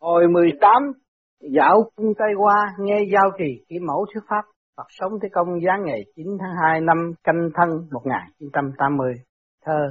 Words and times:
Hồi 0.00 0.28
18, 0.28 0.72
dạo 1.40 1.90
cung 1.96 2.12
Tây 2.18 2.28
qua 2.38 2.74
nghe 2.78 3.00
giao 3.12 3.30
trì 3.38 3.64
kỹ 3.68 3.76
mẫu 3.86 4.06
thuyết 4.14 4.22
pháp, 4.28 4.42
Phật 4.76 4.86
sống 4.88 5.12
thế 5.22 5.28
công 5.32 5.60
giáng 5.66 5.82
ngày 5.84 6.00
9 6.16 6.26
tháng 6.40 6.54
2 6.62 6.80
năm 6.80 7.12
canh 7.24 7.50
thân 7.54 7.68
1980. 7.92 9.14
Thơ 9.64 9.90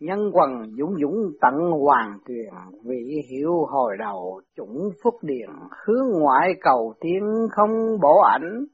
Nhân 0.00 0.18
quần 0.32 0.50
dũng 0.78 0.94
dũng 1.02 1.16
tận 1.40 1.54
hoàng 1.84 2.18
truyền, 2.28 2.52
vị 2.84 3.22
hiệu 3.30 3.52
hồi 3.68 3.96
đầu 3.98 4.40
chủng 4.56 4.90
phúc 5.04 5.14
điền, 5.22 5.50
hướng 5.86 6.20
ngoại 6.20 6.48
cầu 6.60 6.94
tiến 7.00 7.22
không 7.50 7.70
bổ 8.02 8.20
ảnh, 8.20 8.64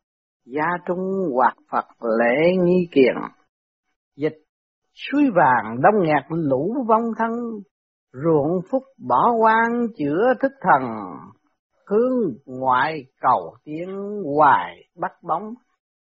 gia 0.45 0.66
trung 0.86 0.98
hoạt 1.34 1.54
Phật 1.72 1.86
lễ 2.18 2.56
nghi 2.64 2.88
kiền. 2.92 3.14
Dịch 4.16 4.38
suối 4.95 5.22
vàng 5.34 5.80
đông 5.82 6.02
nghẹt 6.02 6.24
lũ 6.29 6.74
vong 6.88 7.04
thân, 7.18 7.30
ruộng 8.12 8.61
phúc 8.70 8.82
bỏ 9.08 9.32
quan 9.40 9.86
chữa 9.96 10.34
thức 10.40 10.52
thần, 10.61 10.82
hướng 11.86 12.35
ngoại 12.46 13.04
cầu 13.21 13.54
tiến 13.64 13.89
hoài 14.36 14.76
bắt 15.00 15.12
bóng, 15.22 15.54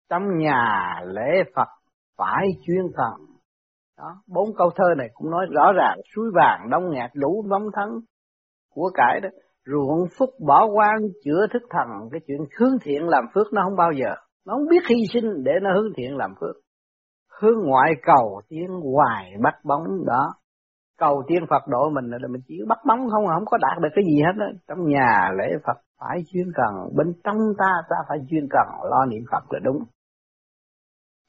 trong 0.10 0.38
nhà 0.38 0.96
lễ 1.06 1.44
Phật 1.56 1.68
phải 2.18 2.48
chuyên 2.66 2.86
thần. 2.96 3.28
Đó, 3.98 4.22
bốn 4.28 4.56
câu 4.58 4.70
thơ 4.76 4.86
này 4.98 5.08
cũng 5.14 5.32
nói 5.32 5.46
rõ 5.52 5.72
ràng 5.76 5.98
suối 6.16 6.26
vàng 6.34 6.70
đông 6.70 6.92
nghẹt 6.92 7.12
đủ 7.14 7.46
vong 7.50 7.64
thân 7.74 7.90
của 8.74 8.92
cải 8.94 9.20
đó. 9.20 9.30
Ruộng 9.66 10.08
phúc 10.18 10.30
bỏ 10.48 10.66
quan 10.66 10.96
chữa 11.24 11.48
thức 11.54 11.62
thần 11.70 11.88
cái 12.12 12.22
chuyện 12.28 12.40
hướng 12.60 12.78
thiện 12.84 13.08
làm 13.08 13.24
phước 13.34 13.54
nó 13.54 13.62
không 13.64 13.76
bao 13.76 13.92
giờ. 13.92 14.16
Nó 14.46 14.54
không 14.54 14.68
biết 14.70 14.84
hy 14.90 14.96
sinh 15.14 15.44
để 15.44 15.52
nó 15.62 15.70
hướng 15.74 15.94
thiện 15.98 16.18
làm 16.18 16.32
phước. 16.42 16.56
Hướng 17.42 17.60
ngoại 17.64 17.92
cầu 18.02 18.42
tiến 18.50 18.68
hoài 18.68 19.34
bắt 19.44 19.54
bóng 19.64 20.06
đó 20.06 20.34
cầu 21.02 21.24
tiên 21.28 21.44
Phật 21.50 21.64
độ 21.68 21.90
mình 21.90 22.06
là 22.10 22.28
mình 22.28 22.42
chỉ 22.48 22.56
bắt 22.68 22.78
bóng 22.88 23.00
không 23.12 23.26
không 23.28 23.46
có 23.46 23.58
đạt 23.58 23.78
được 23.82 23.90
cái 23.96 24.04
gì 24.06 24.22
hết 24.26 24.36
đó. 24.38 24.46
trong 24.68 24.80
nhà 24.88 25.30
lễ 25.38 25.48
Phật 25.66 25.78
phải 26.00 26.24
chuyên 26.34 26.48
cần, 26.56 26.74
bên 26.98 27.08
trong 27.24 27.38
ta 27.58 27.72
ta 27.90 27.96
phải 28.10 28.18
chuyên 28.30 28.48
cần, 28.50 28.68
lo 28.92 29.06
niệm 29.06 29.24
Phật 29.32 29.44
là 29.54 29.60
đúng. 29.64 29.84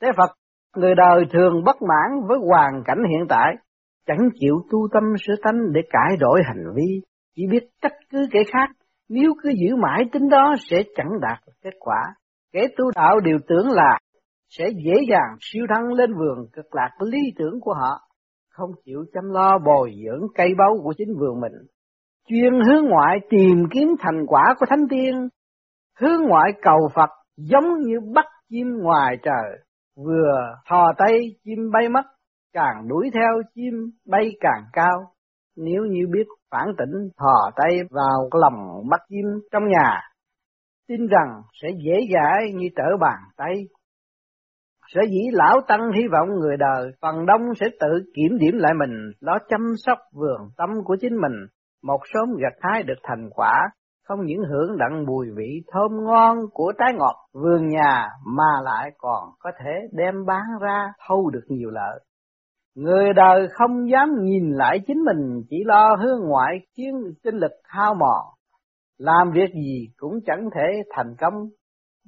Thế 0.02 0.08
Phật, 0.16 0.30
người 0.76 0.94
đời 0.94 1.24
thường 1.32 1.64
bất 1.64 1.76
mãn 1.82 2.26
với 2.28 2.38
hoàn 2.48 2.82
cảnh 2.84 2.98
hiện 3.10 3.26
tại, 3.28 3.54
chẳng 4.06 4.28
chịu 4.40 4.54
tu 4.70 4.78
tâm 4.92 5.02
sửa 5.26 5.34
tánh 5.42 5.72
để 5.72 5.80
cải 5.90 6.16
đổi 6.20 6.40
hành 6.44 6.64
vi, 6.74 7.00
chỉ 7.36 7.42
biết 7.50 7.68
trách 7.82 7.96
cứ 8.10 8.26
kẻ 8.32 8.40
khác. 8.52 8.70
Nếu 9.08 9.34
cứ 9.42 9.50
giữ 9.50 9.76
mãi 9.76 10.04
tính 10.12 10.28
đó 10.28 10.54
sẽ 10.70 10.82
chẳng 10.96 11.20
đạt 11.20 11.38
được 11.46 11.52
kết 11.62 11.74
quả. 11.80 12.00
Kẻ 12.52 12.66
tu 12.76 12.84
đạo 12.94 13.20
đều 13.20 13.38
tưởng 13.48 13.70
là 13.70 13.98
sẽ 14.48 14.68
dễ 14.84 14.92
dàng 15.10 15.36
siêu 15.40 15.66
thăng 15.74 15.92
lên 15.92 16.14
vườn 16.14 16.46
cực 16.52 16.74
lạc 16.74 16.90
lý 17.00 17.20
tưởng 17.38 17.60
của 17.60 17.74
họ 17.74 18.11
không 18.52 18.70
chịu 18.84 19.04
chăm 19.14 19.30
lo 19.30 19.58
bồi 19.58 19.92
dưỡng 20.04 20.26
cây 20.34 20.48
báu 20.58 20.76
của 20.82 20.94
chính 20.98 21.08
vườn 21.18 21.40
mình, 21.40 21.52
chuyên 22.28 22.52
hướng 22.52 22.84
ngoại 22.90 23.18
tìm 23.30 23.64
kiếm 23.74 23.88
thành 24.00 24.26
quả 24.26 24.54
của 24.58 24.66
thánh 24.68 24.88
tiên, 24.90 25.28
hướng 26.00 26.28
ngoại 26.28 26.52
cầu 26.62 26.88
Phật 26.94 27.10
giống 27.36 27.80
như 27.80 28.00
bắt 28.14 28.24
chim 28.48 28.66
ngoài 28.82 29.16
trời, 29.22 29.58
vừa 29.96 30.54
thò 30.68 30.92
tay 30.98 31.18
chim 31.44 31.70
bay 31.72 31.88
mất, 31.88 32.04
càng 32.52 32.88
đuổi 32.88 33.10
theo 33.14 33.42
chim 33.54 33.74
bay 34.06 34.30
càng 34.40 34.64
cao. 34.72 35.12
Nếu 35.56 35.82
như 35.84 36.06
biết 36.12 36.26
phản 36.50 36.66
tỉnh 36.78 37.08
thò 37.18 37.50
tay 37.56 37.80
vào 37.90 38.28
lòng 38.32 38.88
bắt 38.90 39.00
chim 39.08 39.24
trong 39.52 39.62
nhà, 39.68 40.00
tin 40.88 41.06
rằng 41.06 41.42
sẽ 41.62 41.68
dễ 41.84 42.00
dãi 42.14 42.52
như 42.54 42.66
trở 42.76 42.96
bàn 43.00 43.18
tay 43.36 43.54
Sở 44.94 45.00
dĩ 45.10 45.20
lão 45.32 45.60
tăng 45.68 45.80
hy 45.96 46.02
vọng 46.12 46.28
người 46.40 46.56
đời 46.56 46.90
phần 47.02 47.26
đông 47.26 47.40
sẽ 47.60 47.66
tự 47.80 47.88
kiểm 48.14 48.38
điểm 48.38 48.58
lại 48.58 48.72
mình, 48.80 49.12
lo 49.20 49.38
chăm 49.48 49.60
sóc 49.76 49.98
vườn 50.12 50.50
tâm 50.56 50.70
của 50.84 50.96
chính 51.00 51.12
mình, 51.20 51.46
một 51.82 52.00
sớm 52.14 52.36
gặt 52.38 52.52
hái 52.60 52.82
được 52.82 52.98
thành 53.02 53.30
quả, 53.30 53.68
không 54.04 54.18
những 54.24 54.42
hưởng 54.50 54.78
đặng 54.78 55.04
mùi 55.06 55.26
vị 55.36 55.62
thơm 55.72 56.04
ngon 56.04 56.36
của 56.52 56.72
trái 56.78 56.92
ngọt 56.98 57.16
vườn 57.32 57.68
nhà 57.68 58.08
mà 58.26 58.52
lại 58.64 58.90
còn 58.98 59.28
có 59.38 59.50
thể 59.58 59.70
đem 59.92 60.14
bán 60.26 60.42
ra 60.60 60.92
thâu 61.08 61.30
được 61.30 61.44
nhiều 61.48 61.70
lợi. 61.70 62.00
Người 62.76 63.12
đời 63.12 63.48
không 63.52 63.90
dám 63.90 64.08
nhìn 64.22 64.50
lại 64.50 64.78
chính 64.86 65.04
mình, 65.04 65.42
chỉ 65.50 65.56
lo 65.64 65.96
hướng 65.96 66.28
ngoại 66.28 66.58
khiến 66.76 66.94
tinh 67.24 67.36
lực 67.36 67.52
hao 67.64 67.94
mòn. 67.94 68.24
Làm 68.98 69.30
việc 69.34 69.50
gì 69.54 69.88
cũng 69.96 70.18
chẳng 70.26 70.48
thể 70.54 70.82
thành 70.90 71.14
công 71.20 71.48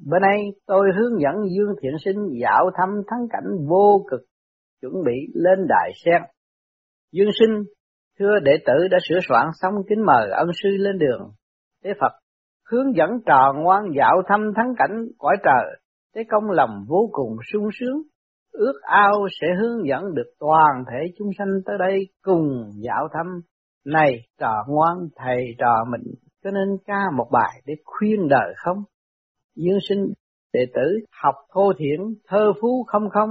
Bữa 0.07 0.19
nay 0.19 0.53
tôi 0.67 0.87
hướng 0.97 1.21
dẫn 1.21 1.35
Dương 1.57 1.75
Thiện 1.83 1.93
Sinh 2.05 2.41
dạo 2.43 2.71
thăm 2.75 2.89
thắng 3.07 3.29
cảnh 3.31 3.67
vô 3.69 4.05
cực, 4.11 4.21
chuẩn 4.81 4.93
bị 5.05 5.13
lên 5.35 5.67
đại 5.69 5.91
sen. 6.05 6.23
Dương 7.13 7.31
Sinh, 7.41 7.63
thưa 8.19 8.39
đệ 8.43 8.53
tử 8.67 8.89
đã 8.91 8.99
sửa 9.09 9.19
soạn 9.29 9.47
xong 9.55 9.75
kính 9.89 10.05
mời 10.07 10.31
ân 10.31 10.49
sư 10.63 10.69
lên 10.79 10.99
đường. 10.99 11.31
Thế 11.85 11.91
Phật 12.01 12.13
hướng 12.71 12.97
dẫn 12.97 13.11
trò 13.27 13.53
ngoan 13.57 13.85
dạo 13.97 14.23
thăm 14.29 14.53
thắng 14.57 14.75
cảnh 14.79 15.07
cõi 15.19 15.37
trời, 15.45 15.81
thế 16.15 16.23
công 16.31 16.51
lòng 16.51 16.85
vô 16.89 17.09
cùng 17.13 17.37
sung 17.53 17.69
sướng, 17.81 18.03
ước 18.53 18.81
ao 18.83 19.27
sẽ 19.41 19.47
hướng 19.61 19.87
dẫn 19.87 20.15
được 20.15 20.33
toàn 20.41 20.85
thể 20.91 21.07
chúng 21.19 21.29
sanh 21.39 21.49
tới 21.67 21.77
đây 21.79 22.09
cùng 22.23 22.71
dạo 22.75 23.09
thăm. 23.13 23.27
Này 23.87 24.21
trò 24.41 24.65
ngoan 24.69 24.97
thầy 25.17 25.47
trò 25.59 25.85
mình, 25.91 26.15
cho 26.45 26.51
nên 26.51 26.69
ca 26.87 27.01
một 27.17 27.27
bài 27.33 27.63
để 27.67 27.75
khuyên 27.85 28.29
đời 28.29 28.55
không? 28.57 28.79
Dương 29.57 29.79
sinh 29.89 30.13
đệ 30.53 30.67
tử 30.75 30.99
học 31.23 31.35
thô 31.53 31.73
thiển, 31.79 32.01
thơ 32.29 32.53
phú 32.61 32.85
không 32.87 33.09
không, 33.11 33.31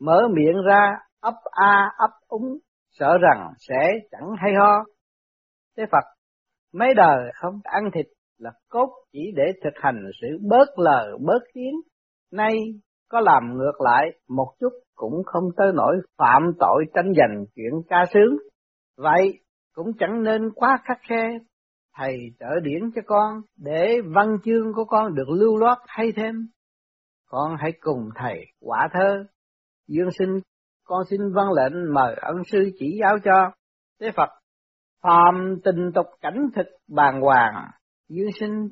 mở 0.00 0.28
miệng 0.34 0.62
ra, 0.66 0.90
ấp 1.20 1.34
a, 1.50 1.90
ấp 1.98 2.10
úng, 2.28 2.58
sợ 2.90 3.18
rằng 3.18 3.52
sẽ 3.58 3.88
chẳng 4.10 4.30
hay 4.38 4.52
ho. 4.60 4.84
Thế 5.76 5.84
Phật, 5.92 6.04
mấy 6.72 6.94
đời 6.94 7.32
không 7.34 7.60
ăn 7.62 7.90
thịt 7.94 8.06
là 8.38 8.50
cốt 8.68 8.88
chỉ 9.12 9.20
để 9.36 9.44
thực 9.64 9.74
hành 9.74 10.02
sự 10.20 10.28
bớt 10.48 10.78
lời, 10.78 11.12
bớt 11.20 11.40
tiếng. 11.54 11.74
Nay 12.32 12.52
có 13.08 13.20
làm 13.20 13.58
ngược 13.58 13.80
lại 13.80 14.06
một 14.28 14.54
chút 14.60 14.72
cũng 14.94 15.22
không 15.26 15.44
tới 15.56 15.72
nỗi 15.74 15.96
phạm 16.18 16.42
tội 16.58 16.84
tranh 16.94 17.12
giành 17.16 17.44
chuyện 17.54 17.72
ca 17.88 18.04
sướng. 18.14 18.36
Vậy 18.96 19.40
cũng 19.74 19.86
chẳng 19.98 20.22
nên 20.22 20.50
quá 20.54 20.78
khắc 20.84 20.98
khe 21.08 21.28
thầy 21.96 22.18
trợ 22.40 22.60
điển 22.62 22.90
cho 22.94 23.02
con 23.06 23.40
để 23.56 23.98
văn 24.14 24.36
chương 24.44 24.72
của 24.74 24.84
con 24.84 25.14
được 25.14 25.28
lưu 25.28 25.56
loát 25.56 25.78
hay 25.86 26.12
thêm. 26.16 26.34
Con 27.28 27.56
hãy 27.58 27.72
cùng 27.80 28.08
thầy 28.14 28.38
quả 28.60 28.88
thơ. 28.92 29.24
Dương 29.88 30.10
sinh, 30.18 30.40
con 30.84 31.02
xin 31.10 31.20
văn 31.34 31.46
lệnh 31.52 31.94
mời 31.94 32.14
ân 32.20 32.36
sư 32.52 32.70
chỉ 32.78 32.98
giáo 33.00 33.18
cho. 33.24 33.50
Thế 34.00 34.10
Phật, 34.16 34.28
phàm 35.02 35.56
tình 35.64 35.92
tục 35.94 36.06
cảnh 36.20 36.46
thực 36.54 36.66
bàn 36.88 37.20
hoàng. 37.20 37.70
Dương 38.08 38.30
sinh, 38.40 38.68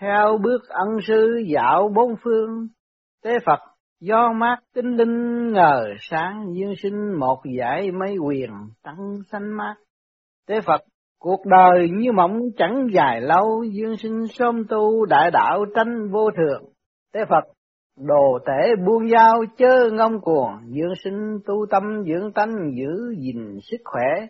theo 0.00 0.38
bước 0.42 0.68
ân 0.68 0.88
sư 1.06 1.42
dạo 1.54 1.88
bốn 1.94 2.14
phương. 2.24 2.68
Thế 3.24 3.38
Phật, 3.46 3.60
do 4.00 4.32
mát 4.32 4.56
tinh 4.74 4.96
linh 4.96 5.52
ngờ 5.52 5.86
sáng 6.00 6.46
dương 6.54 6.74
sinh 6.82 7.18
một 7.18 7.42
giải 7.58 7.90
mấy 7.90 8.16
quyền 8.18 8.50
tăng 8.82 9.18
xanh 9.32 9.56
mát. 9.56 9.74
Thế 10.48 10.60
Phật 10.60 10.80
Cuộc 11.20 11.46
đời 11.46 11.88
như 11.92 12.12
mộng 12.12 12.40
chẳng 12.56 12.86
dài 12.92 13.20
lâu, 13.20 13.64
dương 13.64 13.96
sinh 13.96 14.24
sớm 14.30 14.64
tu 14.68 15.06
đại 15.06 15.30
đạo 15.30 15.64
tranh 15.74 16.10
vô 16.12 16.30
thường. 16.30 16.64
Thế 17.14 17.20
Phật, 17.28 17.44
đồ 17.96 18.38
tể 18.46 18.76
buông 18.86 19.08
dao 19.08 19.44
chớ 19.56 19.88
ngông 19.92 20.20
cuồng, 20.20 20.52
dương 20.66 20.94
sinh 21.04 21.38
tu 21.46 21.66
tâm 21.70 21.82
dưỡng 22.06 22.32
tánh 22.32 22.52
giữ 22.76 23.14
gìn 23.18 23.58
sức 23.62 23.76
khỏe. 23.84 24.26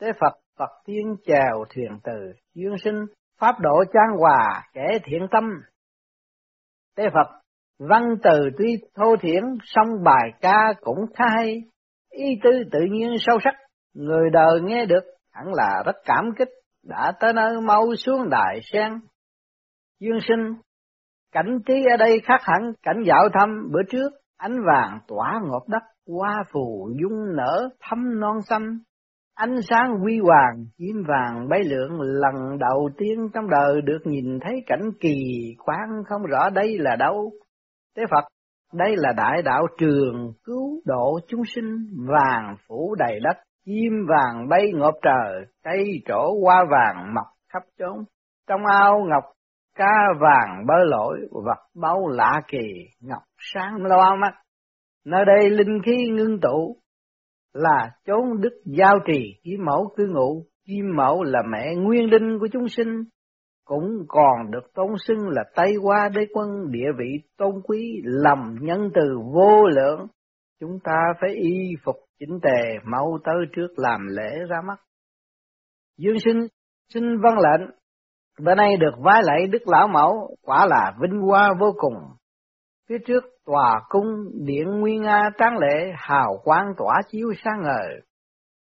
Thế 0.00 0.12
Phật, 0.20 0.32
Phật 0.58 0.70
tiên 0.86 1.16
chèo 1.26 1.64
thuyền 1.74 1.98
từ, 2.04 2.32
dương 2.54 2.78
sinh 2.84 3.04
pháp 3.40 3.54
độ 3.60 3.84
trang 3.84 4.18
hòa 4.18 4.62
kẻ 4.72 4.98
thiện 5.04 5.26
tâm. 5.30 5.44
Tế 6.96 7.04
Phật, 7.14 7.40
văn 7.78 8.02
từ 8.22 8.50
tuy 8.58 8.76
thô 8.94 9.16
thiển, 9.20 9.42
song 9.64 9.88
bài 10.04 10.30
ca 10.40 10.72
cũng 10.80 10.98
khá 11.14 11.24
hay, 11.36 11.62
ý 12.10 12.24
tư 12.42 12.50
tự 12.72 12.80
nhiên 12.90 13.16
sâu 13.18 13.38
sắc, 13.44 13.54
người 13.94 14.30
đời 14.32 14.60
nghe 14.62 14.86
được 14.86 15.04
hẳn 15.36 15.54
là 15.54 15.82
rất 15.86 15.96
cảm 16.04 16.24
kích, 16.38 16.48
đã 16.88 17.12
tới 17.20 17.32
nơi 17.32 17.60
mau 17.60 17.94
xuống 17.94 18.30
đại 18.30 18.60
sen. 18.72 18.92
Dương 20.00 20.18
sinh, 20.28 20.54
cảnh 21.32 21.58
trí 21.66 21.84
ở 21.90 21.96
đây 21.96 22.20
khác 22.24 22.40
hẳn 22.42 22.72
cảnh 22.82 23.02
dạo 23.06 23.28
thăm 23.34 23.68
bữa 23.72 23.82
trước, 23.90 24.12
ánh 24.36 24.56
vàng 24.66 24.98
tỏa 25.08 25.40
ngọt 25.44 25.64
đất, 25.68 25.82
hoa 26.08 26.44
phù 26.52 26.90
dung 27.02 27.36
nở 27.36 27.68
thắm 27.80 28.20
non 28.20 28.36
xanh, 28.48 28.78
ánh 29.34 29.56
sáng 29.68 29.98
huy 30.00 30.18
hoàng, 30.18 30.64
chim 30.78 31.02
vàng 31.08 31.48
bay 31.48 31.64
lượn 31.64 32.00
lần 32.00 32.58
đầu 32.58 32.88
tiên 32.98 33.28
trong 33.34 33.44
đời 33.50 33.80
được 33.82 33.98
nhìn 34.04 34.38
thấy 34.40 34.54
cảnh 34.66 34.90
kỳ 35.00 35.14
quán 35.64 35.88
không 36.08 36.22
rõ 36.22 36.50
đây 36.50 36.78
là 36.78 36.96
đâu. 36.96 37.32
Thế 37.96 38.02
Phật, 38.10 38.24
đây 38.72 38.94
là 38.96 39.12
đại 39.16 39.42
đạo 39.42 39.66
trường 39.78 40.32
cứu 40.44 40.80
độ 40.84 41.18
chúng 41.28 41.42
sinh 41.54 41.86
vàng 42.08 42.56
phủ 42.68 42.94
đầy 42.98 43.20
đất, 43.20 43.36
chim 43.66 44.06
vàng 44.08 44.48
bay 44.48 44.72
ngộp 44.74 44.94
trời, 45.02 45.44
cây 45.64 45.84
trổ 46.06 46.40
hoa 46.42 46.64
vàng 46.70 47.14
mọc 47.14 47.26
khắp 47.52 47.62
chốn. 47.78 48.04
Trong 48.48 48.60
ao 48.66 49.04
ngọc 49.08 49.24
cá 49.74 49.92
vàng 50.20 50.66
bơi 50.66 50.86
lội, 50.86 51.18
vật 51.32 51.66
báu 51.74 52.08
lạ 52.08 52.42
kỳ, 52.48 52.68
ngọc 53.00 53.22
sáng 53.38 53.76
loa 53.82 54.16
mắt. 54.16 54.34
Nơi 55.04 55.24
đây 55.24 55.50
linh 55.50 55.82
khí 55.86 55.96
ngưng 56.10 56.40
tụ, 56.40 56.76
là 57.54 57.90
chốn 58.06 58.40
đức 58.40 58.62
giao 58.64 58.98
trì 59.06 59.34
chỉ 59.42 59.56
mẫu 59.56 59.92
cư 59.96 60.06
ngụ, 60.06 60.44
chim 60.66 60.84
Mẫu 60.96 61.22
là 61.22 61.42
mẹ 61.52 61.74
nguyên 61.74 62.10
linh 62.10 62.38
của 62.38 62.48
chúng 62.52 62.68
sinh, 62.68 63.04
cũng 63.64 63.84
còn 64.08 64.50
được 64.50 64.74
tôn 64.74 64.90
xưng 64.98 65.28
là 65.28 65.44
Tây 65.54 65.74
Hoa 65.82 66.08
Đế 66.08 66.20
Quân 66.34 66.48
địa 66.70 66.88
vị 66.98 67.28
tôn 67.38 67.54
quý, 67.64 68.02
lầm 68.04 68.56
nhân 68.60 68.90
từ 68.94 69.18
vô 69.34 69.66
lượng. 69.66 70.06
Chúng 70.60 70.78
ta 70.84 71.12
phải 71.20 71.30
y 71.30 71.74
phục 71.84 71.96
chỉnh 72.18 72.38
tề, 72.42 72.78
mau 72.84 73.18
tới 73.24 73.36
trước 73.56 73.68
làm 73.76 74.00
lễ 74.06 74.38
ra 74.48 74.56
mắt. 74.66 74.80
Dương 75.98 76.18
sinh 76.24 76.46
xin 76.94 77.04
văn 77.20 77.34
lệnh, 77.38 77.70
bữa 78.40 78.54
nay 78.54 78.76
được 78.76 78.94
vái 79.04 79.22
lạy 79.24 79.46
Đức 79.46 79.68
Lão 79.68 79.88
Mẫu, 79.88 80.36
quả 80.42 80.66
là 80.66 80.92
vinh 81.00 81.20
hoa 81.20 81.54
vô 81.60 81.74
cùng. 81.78 81.94
Phía 82.88 82.98
trước 83.06 83.24
tòa 83.44 83.80
cung 83.88 84.06
điện 84.44 84.80
Nguyên 84.80 85.02
Nga 85.02 85.30
tráng 85.38 85.58
lệ, 85.58 85.92
hào 85.96 86.40
quang 86.44 86.72
tỏa 86.76 87.02
chiếu 87.08 87.32
sáng 87.44 87.62
ngời. 87.62 88.00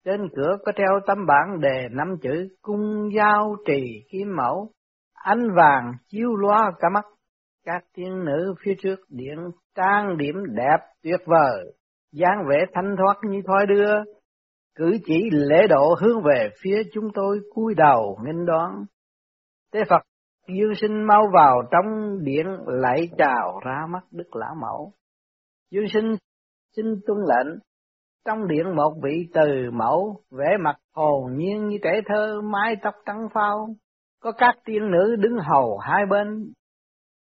Trên 0.05 0.21
cửa 0.35 0.57
có 0.65 0.71
treo 0.75 0.99
tấm 1.07 1.25
bảng 1.25 1.59
đề 1.61 1.87
năm 1.91 2.15
chữ 2.21 2.47
cung 2.61 3.09
giao 3.15 3.55
trì 3.65 4.03
kim 4.11 4.35
mẫu, 4.35 4.69
ánh 5.13 5.47
vàng 5.55 5.91
chiếu 6.07 6.35
loa 6.35 6.71
cả 6.79 6.89
mắt. 6.89 7.05
Các 7.65 7.83
tiên 7.93 8.25
nữ 8.25 8.53
phía 8.63 8.73
trước 8.81 8.99
điện 9.09 9.37
trang 9.75 10.17
điểm 10.17 10.35
đẹp 10.55 10.77
tuyệt 11.03 11.19
vời, 11.25 11.73
dáng 12.15 12.45
vẻ 12.49 12.57
thanh 12.73 12.95
thoát 12.97 13.15
như 13.29 13.41
thoi 13.47 13.65
đưa, 13.65 13.93
cử 14.75 14.97
chỉ 15.05 15.29
lễ 15.31 15.67
độ 15.69 15.95
hướng 16.01 16.23
về 16.23 16.49
phía 16.61 16.81
chúng 16.93 17.11
tôi 17.13 17.39
cúi 17.53 17.73
đầu 17.77 18.19
nghênh 18.23 18.45
đón. 18.45 18.71
Tế 19.71 19.79
Phật 19.89 20.01
Dương 20.47 20.75
sinh 20.75 21.07
mau 21.07 21.23
vào 21.33 21.61
trong 21.71 22.19
điện 22.23 22.45
lạy 22.65 23.09
chào 23.17 23.59
ra 23.65 23.85
mắt 23.89 24.03
Đức 24.11 24.35
Lão 24.35 24.55
Mẫu. 24.61 24.91
Dương 25.71 25.87
sinh 25.93 26.15
xin 26.75 26.85
tuân 27.07 27.17
lệnh, 27.17 27.59
trong 28.25 28.47
điện 28.47 28.75
một 28.75 28.93
vị 29.03 29.27
từ 29.33 29.71
mẫu, 29.73 30.21
vẽ 30.31 30.57
mặt 30.59 30.75
hồn 30.93 31.37
nhiên 31.37 31.67
như 31.67 31.77
trẻ 31.83 32.01
thơ, 32.05 32.41
mái 32.41 32.75
tóc 32.83 32.93
trắng 33.05 33.27
phao, 33.33 33.67
có 34.19 34.31
các 34.31 34.55
tiên 34.65 34.91
nữ 34.91 35.15
đứng 35.15 35.37
hầu 35.51 35.77
hai 35.77 36.05
bên. 36.09 36.53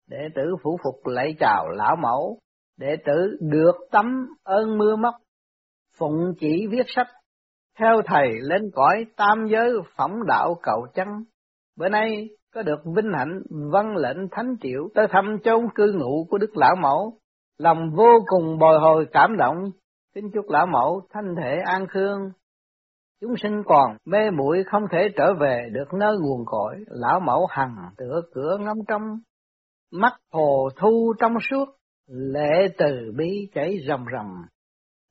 Đệ 0.10 0.28
tử 0.36 0.56
phủ 0.64 0.78
phục 0.84 1.08
lạy 1.08 1.36
chào 1.40 1.70
Lão 1.70 1.96
Mẫu, 1.96 2.40
đệ 2.78 2.98
tử 3.06 3.38
được 3.42 3.76
tấm 3.92 4.28
ơn 4.44 4.78
mưa 4.78 4.96
móc, 4.96 5.16
phụng 6.00 6.34
chỉ 6.40 6.68
viết 6.72 6.86
sách, 6.88 7.08
theo 7.80 8.02
thầy 8.06 8.28
lên 8.42 8.62
cõi 8.74 9.06
tam 9.18 9.48
giới 9.48 9.70
phẩm 9.98 10.12
đạo 10.28 10.56
cầu 10.64 10.88
chân. 10.94 11.08
Bữa 11.78 11.90
nay 11.90 12.30
có 12.54 12.62
được 12.62 12.80
vinh 12.96 13.12
hạnh 13.18 13.42
vâng 13.72 13.96
lệnh 13.96 14.18
thánh 14.32 14.56
triệu 14.62 14.90
tới 14.96 15.08
thăm 15.10 15.38
chốn 15.44 15.62
cư 15.76 15.94
ngụ 15.94 16.28
của 16.30 16.38
Đức 16.38 16.58
Lão 16.58 16.76
Mẫu, 16.76 17.14
lòng 17.58 17.90
vô 17.96 18.20
cùng 18.26 18.58
bồi 18.58 18.80
hồi 18.80 19.08
cảm 19.12 19.38
động, 19.38 19.58
kính 20.16 20.32
chúc 20.34 20.46
Lão 20.50 20.66
Mẫu 20.66 21.02
thanh 21.10 21.36
thể 21.42 21.58
an 21.66 21.88
khương. 21.90 22.20
Chúng 23.22 23.34
sinh 23.38 23.64
còn 23.66 23.98
mê 24.06 24.32
muội 24.32 24.64
không 24.72 24.84
thể 24.92 25.10
trở 25.18 25.34
về 25.40 25.70
được 25.72 25.94
nơi 25.94 26.18
nguồn 26.20 26.46
cội, 26.46 26.76
Lão 26.88 27.20
Mẫu 27.20 27.46
hằng 27.50 27.76
tựa 27.98 28.22
cửa 28.34 28.58
ngắm 28.60 28.78
trong, 28.88 29.02
mắt 29.92 30.14
hồ 30.32 30.70
thu 30.78 31.14
trong 31.20 31.34
suốt, 31.50 31.66
lễ 32.08 32.68
từ 32.78 33.12
bi 33.18 33.50
chảy 33.54 33.78
rầm 33.88 34.06
rầm, 34.14 34.26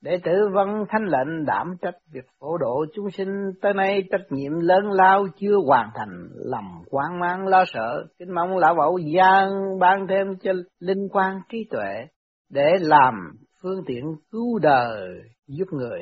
Đệ 0.06 0.18
tử 0.24 0.32
vân 0.54 0.68
thanh 0.88 1.04
lệnh 1.04 1.44
đảm 1.44 1.76
trách 1.82 1.94
việc 2.12 2.24
phổ 2.40 2.58
độ 2.58 2.84
chúng 2.94 3.10
sinh. 3.10 3.28
Tới 3.62 3.74
nay 3.74 4.02
trách 4.10 4.26
nhiệm 4.30 4.52
lớn 4.52 4.90
lao 4.90 5.26
chưa 5.36 5.56
hoàn 5.66 5.90
thành, 5.94 6.28
lầm 6.34 6.64
quan 6.90 7.20
mang 7.20 7.46
lo 7.46 7.64
sợ, 7.66 8.06
kính 8.18 8.34
mong 8.34 8.56
lão 8.56 8.74
bảo 8.74 8.96
gian 8.98 9.48
ban 9.80 10.06
thêm 10.08 10.26
cho 10.42 10.52
linh 10.80 11.08
quan 11.12 11.40
trí 11.48 11.58
tuệ 11.70 12.06
để 12.50 12.72
làm 12.80 13.14
phương 13.62 13.84
tiện 13.86 14.04
cứu 14.30 14.58
đời 14.58 15.08
giúp 15.46 15.66
người. 15.72 16.00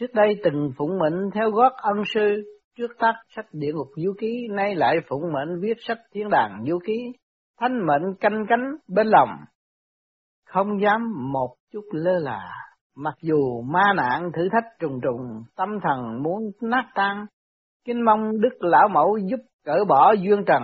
Trước 0.00 0.14
đây 0.14 0.40
từng 0.44 0.70
phụng 0.78 0.98
mệnh 0.98 1.30
theo 1.34 1.50
gót 1.50 1.72
ân 1.76 2.02
sư, 2.14 2.42
trước 2.78 2.90
tác 2.98 3.14
sách 3.36 3.46
địa 3.52 3.72
ngục 3.72 3.88
du 3.96 4.12
ký, 4.18 4.48
nay 4.50 4.74
lại 4.74 4.96
phụng 5.08 5.32
mệnh 5.32 5.60
viết 5.60 5.76
sách 5.78 5.98
thiên 6.14 6.28
đàng 6.30 6.64
du 6.68 6.78
ký, 6.86 6.98
thanh 7.60 7.86
mệnh 7.86 8.14
canh 8.20 8.44
cánh 8.48 8.76
bên 8.88 9.06
lòng, 9.06 9.28
không 10.52 10.80
dám 10.82 11.32
một 11.32 11.54
chút 11.72 11.84
lơ 11.92 12.18
là 12.18 12.60
Mặc 12.96 13.14
dù 13.22 13.62
ma 13.62 13.92
nạn 13.96 14.30
thử 14.36 14.48
thách 14.52 14.78
trùng 14.78 15.00
trùng, 15.02 15.42
tâm 15.56 15.68
thần 15.82 16.22
muốn 16.22 16.42
nát 16.60 16.84
tan, 16.94 17.26
kính 17.84 18.04
mong 18.04 18.40
Đức 18.40 18.56
Lão 18.60 18.88
Mẫu 18.88 19.16
giúp 19.16 19.40
cởi 19.64 19.84
bỏ 19.88 20.12
duyên 20.12 20.44
trần, 20.46 20.62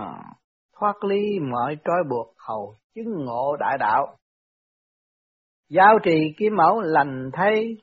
thoát 0.79 1.03
ly 1.03 1.39
mọi 1.51 1.77
trói 1.85 2.03
buộc 2.09 2.33
hầu 2.47 2.75
chứng 2.95 3.25
ngộ 3.25 3.55
đại 3.59 3.77
đạo. 3.79 4.17
Giao 5.69 5.99
trì 6.03 6.33
kim 6.37 6.55
mẫu 6.55 6.81
lành 6.81 7.29
thay, 7.33 7.77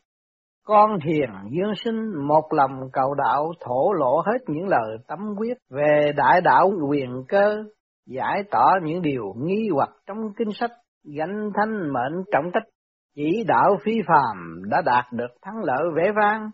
con 0.64 0.98
hiền 1.00 1.30
dương 1.50 1.72
sinh 1.84 2.26
một 2.28 2.52
lòng 2.52 2.90
cầu 2.92 3.14
đạo 3.14 3.52
thổ 3.60 3.92
lộ 3.92 4.20
hết 4.26 4.38
những 4.46 4.68
lời 4.68 4.96
tâm 5.08 5.18
quyết 5.38 5.58
về 5.70 6.12
đại 6.16 6.40
đạo 6.40 6.70
quyền 6.88 7.24
cơ, 7.28 7.64
giải 8.06 8.42
tỏ 8.50 8.72
những 8.82 9.02
điều 9.02 9.34
nghi 9.36 9.68
hoặc 9.74 9.90
trong 10.06 10.18
kinh 10.36 10.52
sách, 10.52 10.70
gánh 11.04 11.50
thanh 11.54 11.92
mệnh 11.92 12.24
trọng 12.32 12.50
trách 12.54 12.68
chỉ 13.16 13.44
đạo 13.46 13.76
phi 13.84 13.92
phàm 14.06 14.62
đã 14.70 14.82
đạt 14.84 15.04
được 15.12 15.28
thắng 15.42 15.56
lợi 15.62 15.82
vẻ 15.96 16.12
vang, 16.16 16.50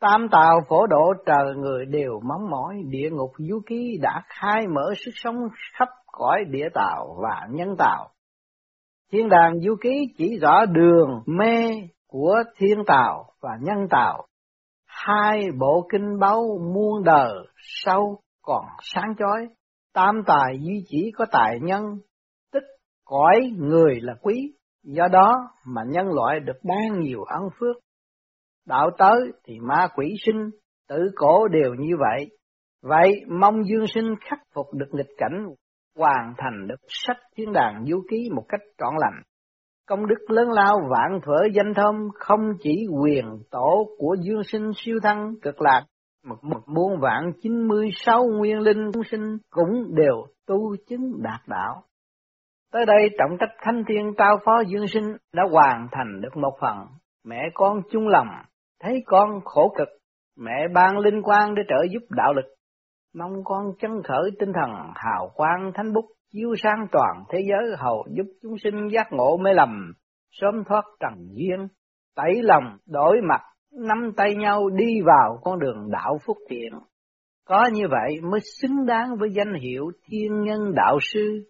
tam 0.00 0.28
tàu 0.28 0.60
phổ 0.68 0.86
độ 0.86 1.12
trời 1.26 1.54
người 1.56 1.84
đều 1.86 2.20
mong 2.28 2.50
mỏi, 2.50 2.74
địa 2.88 3.10
ngục 3.10 3.30
du 3.38 3.60
ký 3.66 3.98
đã 4.02 4.22
khai 4.26 4.66
mở 4.66 4.92
sức 5.04 5.10
sống 5.14 5.36
khắp 5.72 5.88
cõi 6.12 6.44
địa 6.50 6.68
tàu 6.74 7.16
và 7.22 7.46
nhân 7.50 7.76
tàu. 7.78 8.08
Thiên 9.12 9.28
đàng 9.28 9.60
du 9.60 9.76
ký 9.80 10.14
chỉ 10.18 10.38
rõ 10.38 10.66
đường 10.66 11.22
mê 11.26 11.70
của 12.08 12.34
thiên 12.56 12.84
tàu 12.86 13.24
và 13.40 13.50
nhân 13.60 13.88
tàu. 13.90 14.26
Hai 14.86 15.42
bộ 15.58 15.88
kinh 15.92 16.18
báu 16.18 16.42
muôn 16.74 17.04
đời 17.04 17.34
sâu 17.56 18.20
còn 18.42 18.64
sáng 18.82 19.14
chói, 19.18 19.48
tam 19.94 20.22
tài 20.26 20.58
duy 20.60 20.84
chỉ 20.88 21.10
có 21.16 21.26
tài 21.32 21.58
nhân, 21.62 21.82
cõi 23.04 23.50
người 23.58 24.00
là 24.00 24.14
quý, 24.22 24.52
Do 24.84 25.08
đó 25.08 25.50
mà 25.64 25.82
nhân 25.88 26.06
loại 26.12 26.40
được 26.40 26.58
ban 26.62 27.00
nhiều 27.00 27.22
ân 27.22 27.42
phước. 27.60 27.76
Đạo 28.66 28.90
tới 28.98 29.32
thì 29.44 29.58
ma 29.60 29.88
quỷ 29.96 30.14
sinh, 30.26 30.50
tử 30.88 31.10
cổ 31.16 31.48
đều 31.48 31.74
như 31.74 31.96
vậy. 31.98 32.30
Vậy 32.82 33.24
mong 33.40 33.64
dương 33.64 33.86
sinh 33.94 34.14
khắc 34.20 34.38
phục 34.54 34.66
được 34.74 34.86
nghịch 34.92 35.10
cảnh, 35.18 35.46
hoàn 35.98 36.34
thành 36.38 36.66
được 36.68 36.80
sách 36.88 37.16
thiên 37.36 37.52
đàng 37.52 37.84
du 37.86 38.02
ký 38.10 38.28
một 38.34 38.44
cách 38.48 38.60
trọn 38.78 38.94
lành. 38.98 39.22
Công 39.86 40.06
đức 40.06 40.30
lớn 40.30 40.50
lao 40.50 40.80
vạn 40.90 41.20
thuở 41.22 41.48
danh 41.54 41.74
thơm 41.74 42.08
không 42.14 42.40
chỉ 42.62 42.86
quyền 43.02 43.24
tổ 43.50 43.88
của 43.98 44.16
dương 44.20 44.42
sinh 44.44 44.70
siêu 44.76 44.98
thăng 45.02 45.34
cực 45.42 45.60
lạc, 45.60 45.84
một 46.24 46.38
một 46.42 46.62
muôn 46.66 47.00
vạn 47.00 47.32
chín 47.42 47.68
mươi 47.68 47.88
sáu 47.94 48.24
nguyên 48.24 48.58
linh 48.58 48.90
sinh 49.10 49.38
cũng 49.50 49.94
đều 49.94 50.26
tu 50.46 50.76
chứng 50.88 51.22
đạt 51.22 51.40
đạo. 51.46 51.82
Tới 52.74 52.86
đây 52.86 53.10
trọng 53.18 53.36
trách 53.40 53.54
thánh 53.62 53.82
thiên 53.88 54.14
trao 54.18 54.38
phó 54.44 54.62
dương 54.66 54.88
sinh 54.88 55.16
đã 55.32 55.42
hoàn 55.50 55.88
thành 55.92 56.20
được 56.20 56.36
một 56.36 56.52
phần. 56.60 56.76
Mẹ 57.24 57.50
con 57.54 57.80
chung 57.90 58.08
lòng, 58.08 58.28
thấy 58.82 59.02
con 59.06 59.40
khổ 59.44 59.74
cực, 59.78 59.88
mẹ 60.38 60.68
ban 60.74 60.98
linh 60.98 61.22
quan 61.22 61.54
để 61.54 61.62
trợ 61.68 61.86
giúp 61.90 62.02
đạo 62.10 62.32
lực. 62.34 62.44
Mong 63.14 63.44
con 63.44 63.64
chân 63.80 63.90
khởi 64.04 64.30
tinh 64.38 64.52
thần 64.52 64.70
hào 64.94 65.30
quang 65.34 65.72
thánh 65.74 65.92
bút 65.92 66.04
chiếu 66.32 66.54
sáng 66.62 66.86
toàn 66.92 67.24
thế 67.28 67.38
giới 67.48 67.76
hầu 67.78 68.06
giúp 68.16 68.26
chúng 68.42 68.54
sinh 68.64 68.88
giác 68.88 69.06
ngộ 69.10 69.36
mê 69.36 69.52
lầm, 69.54 69.92
sớm 70.30 70.64
thoát 70.64 70.84
trần 71.00 71.28
duyên, 71.32 71.68
tẩy 72.16 72.42
lòng 72.42 72.76
đổi 72.86 73.20
mặt, 73.28 73.40
nắm 73.72 74.12
tay 74.16 74.34
nhau 74.34 74.70
đi 74.70 75.00
vào 75.04 75.38
con 75.42 75.58
đường 75.58 75.90
đạo 75.90 76.18
phúc 76.26 76.36
thiện. 76.48 76.72
Có 77.46 77.68
như 77.72 77.84
vậy 77.90 78.20
mới 78.30 78.40
xứng 78.60 78.86
đáng 78.86 79.16
với 79.18 79.30
danh 79.30 79.54
hiệu 79.54 79.90
thiên 80.08 80.40
nhân 80.42 80.74
đạo 80.74 80.98
sư 81.00 81.44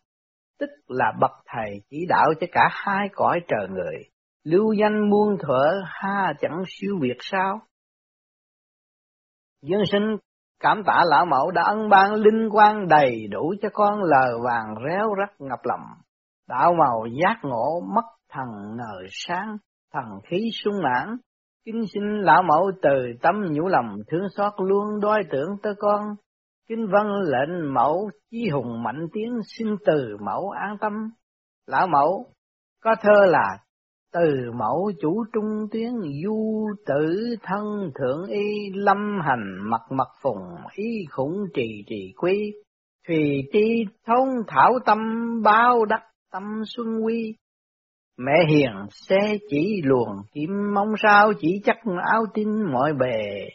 tức 0.58 0.70
là 0.88 1.12
bậc 1.20 1.30
thầy 1.46 1.80
chỉ 1.90 2.06
đạo 2.08 2.32
cho 2.40 2.46
cả 2.52 2.68
hai 2.70 3.08
cõi 3.12 3.40
trời 3.48 3.68
người, 3.68 3.96
lưu 4.44 4.72
danh 4.72 5.10
muôn 5.10 5.38
thuở 5.38 5.82
ha 5.84 6.32
chẳng 6.40 6.62
siêu 6.66 6.98
việt 7.00 7.16
sao? 7.20 7.60
dân 9.62 9.80
sinh 9.92 10.16
cảm 10.60 10.82
tạ 10.86 11.02
lão 11.06 11.26
mẫu 11.26 11.50
đã 11.50 11.62
ân 11.62 11.88
ban 11.88 12.14
linh 12.14 12.48
quan 12.52 12.88
đầy 12.88 13.26
đủ 13.30 13.54
cho 13.62 13.68
con 13.72 14.02
lờ 14.02 14.38
vàng 14.44 14.74
réo 14.88 15.14
rắt 15.18 15.40
ngập 15.40 15.58
lòng, 15.62 15.86
đạo 16.48 16.74
màu 16.78 17.06
giác 17.22 17.36
ngộ 17.42 17.80
mất 17.94 18.04
thần 18.30 18.46
ngờ 18.76 19.06
sáng, 19.10 19.56
thần 19.92 20.04
khí 20.24 20.50
sung 20.64 20.74
mãn, 20.82 21.16
kính 21.64 21.82
xin 21.94 22.02
lão 22.22 22.42
mẫu 22.42 22.70
từ 22.82 23.12
tâm 23.22 23.34
nhũ 23.50 23.68
lòng 23.68 23.96
thương 24.10 24.28
xót 24.36 24.52
luôn 24.58 25.00
đôi 25.00 25.18
tưởng 25.30 25.48
tới 25.62 25.74
con, 25.78 26.02
Kinh 26.68 26.86
văn 26.92 27.06
lệnh 27.22 27.74
mẫu 27.74 28.10
chí 28.30 28.48
hùng 28.48 28.82
mạnh 28.82 29.06
tiếng 29.12 29.38
xin 29.46 29.68
từ 29.86 30.16
mẫu 30.20 30.50
an 30.50 30.76
tâm. 30.80 30.92
Lão 31.66 31.86
mẫu, 31.86 32.26
có 32.82 32.96
thơ 33.00 33.26
là, 33.26 33.58
từ 34.12 34.52
mẫu 34.58 34.92
chủ 35.00 35.24
trung 35.32 35.66
tuyến 35.72 35.90
du 36.24 36.66
tử 36.86 37.36
thân 37.42 37.64
thượng 37.98 38.26
y, 38.28 38.70
lâm 38.74 39.20
hành 39.22 39.70
mặt 39.70 39.80
mặt 39.90 40.08
phùng, 40.22 40.42
y 40.74 41.04
khủng 41.10 41.36
trì 41.54 41.84
trì 41.86 42.12
quy. 42.16 42.52
Thùy 43.08 43.42
tri 43.52 43.84
thông 44.06 44.28
thảo 44.46 44.78
tâm, 44.86 44.98
bao 45.44 45.84
đắc 45.84 46.02
tâm 46.32 46.42
xuân 46.66 46.86
quy. 47.04 47.36
Mẹ 48.18 48.32
hiền, 48.48 48.72
xe 48.90 49.36
chỉ 49.50 49.82
luồng, 49.84 50.16
kim 50.32 50.50
mong 50.74 50.92
sao 51.02 51.32
chỉ 51.40 51.60
chắc 51.64 51.76
áo 52.12 52.24
tin 52.34 52.48
mọi 52.72 52.92
bề. 53.00 53.48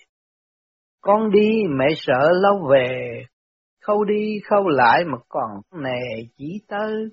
Con 1.02 1.32
đi 1.32 1.64
mẹ 1.70 1.86
sợ 1.96 2.30
lâu 2.42 2.68
về, 2.72 3.24
khâu 3.82 4.04
đi 4.04 4.40
khâu 4.50 4.68
lại 4.68 5.04
mà 5.06 5.18
còn 5.30 5.52
nề 5.84 6.24
chỉ 6.38 6.62
tới. 6.68 7.10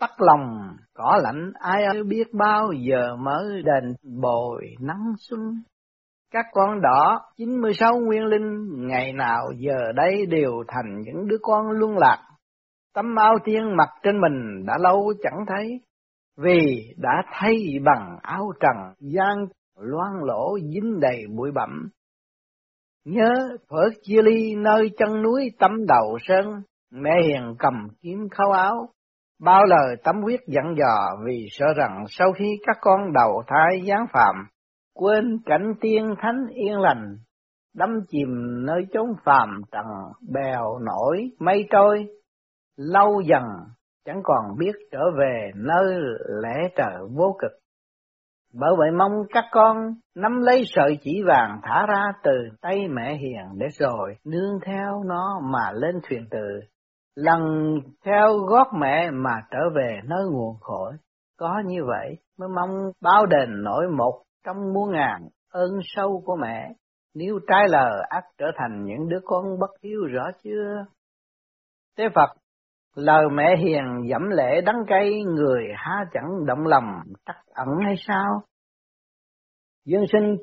Tắt 0.00 0.10
lòng, 0.18 0.76
cỏ 0.94 1.20
lạnh 1.22 1.52
ai 1.54 1.84
ơi 1.84 2.02
biết 2.02 2.24
bao 2.32 2.72
giờ 2.72 3.16
mới 3.16 3.62
đền 3.62 3.94
bồi 4.20 4.64
nắng 4.80 5.12
xuân. 5.18 5.40
Các 6.32 6.46
con 6.52 6.80
đỏ 6.80 7.20
96 7.36 7.92
nguyên 7.98 8.24
linh 8.24 8.66
ngày 8.86 9.12
nào 9.12 9.42
giờ 9.58 9.92
đây 9.94 10.26
đều 10.26 10.52
thành 10.68 11.00
những 11.00 11.28
đứa 11.28 11.38
con 11.42 11.70
luân 11.70 11.98
lạc. 11.98 12.26
Tấm 12.94 13.16
áo 13.16 13.34
tiên 13.44 13.76
mặc 13.76 13.88
trên 14.02 14.20
mình 14.20 14.66
đã 14.66 14.78
lâu 14.80 15.12
chẳng 15.22 15.44
thấy, 15.46 15.80
vì 16.36 16.94
đã 16.96 17.22
thay 17.32 17.56
bằng 17.84 18.18
áo 18.22 18.52
trần 18.60 18.94
gian 18.98 19.46
loan 19.78 20.12
lỗ 20.22 20.58
dính 20.58 21.00
đầy 21.00 21.22
bụi 21.36 21.50
bặm. 21.54 21.88
Nhớ 23.04 23.32
phở 23.68 23.90
chia 24.02 24.22
ly 24.22 24.54
nơi 24.54 24.90
chân 24.98 25.22
núi 25.22 25.50
tấm 25.58 25.86
đầu 25.86 26.18
sơn, 26.22 26.62
mẹ 26.92 27.10
hiền 27.24 27.54
cầm 27.58 27.74
kiếm 28.02 28.28
khâu 28.30 28.52
áo, 28.52 28.88
bao 29.40 29.64
lời 29.64 29.96
tấm 30.04 30.22
huyết 30.22 30.40
dặn 30.46 30.74
dò 30.78 31.16
vì 31.26 31.46
sợ 31.50 31.66
rằng 31.76 32.04
sau 32.08 32.32
khi 32.32 32.44
các 32.66 32.76
con 32.80 33.12
đầu 33.12 33.42
thai 33.46 33.82
giáng 33.88 34.06
phạm, 34.12 34.34
quên 34.94 35.38
cảnh 35.46 35.74
tiên 35.80 36.14
thánh 36.22 36.46
yên 36.54 36.78
lành, 36.78 37.16
đắm 37.74 38.00
chìm 38.08 38.28
nơi 38.66 38.86
chốn 38.92 39.06
phàm 39.24 39.48
trần 39.72 39.86
bèo 40.32 40.78
nổi 40.78 41.30
mây 41.38 41.66
trôi, 41.70 42.06
lâu 42.76 43.20
dần 43.20 43.42
chẳng 44.04 44.20
còn 44.24 44.58
biết 44.58 44.72
trở 44.92 45.02
về 45.18 45.50
nơi 45.54 46.00
lẽ 46.42 46.68
trời 46.76 46.94
vô 47.16 47.36
cực. 47.38 47.59
Bởi 48.54 48.70
vậy 48.78 48.90
mong 48.98 49.12
các 49.30 49.44
con 49.50 49.76
nắm 50.14 50.40
lấy 50.40 50.62
sợi 50.66 50.98
chỉ 51.02 51.22
vàng 51.26 51.60
thả 51.62 51.86
ra 51.86 52.06
từ 52.22 52.32
tay 52.60 52.88
mẹ 52.88 53.14
hiền 53.14 53.58
để 53.58 53.66
rồi 53.78 54.16
nương 54.24 54.60
theo 54.66 55.02
nó 55.06 55.40
mà 55.42 55.72
lên 55.74 55.94
thuyền 56.08 56.26
từ, 56.30 56.60
lần 57.14 57.42
theo 58.04 58.36
gót 58.36 58.66
mẹ 58.80 59.10
mà 59.10 59.34
trở 59.50 59.58
về 59.76 60.00
nơi 60.04 60.24
nguồn 60.32 60.56
khổ. 60.60 60.90
Có 61.38 61.62
như 61.66 61.84
vậy 61.86 62.16
mới 62.38 62.48
mong 62.48 62.70
báo 63.02 63.26
đền 63.26 63.62
nổi 63.62 63.88
một 63.96 64.22
trong 64.46 64.72
muôn 64.74 64.92
ngàn 64.92 65.28
ơn 65.50 65.70
sâu 65.82 66.22
của 66.26 66.36
mẹ, 66.36 66.72
nếu 67.14 67.38
trái 67.48 67.68
lờ 67.68 68.02
ác 68.08 68.24
trở 68.38 68.46
thành 68.56 68.84
những 68.84 69.08
đứa 69.08 69.20
con 69.24 69.58
bất 69.60 69.70
hiếu 69.82 70.00
rõ 70.12 70.24
chưa? 70.44 70.84
thế 71.98 72.04
Phật, 72.14 72.39
lời 72.94 73.24
mẹ 73.32 73.56
hiền 73.56 74.08
dẫm 74.10 74.28
lễ 74.30 74.60
đắng 74.60 74.84
cay, 74.86 75.22
người 75.24 75.64
há 75.76 76.04
chẳng 76.12 76.46
động 76.46 76.66
lòng 76.66 76.84
tắc 77.26 77.36
ẩn 77.54 77.68
hay 77.84 77.94
sao? 77.98 78.42
Dương 79.84 80.04
sinh 80.12 80.36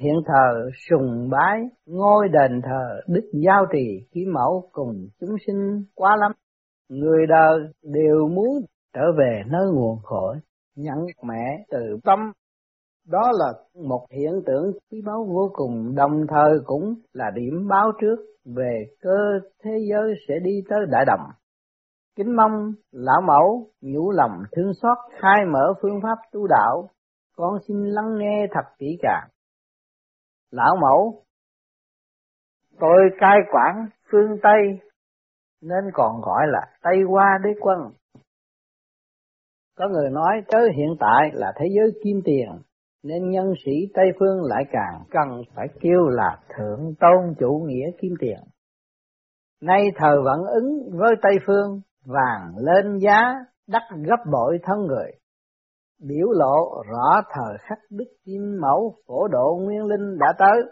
hiện 0.00 0.14
thờ 0.26 0.70
sùng 0.88 1.30
bái 1.30 1.60
ngôi 1.86 2.28
đền 2.28 2.60
thờ 2.62 3.00
đức 3.08 3.30
giao 3.44 3.66
trì 3.72 4.06
khí 4.10 4.26
mẫu 4.34 4.68
cùng 4.72 5.08
chúng 5.20 5.36
sinh 5.46 5.84
quá 5.94 6.16
lắm 6.16 6.32
người 6.88 7.26
đời 7.28 7.60
đều 7.82 8.28
muốn 8.28 8.48
trở 8.94 9.12
về 9.18 9.42
nơi 9.46 9.66
nguồn 9.72 9.98
khỏi 10.02 10.40
nhận 10.76 10.98
mẹ 11.22 11.64
từ 11.70 11.98
tâm 12.04 12.32
đó 13.06 13.32
là 13.32 13.52
một 13.74 14.06
hiện 14.10 14.32
tượng 14.46 14.72
quý 14.90 15.02
báu 15.06 15.24
vô 15.24 15.50
cùng, 15.54 15.94
đồng 15.94 16.26
thời 16.28 16.58
cũng 16.64 16.94
là 17.12 17.30
điểm 17.34 17.68
báo 17.68 17.92
trước 18.00 18.16
về 18.44 18.86
cơ 19.00 19.18
thế 19.64 19.70
giới 19.90 20.14
sẽ 20.28 20.34
đi 20.44 20.62
tới 20.68 20.78
đại 20.90 21.04
đồng. 21.06 21.20
Kính 22.16 22.36
mong 22.36 22.72
lão 22.90 23.20
mẫu 23.20 23.70
nhủ 23.80 24.10
lòng 24.10 24.42
thương 24.52 24.72
xót 24.82 24.98
khai 25.20 25.44
mở 25.52 25.74
phương 25.82 26.00
pháp 26.02 26.18
tu 26.32 26.46
đạo, 26.46 26.88
con 27.36 27.58
xin 27.68 27.76
lắng 27.84 28.18
nghe 28.18 28.46
thật 28.50 28.74
kỹ 28.78 28.98
càng. 29.02 29.28
Lão 30.50 30.76
mẫu, 30.80 31.22
tôi 32.80 32.98
cai 33.18 33.36
quản 33.52 33.88
phương 34.10 34.38
Tây 34.42 34.90
nên 35.62 35.84
còn 35.92 36.20
gọi 36.20 36.42
là 36.46 36.60
Tây 36.82 36.96
Hoa 37.08 37.38
Đế 37.44 37.50
Quân. 37.60 37.78
Có 39.76 39.88
người 39.88 40.10
nói 40.10 40.42
tới 40.48 40.68
hiện 40.76 40.96
tại 41.00 41.30
là 41.32 41.52
thế 41.56 41.66
giới 41.76 42.00
kim 42.04 42.20
tiền, 42.24 42.48
nên 43.02 43.30
nhân 43.30 43.52
sĩ 43.64 43.72
Tây 43.94 44.06
Phương 44.18 44.42
lại 44.42 44.64
càng 44.72 45.04
cần 45.10 45.42
phải 45.54 45.66
kêu 45.80 46.08
là 46.08 46.38
thượng 46.56 46.94
tôn 47.00 47.34
chủ 47.38 47.64
nghĩa 47.66 47.90
kim 48.00 48.12
tiền. 48.20 48.38
Nay 49.60 49.82
thờ 49.96 50.22
vẫn 50.24 50.40
ứng 50.44 50.90
với 50.98 51.14
Tây 51.22 51.38
Phương, 51.46 51.80
vàng 52.04 52.52
lên 52.56 52.98
giá 52.98 53.34
đắt 53.68 53.82
gấp 53.90 54.30
bội 54.32 54.58
thân 54.62 54.86
người. 54.86 55.10
Biểu 56.08 56.26
lộ 56.30 56.82
rõ 56.90 57.22
thời 57.34 57.58
khắc 57.60 57.78
Đức 57.90 58.04
Kim 58.24 58.60
Mẫu 58.60 58.94
phổ 59.06 59.28
độ 59.28 59.58
Nguyên 59.62 59.84
Linh 59.84 60.18
đã 60.18 60.32
tới. 60.38 60.62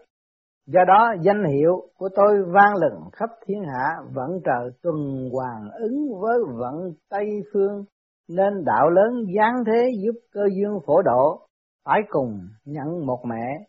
Do 0.67 0.81
đó 0.89 1.15
danh 1.23 1.45
hiệu 1.45 1.83
của 1.99 2.09
tôi 2.17 2.43
vang 2.55 2.75
lừng 2.75 3.01
khắp 3.13 3.31
thiên 3.47 3.63
hạ 3.65 3.97
vẫn 4.15 4.31
trời 4.45 4.71
tuần 4.83 4.97
hoàn 5.33 5.71
ứng 5.81 6.21
với 6.21 6.39
vận 6.59 6.93
Tây 7.11 7.27
Phương 7.53 7.85
nên 8.29 8.65
đạo 8.65 8.91
lớn 8.91 9.25
giáng 9.37 9.65
thế 9.67 9.91
giúp 10.05 10.21
cơ 10.33 10.41
dương 10.57 10.79
phổ 10.87 11.03
độ 11.03 11.47
phải 11.85 12.01
cùng 12.09 12.39
nhận 12.65 13.07
một 13.07 13.21
mẹ, 13.25 13.67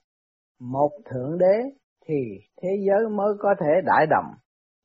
một 0.60 0.91
thượng 1.10 1.38
đế 1.38 1.62
thì 2.08 2.15
thế 2.62 2.70
giới 2.88 3.10
mới 3.10 3.34
có 3.39 3.56
thể 3.60 3.82
đại 3.86 4.08
đồng. 4.10 4.25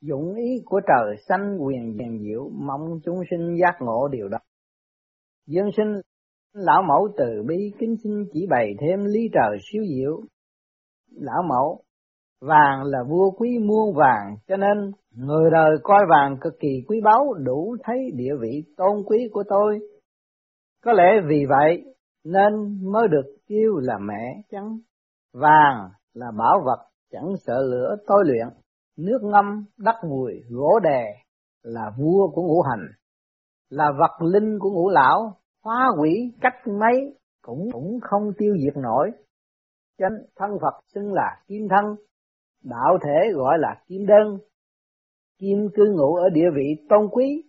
Dụng 0.01 0.35
ý 0.35 0.63
của 0.65 0.81
trời 0.87 1.17
xanh 1.29 1.59
quyền 1.59 1.97
diền 1.99 2.19
diệu 2.19 2.51
mong 2.53 3.01
chúng 3.05 3.21
sinh 3.31 3.57
giác 3.61 3.77
ngộ 3.81 4.09
điều 4.09 4.29
đó. 4.29 4.39
Dương 5.47 5.71
sinh 5.77 6.01
lão 6.53 6.83
mẫu 6.83 7.09
từ 7.17 7.43
bi 7.47 7.73
kính 7.79 7.97
xin 8.05 8.13
chỉ 8.33 8.47
bày 8.51 8.75
thêm 8.81 9.05
lý 9.05 9.21
trời 9.33 9.59
siêu 9.73 9.83
diệu. 9.97 10.21
Lão 11.11 11.43
mẫu 11.49 11.83
vàng 12.41 12.83
là 12.85 12.99
vua 13.09 13.31
quý 13.31 13.59
muôn 13.59 13.95
vàng 13.95 14.37
cho 14.49 14.57
nên 14.57 14.93
người 15.11 15.51
đời 15.51 15.77
coi 15.83 16.01
vàng 16.11 16.37
cực 16.41 16.53
kỳ 16.61 16.83
quý 16.89 17.01
báu 17.05 17.35
đủ 17.35 17.77
thấy 17.85 18.11
địa 18.15 18.35
vị 18.41 18.65
tôn 18.77 19.03
quý 19.07 19.29
của 19.33 19.43
tôi. 19.49 19.81
Có 20.85 20.93
lẽ 20.93 21.21
vì 21.29 21.45
vậy 21.49 21.85
nên 22.25 22.53
mới 22.93 23.09
được 23.09 23.37
kêu 23.49 23.77
là 23.77 23.99
mẹ 23.99 24.43
trắng. 24.51 24.79
Vàng 25.33 25.91
là 26.15 26.27
bảo 26.39 26.63
vật 26.65 26.89
chẳng 27.11 27.33
sợ 27.47 27.59
lửa 27.71 27.97
tối 28.07 28.25
luyện, 28.27 28.49
nước 28.97 29.19
ngâm 29.23 29.65
đất 29.79 29.95
mùi 30.09 30.33
gỗ 30.51 30.81
đè 30.83 31.05
là 31.63 31.91
vua 31.99 32.31
của 32.35 32.43
ngũ 32.43 32.63
hành, 32.63 32.87
là 33.71 33.93
vật 33.99 34.27
linh 34.27 34.59
của 34.61 34.71
ngũ 34.71 34.89
lão, 34.89 35.37
hóa 35.65 35.89
quỷ 36.01 36.33
cách 36.41 36.67
mấy 36.81 37.19
cũng 37.43 37.69
cũng 37.73 37.99
không 38.03 38.33
tiêu 38.39 38.55
diệt 38.65 38.77
nổi. 38.77 39.11
Chánh 39.99 40.17
thân 40.37 40.51
Phật 40.63 40.85
xưng 40.95 41.13
là 41.13 41.43
kim 41.47 41.69
thân, 41.71 41.85
đạo 42.65 42.99
thể 43.05 43.33
gọi 43.35 43.59
là 43.59 43.83
kim 43.87 44.07
đơn, 44.07 44.39
kim 45.39 45.69
cư 45.75 45.85
ngụ 45.97 46.15
ở 46.15 46.29
địa 46.33 46.51
vị 46.55 46.87
tôn 46.89 47.09
quý, 47.13 47.43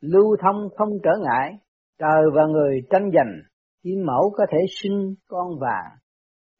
lưu 0.00 0.36
thông 0.42 0.68
không 0.76 0.88
trở 1.02 1.10
ngại, 1.22 1.58
trời 1.98 2.22
và 2.34 2.46
người 2.46 2.80
tranh 2.90 3.10
giành 3.14 3.50
Kim 3.82 4.06
mẫu 4.06 4.32
có 4.36 4.46
thể 4.52 4.58
sinh 4.82 5.14
con 5.28 5.58
vàng, 5.60 5.98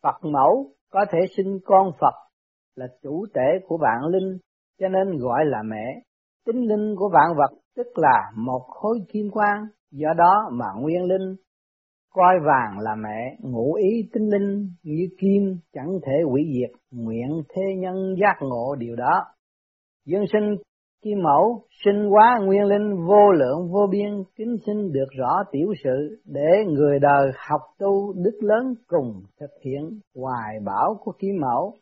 Phật 0.02 0.24
mẫu 0.24 0.74
có 0.90 1.04
thể 1.12 1.18
sinh 1.36 1.58
con 1.64 1.92
Phật 2.00 2.29
là 2.76 2.86
chủ 3.02 3.26
thể 3.34 3.58
của 3.66 3.76
vạn 3.76 4.10
linh, 4.10 4.38
cho 4.80 4.88
nên 4.88 5.18
gọi 5.18 5.44
là 5.44 5.62
mẹ. 5.62 6.02
Tính 6.46 6.68
linh 6.68 6.94
của 6.96 7.08
vạn 7.12 7.36
vật 7.36 7.58
tức 7.76 7.86
là 7.94 8.30
một 8.36 8.62
khối 8.68 8.98
kim 9.12 9.30
quang, 9.30 9.64
do 9.90 10.08
đó 10.16 10.50
mà 10.52 10.66
nguyên 10.80 11.04
linh 11.04 11.36
coi 12.14 12.34
vàng 12.46 12.78
là 12.78 12.94
mẹ, 12.94 13.36
ngụ 13.40 13.74
ý 13.74 14.08
tinh 14.12 14.28
linh 14.28 14.68
như 14.82 15.08
kim 15.18 15.56
chẳng 15.72 15.98
thể 16.06 16.12
hủy 16.26 16.42
diệt, 16.54 16.80
nguyện 16.90 17.42
thế 17.48 17.62
nhân 17.78 18.14
giác 18.20 18.36
ngộ 18.40 18.74
điều 18.78 18.96
đó. 18.96 19.24
Dương 20.06 20.24
sinh 20.32 20.56
Kim 21.04 21.22
mẫu 21.22 21.62
sinh 21.84 22.10
hóa 22.10 22.38
nguyên 22.42 22.62
linh 22.62 23.06
vô 23.06 23.32
lượng 23.32 23.68
vô 23.72 23.86
biên 23.90 24.22
kính 24.36 24.56
sinh 24.66 24.92
được 24.92 25.08
rõ 25.18 25.42
tiểu 25.52 25.72
sự 25.84 26.20
để 26.24 26.64
người 26.66 26.98
đời 26.98 27.30
học 27.48 27.60
tu 27.78 28.12
đức 28.12 28.38
lớn 28.40 28.74
cùng 28.86 29.22
thực 29.40 29.50
hiện 29.64 30.00
hoài 30.16 30.60
bảo 30.64 31.00
của 31.04 31.12
kim 31.18 31.36
mẫu. 31.40 31.74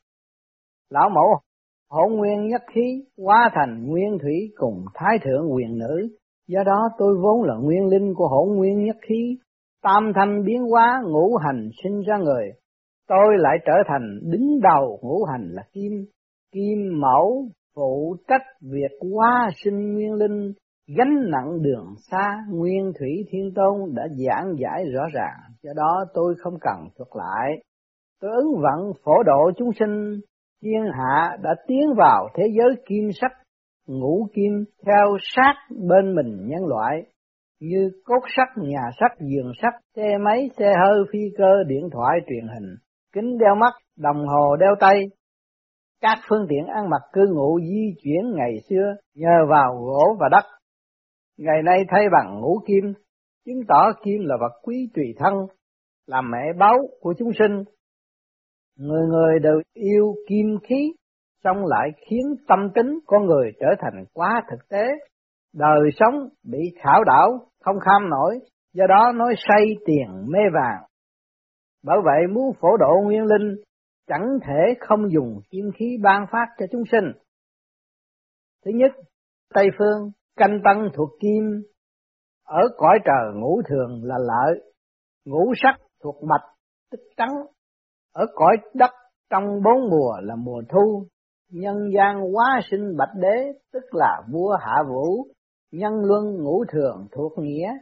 Lão 0.90 1.09
mẫu 1.09 1.38
hỗn 1.90 2.12
nguyên 2.16 2.47
nhất 2.47 2.62
khí 2.75 3.04
hóa 3.18 3.50
thành 3.54 3.87
nguyên 3.87 4.18
thủy 4.23 4.52
cùng 4.57 4.85
thái 4.95 5.18
thượng 5.25 5.54
quyền 5.54 5.78
nữ, 5.78 6.09
do 6.49 6.62
đó 6.66 6.88
tôi 6.99 7.16
vốn 7.23 7.42
là 7.42 7.54
nguyên 7.54 7.87
linh 7.87 8.14
của 8.14 8.28
hỗn 8.28 8.57
nguyên 8.57 8.85
nhất 8.85 8.97
khí, 9.09 9.38
tam 9.83 10.12
thanh 10.14 10.45
biến 10.45 10.62
hóa 10.71 11.02
ngũ 11.04 11.37
hành 11.37 11.68
sinh 11.83 12.00
ra 12.00 12.16
người, 12.16 12.52
tôi 13.09 13.38
lại 13.38 13.57
trở 13.66 13.73
thành 13.88 14.18
đứng 14.23 14.61
đầu 14.61 14.99
ngũ 15.02 15.25
hành 15.25 15.49
là 15.52 15.62
kim, 15.73 15.92
kim 16.52 17.00
mẫu 17.00 17.49
phụ 17.75 18.16
trách 18.28 18.42
việc 18.61 18.99
hóa 19.12 19.50
sinh 19.64 19.95
nguyên 19.95 20.12
linh 20.12 20.52
gánh 20.97 21.30
nặng 21.30 21.62
đường 21.62 21.95
xa 22.11 22.45
nguyên 22.50 22.92
thủy 22.99 23.11
thiên 23.30 23.54
tôn 23.54 23.95
đã 23.95 24.02
giảng 24.09 24.54
giải 24.59 24.85
rõ 24.95 25.02
ràng. 25.14 25.38
Do 25.62 25.73
đó 25.76 26.04
tôi 26.14 26.35
không 26.38 26.54
cần 26.61 26.88
thuật 26.97 27.09
lại. 27.14 27.62
Tôi 28.21 28.30
ứng 28.30 28.54
vận 28.62 28.92
phổ 29.04 29.23
độ 29.23 29.50
chúng 29.57 29.71
sinh 29.78 30.21
thiên 30.62 30.82
hạ 30.98 31.36
đã 31.42 31.54
tiến 31.66 31.94
vào 31.96 32.28
thế 32.34 32.44
giới 32.58 32.82
kim 32.86 33.10
sắc 33.20 33.32
ngũ 33.86 34.28
kim 34.34 34.64
theo 34.86 35.16
sát 35.20 35.54
bên 35.88 36.14
mình 36.14 36.48
nhân 36.48 36.66
loại 36.66 37.02
như 37.60 37.90
cốt 38.04 38.20
sắt, 38.36 38.48
nhà 38.56 38.90
sắt, 39.00 39.18
giường 39.20 39.52
sắt, 39.62 39.74
xe 39.96 40.18
máy, 40.24 40.50
xe 40.58 40.72
hơi, 40.84 41.04
phi 41.12 41.18
cơ, 41.38 41.64
điện 41.66 41.88
thoại, 41.92 42.18
truyền 42.28 42.48
hình, 42.54 42.74
kính 43.14 43.38
đeo 43.38 43.54
mắt, 43.54 43.72
đồng 43.96 44.26
hồ 44.26 44.56
đeo 44.56 44.74
tay, 44.80 45.04
các 46.00 46.18
phương 46.28 46.46
tiện 46.48 46.66
ăn 46.66 46.90
mặc 46.90 47.02
cư 47.12 47.20
ngụ 47.34 47.60
di 47.60 47.94
chuyển 48.02 48.34
ngày 48.34 48.52
xưa 48.68 48.94
nhờ 49.14 49.46
vào 49.48 49.74
gỗ 49.74 50.16
và 50.20 50.28
đất. 50.28 50.44
Ngày 51.38 51.62
nay 51.64 51.84
thay 51.88 52.04
bằng 52.12 52.40
ngũ 52.40 52.58
kim, 52.66 52.92
chứng 53.46 53.60
tỏ 53.68 53.92
kim 54.04 54.20
là 54.24 54.36
vật 54.40 54.52
quý 54.62 54.88
tùy 54.94 55.04
thân, 55.18 55.34
là 56.06 56.20
mẹ 56.20 56.52
báu 56.58 56.78
của 57.00 57.14
chúng 57.18 57.30
sinh. 57.38 57.64
Người 58.78 59.06
người 59.06 59.38
đều 59.42 59.61
yêu 59.75 60.14
kim 60.28 60.47
khí, 60.68 60.92
xong 61.44 61.56
lại 61.66 61.88
khiến 62.06 62.35
tâm 62.49 62.58
tính 62.75 62.99
con 63.06 63.26
người 63.26 63.52
trở 63.61 63.66
thành 63.78 64.04
quá 64.12 64.42
thực 64.50 64.68
tế, 64.68 64.87
đời 65.54 65.90
sống 65.97 66.14
bị 66.44 66.58
khảo 66.82 67.04
đảo, 67.04 67.28
không 67.61 67.76
kham 67.80 68.11
nổi, 68.11 68.38
do 68.73 68.85
đó 68.88 69.12
nói 69.14 69.35
say 69.49 69.66
tiền 69.87 70.08
mê 70.32 70.38
vàng. 70.54 70.82
Bởi 71.85 71.97
vậy 72.04 72.26
muốn 72.35 72.52
phổ 72.61 72.76
độ 72.76 73.00
nguyên 73.04 73.25
linh 73.25 73.56
chẳng 74.06 74.26
thể 74.47 74.75
không 74.80 75.11
dùng 75.12 75.40
kim 75.50 75.64
khí 75.78 75.97
ban 76.02 76.26
phát 76.32 76.47
cho 76.58 76.66
chúng 76.73 76.82
sinh. 76.92 77.12
Thứ 78.64 78.70
nhất, 78.75 78.90
Tây 79.54 79.68
phương 79.78 80.11
canh 80.37 80.61
tăng 80.64 80.88
thuộc 80.94 81.08
kim, 81.20 81.62
ở 82.44 82.61
cõi 82.76 82.99
trời 83.04 83.35
ngũ 83.35 83.62
thường 83.68 84.00
là 84.04 84.16
lợi, 84.18 84.73
ngũ 85.25 85.52
sắc 85.62 85.75
thuộc 86.02 86.25
mạch 86.25 86.44
tức 86.90 87.00
trắng, 87.16 87.35
ở 88.12 88.26
cõi 88.34 88.56
đất 88.74 88.90
trong 89.30 89.44
bốn 89.44 89.90
mùa 89.90 90.20
là 90.20 90.34
mùa 90.36 90.62
thu, 90.68 91.06
nhân 91.50 91.76
gian 91.96 92.32
hóa 92.32 92.60
sinh 92.70 92.96
bạch 92.96 93.14
đế 93.20 93.52
tức 93.72 93.84
là 93.92 94.22
vua 94.32 94.56
hạ 94.60 94.76
vũ, 94.88 95.26
nhân 95.72 95.92
luân 96.04 96.42
ngũ 96.42 96.64
thường 96.72 97.06
thuộc 97.12 97.32
nghĩa, 97.38 97.72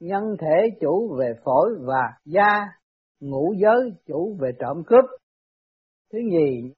nhân 0.00 0.36
thể 0.40 0.70
chủ 0.80 1.16
về 1.18 1.32
phổi 1.44 1.70
và 1.80 2.02
da, 2.24 2.66
ngũ 3.20 3.54
giới 3.58 3.92
chủ 4.06 4.36
về 4.40 4.50
trộm 4.58 4.82
cướp. 4.86 5.04
Thứ 6.12 6.18
nhì, 6.18 6.72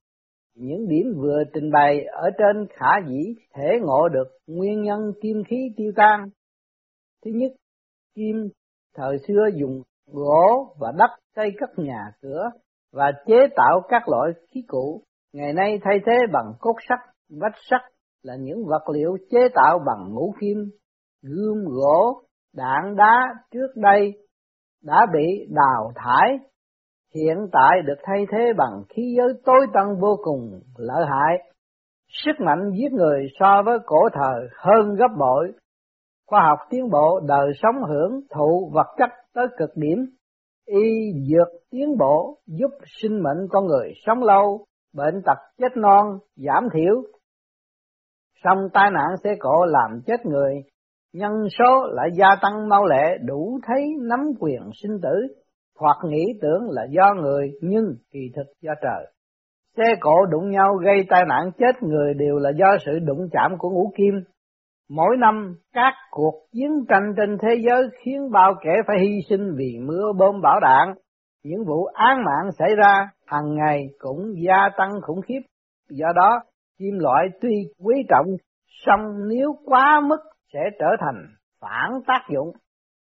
những 0.54 0.88
điểm 0.88 1.06
vừa 1.16 1.42
trình 1.54 1.70
bày 1.72 2.04
ở 2.04 2.30
trên 2.38 2.66
khả 2.70 3.08
dĩ 3.08 3.34
thể 3.54 3.78
ngộ 3.82 4.08
được 4.08 4.28
nguyên 4.46 4.82
nhân 4.82 5.00
kim 5.22 5.42
khí 5.48 5.56
tiêu 5.76 5.92
tan. 5.96 6.28
Thứ 7.24 7.30
nhất, 7.34 7.52
kim 8.14 8.48
thời 8.96 9.16
xưa 9.28 9.48
dùng 9.54 9.82
gỗ 10.06 10.74
và 10.78 10.92
đất 10.98 11.10
xây 11.36 11.50
cất 11.60 11.70
nhà 11.76 12.10
cửa 12.22 12.50
và 12.94 13.12
chế 13.26 13.36
tạo 13.56 13.80
các 13.88 14.08
loại 14.08 14.30
khí 14.50 14.64
cụ, 14.68 15.02
ngày 15.32 15.52
nay 15.52 15.78
thay 15.84 15.98
thế 16.06 16.12
bằng 16.32 16.52
cốt 16.60 16.74
sắt, 16.88 16.98
vách 17.40 17.56
sắt 17.70 17.80
là 18.22 18.34
những 18.40 18.64
vật 18.66 18.88
liệu 18.94 19.16
chế 19.30 19.48
tạo 19.54 19.78
bằng 19.86 20.14
ngũ 20.14 20.34
kim, 20.40 20.56
gươm 21.22 21.64
gỗ, 21.64 22.22
đạn 22.56 22.96
đá 22.96 23.34
trước 23.50 23.68
đây 23.76 24.12
đã 24.84 25.06
bị 25.12 25.46
đào 25.50 25.92
thải 25.94 26.38
hiện 27.14 27.36
tại 27.52 27.82
được 27.86 27.94
thay 28.02 28.26
thế 28.32 28.52
bằng 28.56 28.82
khí 28.88 29.14
giới 29.16 29.28
tối 29.44 29.66
tân 29.74 30.00
vô 30.00 30.16
cùng 30.22 30.60
lợi 30.76 31.06
hại, 31.06 31.52
sức 32.08 32.32
mạnh 32.40 32.70
giết 32.74 32.92
người 32.92 33.26
so 33.40 33.62
với 33.64 33.78
cổ 33.86 34.08
thời 34.12 34.48
hơn 34.56 34.94
gấp 34.94 35.08
bội. 35.18 35.52
Khoa 36.26 36.40
học 36.48 36.58
tiến 36.70 36.90
bộ 36.90 37.20
đời 37.26 37.52
sống 37.62 37.74
hưởng 37.88 38.20
thụ 38.34 38.70
vật 38.74 38.86
chất 38.98 39.10
tới 39.34 39.46
cực 39.58 39.70
điểm, 39.74 39.98
y 40.66 41.12
dược 41.12 41.48
tiến 41.70 41.98
bộ 41.98 42.38
giúp 42.46 42.70
sinh 43.02 43.22
mệnh 43.22 43.48
con 43.50 43.66
người 43.66 43.92
sống 44.06 44.22
lâu, 44.22 44.64
bệnh 44.94 45.22
tật 45.26 45.38
chết 45.58 45.76
non 45.76 46.06
giảm 46.36 46.68
thiểu. 46.74 47.02
Song 48.44 48.58
tai 48.72 48.90
nạn 48.90 49.16
xe 49.24 49.34
cộ 49.38 49.64
làm 49.64 50.00
chết 50.06 50.26
người, 50.26 50.54
nhân 51.12 51.32
số 51.58 51.86
lại 51.92 52.08
gia 52.18 52.28
tăng 52.42 52.68
mau 52.68 52.84
lẹ 52.86 53.18
đủ 53.24 53.58
thấy 53.66 53.82
nắm 54.08 54.20
quyền 54.40 54.60
sinh 54.82 54.98
tử 55.02 55.26
hoặc 55.78 55.96
nghĩ 56.08 56.24
tưởng 56.42 56.70
là 56.70 56.82
do 56.90 57.14
người 57.22 57.52
nhưng 57.60 57.84
kỳ 58.12 58.20
thực 58.36 58.46
do 58.62 58.72
trời. 58.82 59.06
Xe 59.76 59.94
cộ 60.00 60.26
đụng 60.30 60.50
nhau 60.50 60.74
gây 60.84 61.04
tai 61.08 61.24
nạn 61.28 61.50
chết 61.58 61.82
người 61.82 62.14
đều 62.14 62.38
là 62.38 62.50
do 62.58 62.66
sự 62.86 62.98
đụng 62.98 63.28
chạm 63.32 63.58
của 63.58 63.70
ngũ 63.70 63.92
kim. 63.96 64.14
Mỗi 64.90 65.16
năm 65.18 65.54
các 65.72 65.92
cuộc 66.10 66.34
chiến 66.52 66.70
tranh 66.88 67.14
trên 67.16 67.38
thế 67.42 67.54
giới 67.66 67.82
khiến 68.04 68.30
bao 68.32 68.54
kẻ 68.64 68.72
phải 68.86 68.96
hy 69.00 69.18
sinh 69.28 69.54
vì 69.56 69.78
mưa 69.86 70.12
bom 70.18 70.40
bão 70.42 70.60
đạn. 70.60 70.94
Những 71.44 71.64
vụ 71.66 71.84
án 71.84 72.16
mạng 72.24 72.52
xảy 72.58 72.76
ra 72.76 73.08
hàng 73.26 73.54
ngày 73.54 73.82
cũng 73.98 74.18
gia 74.46 74.68
tăng 74.76 74.90
khủng 75.02 75.20
khiếp. 75.22 75.40
Do 75.90 76.06
đó, 76.14 76.40
kim 76.78 76.98
loại 76.98 77.28
tuy 77.40 77.50
quý 77.84 77.94
trọng, 78.08 78.26
song 78.86 79.00
nếu 79.28 79.56
quá 79.64 80.00
mức 80.08 80.20
sẽ 80.52 80.60
trở 80.78 80.86
thành 81.00 81.26
phản 81.60 81.90
tác 82.06 82.20
dụng, 82.34 82.52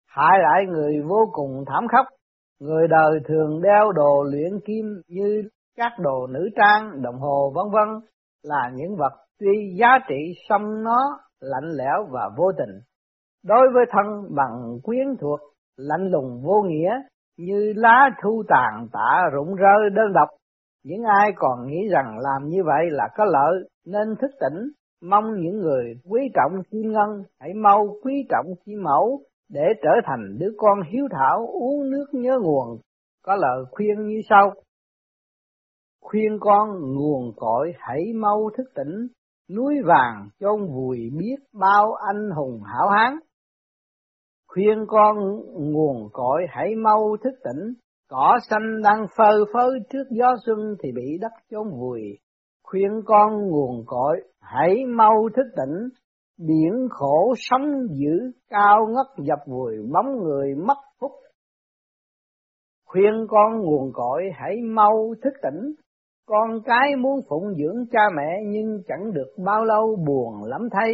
hại 0.08 0.38
lại 0.42 0.66
người 0.66 1.02
vô 1.08 1.30
cùng 1.32 1.64
thảm 1.66 1.88
khốc. 1.88 2.06
Người 2.60 2.88
đời 2.88 3.20
thường 3.28 3.62
đeo 3.62 3.92
đồ 3.92 4.22
luyện 4.22 4.60
kim 4.66 4.84
như 5.08 5.42
các 5.76 5.92
đồ 5.98 6.26
nữ 6.26 6.48
trang, 6.56 7.02
đồng 7.02 7.18
hồ 7.18 7.52
vân 7.54 7.64
vân 7.72 8.08
là 8.42 8.70
những 8.74 8.96
vật 8.96 9.12
tuy 9.38 9.74
giá 9.78 9.98
trị 10.08 10.34
song 10.48 10.84
nó 10.84 11.20
lạnh 11.40 11.70
lẽo 11.76 12.06
và 12.10 12.30
vô 12.36 12.52
tình. 12.58 12.80
Đối 13.44 13.68
với 13.74 13.84
thân 13.90 14.34
bằng 14.36 14.78
quyến 14.82 15.06
thuộc, 15.20 15.40
lạnh 15.76 16.08
lùng 16.10 16.42
vô 16.42 16.62
nghĩa 16.62 16.90
như 17.38 17.72
lá 17.76 18.10
thu 18.22 18.42
tàn 18.48 18.88
tạ 18.92 19.22
rụng 19.32 19.54
rơi 19.54 19.90
đơn 19.92 20.12
độc. 20.12 20.28
Những 20.84 21.02
ai 21.02 21.32
còn 21.36 21.66
nghĩ 21.66 21.88
rằng 21.90 22.18
làm 22.18 22.48
như 22.48 22.62
vậy 22.64 22.90
là 22.90 23.08
có 23.16 23.24
lợi 23.24 23.68
nên 23.86 24.16
thức 24.20 24.30
tỉnh, 24.40 24.70
mong 25.02 25.24
những 25.40 25.58
người 25.58 25.94
quý 26.10 26.20
trọng 26.34 26.62
kim 26.70 26.92
ngân 26.92 27.22
hãy 27.40 27.54
mau 27.54 27.86
quý 28.02 28.26
trọng 28.28 28.46
kim 28.64 28.82
mẫu 28.82 29.20
để 29.48 29.64
trở 29.82 29.90
thành 30.04 30.38
đứa 30.38 30.50
con 30.58 30.78
hiếu 30.92 31.04
thảo 31.10 31.46
uống 31.46 31.90
nước 31.90 32.06
nhớ 32.12 32.38
nguồn, 32.42 32.78
có 33.24 33.36
lời 33.36 33.64
khuyên 33.70 34.06
như 34.06 34.20
sau. 34.28 34.52
Khuyên 36.02 36.38
con 36.40 36.68
nguồn 36.94 37.32
cội 37.36 37.72
hãy 37.78 38.00
mau 38.14 38.50
thức 38.56 38.64
tỉnh, 38.74 39.06
núi 39.56 39.74
vàng 39.84 40.28
chôn 40.40 40.66
vùi 40.74 40.98
biết 41.18 41.36
bao 41.52 41.92
anh 41.92 42.30
hùng 42.36 42.60
hảo 42.62 42.88
hán. 42.88 43.18
Khuyên 44.48 44.84
con 44.88 45.16
nguồn 45.72 46.08
cội 46.12 46.42
hãy 46.48 46.74
mau 46.76 47.16
thức 47.24 47.34
tỉnh, 47.44 47.74
cỏ 48.08 48.38
xanh 48.50 48.82
đang 48.82 49.06
phơ 49.16 49.44
phới 49.54 49.70
trước 49.90 50.04
gió 50.10 50.34
xuân 50.46 50.76
thì 50.82 50.92
bị 50.92 51.18
đất 51.20 51.32
chôn 51.50 51.70
vùi. 51.70 52.02
Khuyên 52.62 52.90
con 53.04 53.48
nguồn 53.48 53.84
cội 53.86 54.16
hãy 54.40 54.84
mau 54.86 55.28
thức 55.36 55.46
tỉnh, 55.56 55.88
biển 56.38 56.88
khổ 56.90 57.34
sóng 57.36 57.70
dữ 57.90 58.32
cao 58.48 58.86
ngất 58.86 59.26
dập 59.26 59.38
vùi 59.46 59.74
bóng 59.92 60.16
người 60.22 60.54
mất 60.54 60.76
phúc 61.00 61.12
khuyên 62.90 63.26
con 63.28 63.60
nguồn 63.60 63.92
cội 63.92 64.22
hãy 64.34 64.56
mau 64.74 65.14
thức 65.22 65.32
tỉnh 65.42 65.74
con 66.30 66.62
cái 66.64 66.96
muốn 66.96 67.20
phụng 67.28 67.54
dưỡng 67.54 67.86
cha 67.92 68.00
mẹ 68.16 68.42
nhưng 68.46 68.82
chẳng 68.88 69.12
được 69.12 69.34
bao 69.44 69.64
lâu 69.64 69.96
buồn 70.06 70.44
lắm 70.44 70.68
thay. 70.72 70.92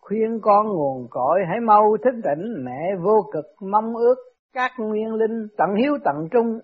Khuyên 0.00 0.38
con 0.42 0.66
nguồn 0.68 1.06
cội 1.10 1.40
hãy 1.48 1.60
mau 1.60 1.96
thức 2.04 2.20
tỉnh 2.24 2.64
mẹ 2.64 2.96
vô 3.04 3.30
cực 3.32 3.44
mong 3.70 3.96
ước 3.96 4.14
các 4.52 4.70
nguyên 4.78 5.14
linh 5.14 5.46
tận 5.56 5.68
hiếu 5.82 5.98
tận 6.04 6.28
trung. 6.32 6.60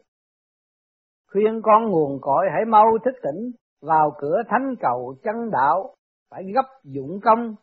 Khuyên 1.32 1.60
con 1.62 1.90
nguồn 1.90 2.18
cội 2.20 2.46
hãy 2.52 2.64
mau 2.64 2.86
thức 3.04 3.14
tỉnh 3.22 3.50
vào 3.82 4.12
cửa 4.18 4.42
thánh 4.48 4.74
cầu 4.80 5.14
chân 5.22 5.50
đạo 5.50 5.94
phải 6.30 6.42
gấp 6.54 6.68
dụng 6.84 7.20
công. 7.24 7.54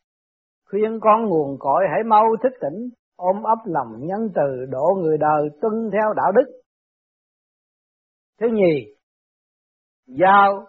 Khuyên 0.70 1.00
con 1.02 1.26
nguồn 1.26 1.58
cội 1.60 1.84
hãy 1.92 2.04
mau 2.04 2.24
thức 2.44 2.54
tỉnh, 2.62 2.90
ôm 3.16 3.44
ấp 3.44 3.60
lòng 3.66 3.88
nhân 4.00 4.30
từ 4.36 4.66
độ 4.70 4.98
người 5.02 5.18
đời 5.18 5.50
tuân 5.62 5.74
theo 5.92 6.14
đạo 6.14 6.32
đức. 6.32 6.62
Thứ 8.40 8.48
nhì, 8.54 8.96
giao 10.08 10.66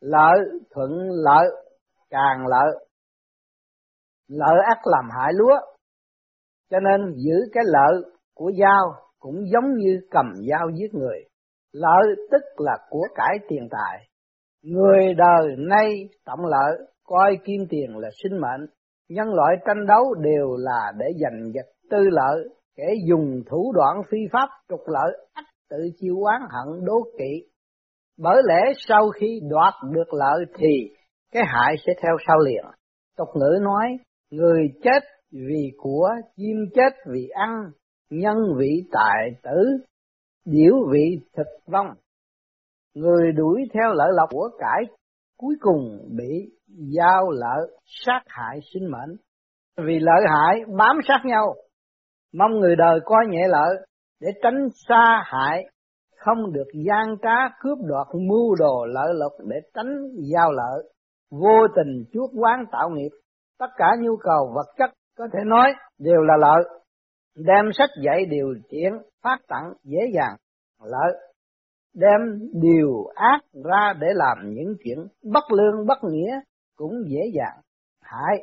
lợi 0.00 0.38
thuận 0.70 0.90
lợi 1.10 1.46
càng 2.10 2.46
lợi. 2.46 2.86
Lợi 4.28 4.56
ác 4.66 4.78
làm 4.84 5.08
hại 5.10 5.32
lúa. 5.32 5.56
Cho 6.70 6.80
nên 6.80 7.14
giữ 7.16 7.34
cái 7.52 7.64
lợi 7.66 8.02
của 8.34 8.52
dao 8.60 8.94
cũng 9.18 9.36
giống 9.52 9.74
như 9.76 10.00
cầm 10.10 10.32
dao 10.50 10.70
giết 10.74 10.94
người. 10.94 11.18
Lợi 11.72 12.02
tức 12.30 12.42
là 12.56 12.78
của 12.90 13.06
cải 13.14 13.38
tiền 13.48 13.68
tài. 13.70 14.08
Người 14.62 15.14
đời 15.14 15.56
nay 15.58 16.08
tổng 16.24 16.46
lợi 16.46 16.78
coi 17.04 17.38
kim 17.44 17.60
tiền 17.70 17.98
là 17.98 18.08
sinh 18.22 18.40
mệnh. 18.40 18.66
Nhân 19.08 19.34
loại 19.34 19.56
tranh 19.66 19.86
đấu 19.86 20.14
đều 20.14 20.56
là 20.58 20.92
để 20.98 21.06
giành 21.20 21.52
giật 21.54 21.66
tư 21.90 21.98
lợi, 22.10 22.48
kẻ 22.76 22.84
dùng 23.08 23.42
thủ 23.50 23.72
đoạn 23.74 24.02
phi 24.10 24.18
pháp 24.32 24.48
trục 24.68 24.80
lợi 24.86 25.26
ắt 25.32 25.44
tự 25.70 25.76
chịu 25.96 26.14
oán 26.22 26.40
hận 26.40 26.84
đố 26.84 27.02
kỵ. 27.18 27.53
Bởi 28.18 28.42
lẽ 28.48 28.72
sau 28.88 29.10
khi 29.10 29.40
đoạt 29.50 29.74
được 29.92 30.14
lợi 30.14 30.44
thì 30.58 30.94
cái 31.32 31.42
hại 31.46 31.74
sẽ 31.86 31.92
theo 32.02 32.16
sau 32.26 32.38
liền. 32.38 32.64
Tục 33.16 33.28
ngữ 33.34 33.58
nói, 33.62 33.98
người 34.30 34.68
chết 34.82 35.02
vì 35.32 35.72
của, 35.78 36.08
chim 36.36 36.56
chết 36.74 36.92
vì 37.12 37.28
ăn, 37.28 37.50
nhân 38.10 38.36
vị 38.58 38.84
tài 38.92 39.30
tử, 39.42 39.78
điểu 40.44 40.74
vị 40.92 41.18
thực 41.36 41.46
vong. 41.66 41.86
Người 42.94 43.32
đuổi 43.32 43.62
theo 43.74 43.92
lợi 43.94 44.08
lộc 44.12 44.28
của 44.30 44.50
cải 44.58 44.96
cuối 45.38 45.54
cùng 45.60 46.08
bị 46.16 46.50
giao 46.66 47.30
lợi 47.30 47.68
sát 47.84 48.20
hại 48.26 48.58
sinh 48.74 48.90
mệnh 48.90 49.16
vì 49.76 49.98
lợi 50.00 50.24
hại 50.28 50.60
bám 50.78 50.96
sát 51.08 51.20
nhau 51.24 51.54
mong 52.34 52.60
người 52.60 52.76
đời 52.76 53.00
coi 53.04 53.26
nhẹ 53.28 53.48
lợi 53.48 53.76
để 54.20 54.28
tránh 54.42 54.68
xa 54.88 55.22
hại 55.24 55.64
không 56.24 56.52
được 56.52 56.68
gian 56.86 57.16
trá 57.22 57.48
cướp 57.60 57.78
đoạt 57.86 58.06
mưu 58.28 58.54
đồ 58.54 58.84
lợi 58.84 59.14
lộc 59.14 59.32
để 59.46 59.56
tránh 59.74 59.94
giao 60.32 60.52
lợi, 60.52 60.92
vô 61.30 61.68
tình 61.76 62.04
chuốc 62.12 62.30
quán 62.36 62.64
tạo 62.72 62.90
nghiệp. 62.90 63.10
Tất 63.58 63.66
cả 63.76 63.86
nhu 64.00 64.16
cầu 64.16 64.52
vật 64.54 64.66
chất 64.78 64.90
có 65.18 65.24
thể 65.32 65.38
nói 65.46 65.72
đều 65.98 66.20
là 66.20 66.36
lợi. 66.36 66.64
Đem 67.36 67.64
sách 67.72 67.90
dạy 68.04 68.24
điều 68.30 68.54
chuyển 68.70 68.92
phát 69.22 69.38
tặng 69.48 69.72
dễ 69.82 70.00
dàng 70.14 70.36
lợi. 70.82 71.12
Đem 71.94 72.20
điều 72.62 73.06
ác 73.14 73.40
ra 73.64 73.92
để 74.00 74.06
làm 74.14 74.38
những 74.44 74.74
chuyện 74.84 74.98
bất 75.32 75.44
lương 75.52 75.86
bất 75.86 75.98
nghĩa 76.02 76.40
cũng 76.76 76.92
dễ 77.08 77.20
dàng 77.34 77.60
hại. 78.02 78.36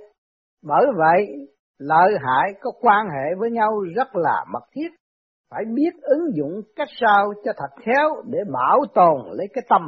Bởi 0.63 0.85
vậy, 0.97 1.47
lợi 1.79 2.13
hại 2.19 2.53
có 2.61 2.71
quan 2.81 3.07
hệ 3.07 3.35
với 3.39 3.51
nhau 3.51 3.79
rất 3.95 4.15
là 4.15 4.45
mật 4.53 4.63
thiết 4.71 4.89
phải 5.51 5.63
biết 5.73 5.93
ứng 6.01 6.35
dụng 6.35 6.61
cách 6.75 6.87
sao 7.01 7.33
cho 7.43 7.51
thật 7.57 7.83
khéo 7.85 8.09
để 8.25 8.39
bảo 8.53 8.79
tồn 8.93 9.37
lấy 9.37 9.47
cái 9.53 9.63
tâm. 9.69 9.81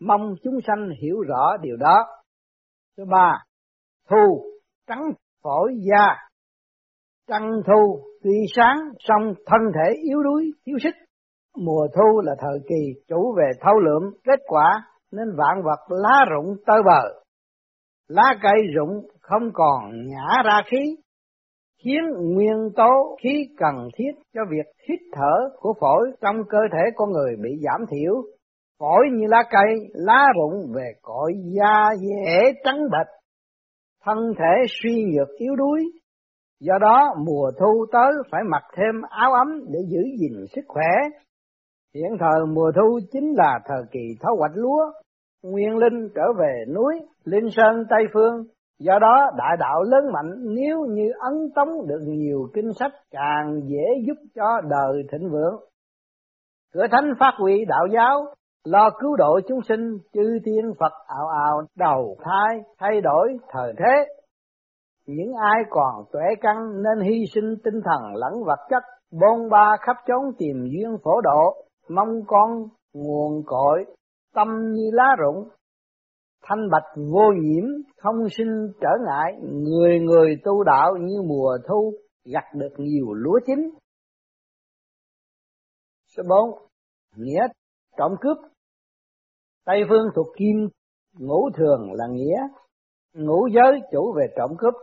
Mong 0.00 0.34
chúng 0.42 0.58
sanh 0.66 0.90
hiểu 1.02 1.20
rõ 1.20 1.56
điều 1.60 1.76
đó. 1.76 2.06
Thứ 2.96 3.04
ba, 3.10 3.32
thu 4.10 4.42
trắng 4.86 5.02
phổi 5.42 5.72
da. 5.90 6.16
Trăng 7.28 7.50
thu 7.66 8.00
tuy 8.22 8.44
sáng 8.56 8.76
song 8.98 9.34
thân 9.46 9.60
thể 9.74 9.94
yếu 10.02 10.22
đuối, 10.22 10.50
thiếu 10.66 10.76
sức. 10.82 10.94
Mùa 11.56 11.86
thu 11.94 12.20
là 12.24 12.32
thời 12.38 12.58
kỳ 12.68 13.00
chủ 13.08 13.34
về 13.36 13.50
thâu 13.60 13.78
lượm 13.78 14.02
kết 14.24 14.40
quả 14.46 14.82
nên 15.12 15.28
vạn 15.36 15.62
vật 15.64 15.80
lá 15.88 16.24
rụng 16.30 16.56
tơi 16.66 16.82
bờ. 16.86 17.20
Lá 18.08 18.34
cây 18.42 18.62
rụng 18.74 19.06
không 19.20 19.50
còn 19.54 20.06
nhả 20.06 20.42
ra 20.44 20.62
khí, 20.66 20.96
khiến 21.84 22.00
nguyên 22.20 22.70
tố 22.76 23.16
khí 23.22 23.48
cần 23.56 23.88
thiết 23.96 24.12
cho 24.34 24.40
việc 24.50 24.66
hít 24.88 25.00
thở 25.12 25.56
của 25.60 25.74
phổi 25.80 26.12
trong 26.20 26.36
cơ 26.48 26.58
thể 26.72 26.90
con 26.94 27.10
người 27.10 27.36
bị 27.42 27.50
giảm 27.62 27.86
thiểu. 27.90 28.14
Phổi 28.78 29.06
như 29.12 29.26
lá 29.28 29.42
cây, 29.50 29.88
lá 29.92 30.26
rụng 30.36 30.72
về 30.74 30.92
cội 31.02 31.32
da 31.56 31.90
dễ 32.00 32.52
trắng 32.64 32.80
bệch, 32.90 33.08
thân 34.04 34.18
thể 34.38 34.64
suy 34.68 35.04
nhược 35.04 35.28
yếu 35.38 35.56
đuối. 35.56 35.80
Do 36.60 36.78
đó 36.80 37.14
mùa 37.26 37.50
thu 37.60 37.86
tới 37.92 38.12
phải 38.30 38.40
mặc 38.50 38.62
thêm 38.76 39.02
áo 39.10 39.32
ấm 39.32 39.60
để 39.68 39.78
giữ 39.88 40.00
gìn 40.20 40.46
sức 40.54 40.64
khỏe. 40.68 40.90
Hiện 41.94 42.10
thời 42.20 42.46
mùa 42.54 42.72
thu 42.76 42.98
chính 43.12 43.34
là 43.36 43.58
thời 43.68 43.82
kỳ 43.90 44.00
thu 44.20 44.36
hoạch 44.38 44.52
lúa, 44.54 44.92
nguyên 45.42 45.76
linh 45.76 46.08
trở 46.14 46.32
về 46.38 46.64
núi, 46.74 46.94
linh 47.24 47.50
sơn 47.50 47.84
Tây 47.90 48.04
Phương, 48.14 48.44
Do 48.80 48.98
đó 48.98 49.30
đại 49.36 49.56
đạo 49.58 49.82
lớn 49.82 50.12
mạnh 50.12 50.54
nếu 50.54 50.86
như 50.88 51.12
ấn 51.18 51.50
tống 51.54 51.86
được 51.86 52.00
nhiều 52.06 52.48
kinh 52.54 52.72
sách 52.72 52.92
càng 53.10 53.60
dễ 53.64 53.84
giúp 54.06 54.14
cho 54.34 54.60
đời 54.70 55.02
thịnh 55.12 55.30
vượng. 55.30 55.54
Cửa 56.74 56.86
thánh 56.90 57.12
phát 57.20 57.32
huy 57.38 57.64
đạo 57.64 57.86
giáo, 57.94 58.24
lo 58.64 58.90
cứu 59.00 59.16
độ 59.16 59.40
chúng 59.48 59.62
sinh, 59.68 59.98
chư 60.12 60.38
thiên 60.44 60.72
Phật 60.80 60.92
ảo 61.06 61.28
ảo 61.28 61.62
đầu 61.76 62.16
thai, 62.24 62.60
thay 62.78 63.00
đổi 63.00 63.36
thời 63.48 63.72
thế. 63.78 64.06
Những 65.06 65.32
ai 65.34 65.62
còn 65.70 66.04
tuệ 66.12 66.22
căn 66.40 66.82
nên 66.82 67.08
hy 67.08 67.24
sinh 67.34 67.54
tinh 67.64 67.80
thần 67.84 68.14
lẫn 68.14 68.44
vật 68.46 68.60
chất, 68.70 68.82
bôn 69.12 69.50
ba 69.50 69.76
khắp 69.80 69.96
chốn 70.06 70.32
tìm 70.38 70.56
duyên 70.56 70.96
phổ 71.04 71.20
độ, 71.20 71.54
mong 71.88 72.20
con 72.26 72.50
nguồn 72.94 73.42
cội, 73.46 73.84
tâm 74.34 74.48
như 74.72 74.90
lá 74.92 75.16
rụng, 75.18 75.48
thanh 76.42 76.70
bạch 76.70 76.96
vô 77.12 77.32
nhiễm, 77.40 77.64
không 77.96 78.14
sinh 78.30 78.72
trở 78.80 78.90
ngại, 79.06 79.32
người 79.42 80.00
người 80.00 80.36
tu 80.44 80.64
đạo 80.64 80.96
như 81.00 81.22
mùa 81.28 81.58
thu, 81.68 81.94
gặt 82.24 82.44
được 82.54 82.74
nhiều 82.78 83.12
lúa 83.14 83.40
chín. 83.46 83.58
Số 86.16 86.22
bốn 86.28 86.70
Nghĩa 87.16 87.46
trộm 87.96 88.12
cướp 88.20 88.36
Tây 89.64 89.82
phương 89.88 90.06
thuộc 90.14 90.26
kim, 90.36 90.68
ngũ 91.18 91.50
thường 91.56 91.92
là 91.92 92.06
nghĩa, 92.10 92.38
ngũ 93.14 93.46
giới 93.54 93.80
chủ 93.92 94.12
về 94.16 94.26
trộm 94.36 94.50
cướp. 94.58 94.74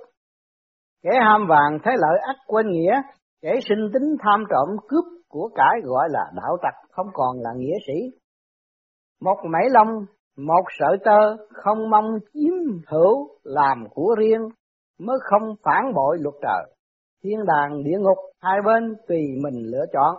Kẻ 1.04 1.10
ham 1.22 1.48
vàng 1.50 1.80
thấy 1.84 1.94
lợi 1.98 2.20
ắt 2.28 2.36
quên 2.48 2.72
nghĩa, 2.72 3.02
kẻ 3.42 3.60
sinh 3.70 3.90
tính 3.94 4.16
tham 4.20 4.44
trộm 4.50 4.78
cướp 4.88 5.06
của 5.28 5.50
cải 5.56 5.82
gọi 5.84 6.08
là 6.12 6.32
đạo 6.36 6.58
tặc, 6.64 6.74
không 6.92 7.08
còn 7.14 7.38
là 7.40 7.50
nghĩa 7.58 7.76
sĩ. 7.88 8.18
Một 9.22 9.38
mảy 9.52 9.64
lông 9.70 10.06
một 10.38 10.64
sợi 10.80 10.98
tơ 11.06 11.38
không 11.54 11.90
mong 11.90 12.06
chiếm 12.34 12.54
hữu 12.88 13.30
làm 13.44 13.84
của 13.90 14.16
riêng 14.18 14.50
mới 15.00 15.18
không 15.22 15.56
phản 15.64 15.94
bội 15.96 16.18
luật 16.20 16.36
trời. 16.42 16.76
Thiên 17.24 17.40
đàng 17.46 17.84
địa 17.84 17.98
ngục 18.00 18.18
hai 18.42 18.58
bên 18.66 18.96
tùy 19.08 19.22
mình 19.44 19.56
lựa 19.72 19.86
chọn. 19.94 20.16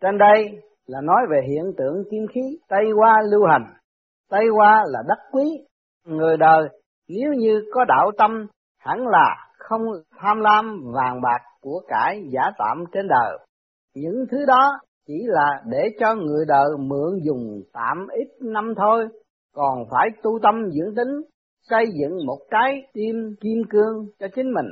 Trên 0.00 0.18
đây 0.18 0.62
là 0.86 1.00
nói 1.00 1.20
về 1.30 1.40
hiện 1.48 1.72
tượng 1.78 2.04
kim 2.10 2.26
khí 2.34 2.40
Tây 2.68 2.84
Hoa 2.96 3.22
lưu 3.30 3.46
hành. 3.46 3.74
Tây 4.30 4.44
Hoa 4.56 4.84
là 4.86 4.98
đất 5.08 5.18
quý, 5.32 5.44
người 6.04 6.36
đời 6.36 6.68
nếu 7.08 7.32
như 7.32 7.64
có 7.72 7.84
đạo 7.84 8.10
tâm 8.18 8.46
hẳn 8.78 9.06
là 9.06 9.50
không 9.58 9.82
tham 10.18 10.40
lam 10.40 10.80
vàng 10.94 11.20
bạc 11.22 11.40
của 11.60 11.82
cải 11.88 12.22
giả 12.30 12.42
tạm 12.58 12.84
trên 12.92 13.08
đời. 13.08 13.38
Những 13.94 14.24
thứ 14.30 14.44
đó 14.46 14.70
chỉ 15.06 15.14
là 15.26 15.62
để 15.70 15.88
cho 16.00 16.14
người 16.14 16.44
đời 16.48 16.68
mượn 16.78 17.20
dùng 17.22 17.62
tạm 17.72 18.06
ít 18.08 18.28
năm 18.40 18.74
thôi, 18.76 19.08
còn 19.54 19.84
phải 19.90 20.08
tu 20.22 20.38
tâm 20.42 20.54
dưỡng 20.70 20.94
tính, 20.94 21.22
xây 21.62 21.84
dựng 22.00 22.26
một 22.26 22.38
cái 22.50 22.82
tim 22.92 23.16
kim 23.40 23.62
cương 23.70 24.06
cho 24.18 24.26
chính 24.34 24.52
mình, 24.52 24.66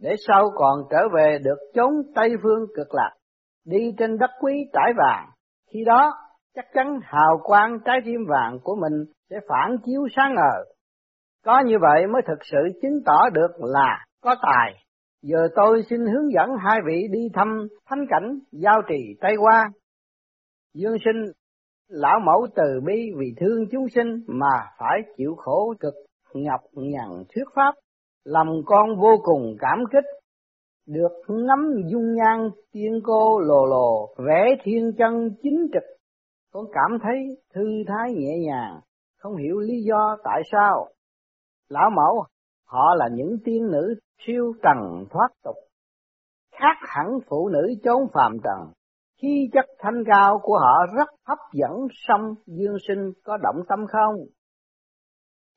để 0.00 0.14
sau 0.28 0.50
còn 0.54 0.78
trở 0.90 1.02
về 1.16 1.38
được 1.44 1.58
chốn 1.74 1.92
Tây 2.14 2.30
phương 2.42 2.66
cực 2.76 2.94
lạc, 2.94 3.10
đi 3.66 3.94
trên 3.98 4.18
đất 4.18 4.30
quý 4.40 4.52
trải 4.72 4.92
vàng. 4.96 5.28
Khi 5.72 5.84
đó, 5.86 6.12
chắc 6.54 6.64
chắn 6.74 7.00
hào 7.02 7.40
quang 7.42 7.78
trái 7.84 8.00
tim 8.04 8.20
vàng 8.28 8.58
của 8.64 8.76
mình 8.80 9.04
sẽ 9.30 9.36
phản 9.48 9.76
chiếu 9.84 10.06
sáng 10.16 10.34
ngời. 10.34 10.74
Có 11.44 11.62
như 11.66 11.76
vậy 11.80 12.06
mới 12.06 12.22
thực 12.26 12.38
sự 12.42 12.58
chứng 12.82 13.00
tỏ 13.06 13.28
được 13.32 13.50
là 13.58 14.04
có 14.22 14.34
tài. 14.42 14.74
Giờ 15.22 15.48
tôi 15.56 15.82
xin 15.90 16.00
hướng 16.00 16.32
dẫn 16.32 16.48
hai 16.58 16.78
vị 16.86 17.08
đi 17.10 17.28
thăm 17.34 17.68
thánh 17.86 18.04
cảnh 18.08 18.38
giao 18.52 18.82
trì 18.88 19.16
Tây 19.20 19.34
Hoa. 19.40 19.70
Dương 20.74 20.96
sinh 21.04 21.32
lão 21.88 22.20
mẫu 22.20 22.46
từ 22.56 22.80
bi 22.86 23.10
vì 23.18 23.34
thương 23.40 23.64
chúng 23.70 23.88
sinh 23.94 24.24
mà 24.26 24.66
phải 24.78 25.00
chịu 25.16 25.34
khổ 25.36 25.74
cực 25.80 25.94
nhọc 26.34 26.60
nhằn 26.72 27.08
thuyết 27.34 27.44
pháp, 27.54 27.74
lòng 28.24 28.48
con 28.66 29.00
vô 29.00 29.16
cùng 29.22 29.56
cảm 29.58 29.78
kích, 29.92 30.04
được 30.86 31.12
ngắm 31.28 31.72
dung 31.86 32.14
nhan 32.14 32.50
tiên 32.72 33.00
cô 33.04 33.38
lồ 33.38 33.66
lồ, 33.66 34.14
vẽ 34.26 34.56
thiên 34.64 34.92
chân 34.98 35.30
chính 35.42 35.66
trực, 35.72 35.82
con 36.52 36.64
cảm 36.72 36.98
thấy 37.02 37.16
thư 37.54 37.62
thái 37.86 38.14
nhẹ 38.14 38.38
nhàng, 38.46 38.80
không 39.18 39.36
hiểu 39.36 39.58
lý 39.58 39.82
do 39.88 40.16
tại 40.24 40.42
sao. 40.52 40.88
Lão 41.68 41.90
mẫu, 41.90 42.24
họ 42.70 42.94
là 42.94 43.08
những 43.12 43.36
tiên 43.44 43.70
nữ 43.72 43.94
siêu 44.26 44.52
trần 44.62 45.04
thoát 45.10 45.28
tục, 45.44 45.56
khác 46.52 46.76
hẳn 46.80 47.06
phụ 47.28 47.48
nữ 47.48 47.74
chốn 47.84 48.02
phàm 48.14 48.32
trần, 48.44 48.72
khi 49.22 49.50
chất 49.52 49.64
thanh 49.78 50.04
cao 50.06 50.38
của 50.42 50.58
họ 50.58 50.86
rất 50.96 51.08
hấp 51.26 51.38
dẫn 51.52 51.86
song 51.92 52.34
Dương 52.46 52.76
Sinh 52.88 53.12
có 53.24 53.36
động 53.36 53.56
tâm 53.68 53.78
không? 53.88 54.14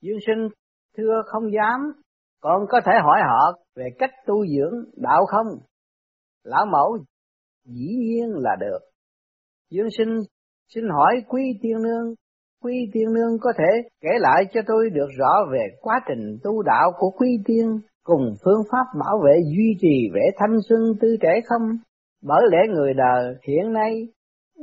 Dương 0.02 0.20
Sinh 0.28 0.48
thưa 0.98 1.22
không 1.26 1.44
dám, 1.54 1.92
còn 2.42 2.66
có 2.70 2.82
thể 2.86 2.92
hỏi 3.04 3.20
họ 3.28 3.60
về 3.76 3.90
cách 4.00 4.12
tu 4.26 4.46
dưỡng 4.48 4.84
đạo 4.96 5.26
không? 5.26 5.48
Lão 6.44 6.66
mẫu 6.66 6.98
dĩ 7.66 7.96
nhiên 8.00 8.30
là 8.36 8.56
được. 8.60 8.80
Dương 9.70 9.88
Sinh 9.98 10.20
xin 10.68 10.84
hỏi 10.90 11.24
quý 11.28 11.42
tiên 11.62 11.78
nương, 11.84 12.14
quý 12.64 12.90
tiên 12.94 13.14
nương 13.14 13.40
có 13.42 13.54
thể 13.58 13.90
kể 14.02 14.10
lại 14.20 14.44
cho 14.54 14.62
tôi 14.68 14.90
được 14.90 15.10
rõ 15.18 15.34
về 15.52 15.68
quá 15.82 16.00
trình 16.08 16.38
tu 16.44 16.62
đạo 16.62 16.92
của 16.98 17.10
quý 17.10 17.28
tiên 17.46 17.80
cùng 18.04 18.36
phương 18.46 18.64
pháp 18.72 18.86
bảo 19.00 19.18
vệ 19.26 19.42
duy 19.58 19.78
trì 19.82 20.10
vẻ 20.14 20.22
thanh 20.38 20.60
xuân 20.70 20.80
tươi 21.02 21.18
trẻ 21.22 21.42
không? 21.46 21.62
Bởi 22.24 22.42
lẽ 22.52 22.58
người 22.74 22.94
đời 22.94 23.36
hiện 23.48 23.74
nay, 23.74 24.08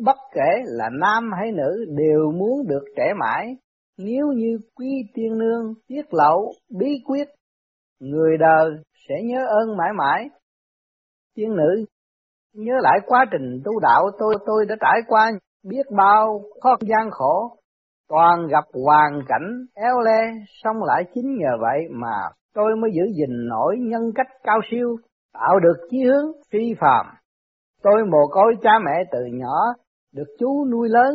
bất 0.05 0.17
kể 0.35 0.63
là 0.65 0.91
nam 1.01 1.31
hay 1.39 1.53
nữ 1.53 1.85
đều 1.89 2.33
muốn 2.33 2.67
được 2.69 2.85
trẻ 2.97 3.13
mãi, 3.21 3.57
nếu 3.99 4.27
như 4.27 4.59
quý 4.75 5.05
tiên 5.15 5.39
nương 5.39 5.75
tiết 5.89 6.15
lộ 6.15 6.53
bí 6.79 7.03
quyết, 7.07 7.29
người 8.01 8.39
đời 8.39 8.71
sẽ 9.09 9.15
nhớ 9.25 9.47
ơn 9.47 9.77
mãi 9.77 9.91
mãi. 9.99 10.31
Tiên 11.37 11.57
nữ 11.57 11.85
nhớ 12.55 12.73
lại 12.83 12.99
quá 13.07 13.25
trình 13.33 13.61
tu 13.65 13.81
đạo 13.81 14.11
tôi 14.19 14.35
tôi 14.47 14.67
đã 14.69 14.77
trải 14.81 15.01
qua 15.07 15.31
biết 15.65 15.87
bao 15.97 16.43
khó 16.61 16.77
gian 16.81 17.11
khổ, 17.11 17.57
toàn 18.11 18.47
gặp 18.47 18.65
hoàn 18.85 19.21
cảnh 19.29 19.67
éo 19.75 20.01
le, 20.01 20.21
xong 20.63 20.77
lại 20.83 21.05
chính 21.15 21.37
nhờ 21.39 21.51
vậy 21.61 21.81
mà 21.91 22.17
tôi 22.55 22.77
mới 22.81 22.91
giữ 22.95 23.03
gìn 23.17 23.49
nổi 23.49 23.77
nhân 23.81 24.03
cách 24.15 24.27
cao 24.45 24.59
siêu, 24.71 24.97
tạo 25.35 25.61
được 25.61 25.87
chí 25.91 26.05
hướng 26.05 26.33
phi 26.53 26.75
phàm. 26.81 27.07
Tôi 27.83 28.05
mồ 28.05 28.27
côi 28.31 28.55
cha 28.63 28.71
mẹ 28.85 29.05
từ 29.13 29.19
nhỏ, 29.33 29.57
được 30.15 30.37
chú 30.39 30.65
nuôi 30.73 30.89
lớn, 30.89 31.15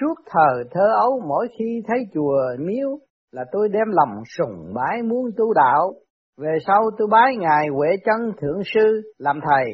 suốt 0.00 0.14
thời 0.30 0.64
thơ 0.70 0.86
ấu 1.00 1.20
mỗi 1.28 1.48
khi 1.58 1.82
thấy 1.88 1.98
chùa 2.14 2.38
miếu 2.58 2.88
là 3.32 3.44
tôi 3.52 3.68
đem 3.68 3.86
lòng 3.88 4.22
sùng 4.38 4.74
bái 4.74 5.02
muốn 5.02 5.30
tu 5.36 5.54
đạo. 5.54 5.92
Về 6.38 6.56
sau 6.66 6.90
tôi 6.98 7.08
bái 7.10 7.36
Ngài 7.36 7.66
Huệ 7.76 7.88
Chân 8.04 8.32
Thượng 8.40 8.60
Sư 8.74 9.00
làm 9.18 9.40
thầy, 9.48 9.72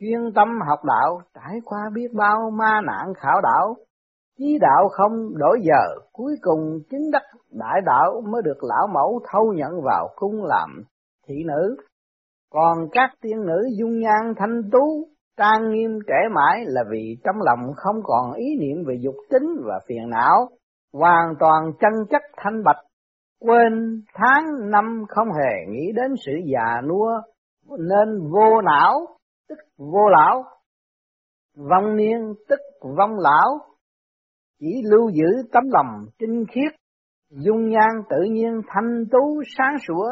chuyên 0.00 0.32
tâm 0.34 0.48
học 0.68 0.78
đạo, 0.84 1.20
trải 1.34 1.58
qua 1.64 1.80
biết 1.94 2.08
bao 2.14 2.50
ma 2.58 2.80
nạn 2.86 3.14
khảo 3.16 3.40
đạo, 3.42 3.76
chí 4.38 4.58
đạo 4.60 4.88
không 4.88 5.38
đổi 5.38 5.58
giờ, 5.62 6.00
cuối 6.12 6.36
cùng 6.42 6.78
chứng 6.90 7.10
đắc 7.12 7.22
đại 7.50 7.80
đạo 7.84 8.22
mới 8.32 8.42
được 8.44 8.64
lão 8.64 8.86
mẫu 8.94 9.20
thâu 9.32 9.52
nhận 9.52 9.82
vào 9.84 10.08
cung 10.16 10.44
làm 10.44 10.82
thị 11.28 11.34
nữ. 11.46 11.76
Còn 12.52 12.78
các 12.92 13.10
tiên 13.20 13.46
nữ 13.46 13.68
dung 13.78 13.98
nhan 13.98 14.34
thanh 14.36 14.70
tú, 14.72 15.08
trang 15.36 15.70
nghiêm 15.70 15.98
trẻ 16.06 16.28
mãi 16.34 16.64
là 16.66 16.84
vì 16.90 17.16
trong 17.24 17.36
lòng 17.40 17.72
không 17.76 17.96
còn 18.04 18.32
ý 18.32 18.44
niệm 18.60 18.84
về 18.86 18.94
dục 19.00 19.14
tính 19.30 19.46
và 19.64 19.80
phiền 19.88 20.10
não, 20.10 20.48
hoàn 20.92 21.34
toàn 21.40 21.72
chân 21.80 21.92
chất 22.10 22.22
thanh 22.36 22.62
bạch, 22.64 22.80
quên 23.40 24.02
tháng 24.14 24.70
năm 24.70 25.04
không 25.08 25.28
hề 25.28 25.72
nghĩ 25.72 25.92
đến 25.94 26.14
sự 26.26 26.32
già 26.52 26.80
nua, 26.80 27.10
nên 27.78 28.30
vô 28.32 28.60
não, 28.60 29.06
tức 29.48 29.58
vô 29.78 30.08
lão, 30.08 30.44
vong 31.70 31.96
niên 31.96 32.34
tức 32.48 32.60
vong 32.96 33.18
lão, 33.18 33.58
chỉ 34.58 34.82
lưu 34.90 35.10
giữ 35.10 35.48
tấm 35.52 35.64
lòng 35.66 36.06
trinh 36.18 36.44
khiết, 36.50 36.72
dung 37.30 37.68
nhan 37.68 38.02
tự 38.10 38.22
nhiên 38.22 38.60
thanh 38.66 39.04
tú 39.10 39.42
sáng 39.58 39.76
sủa, 39.88 40.08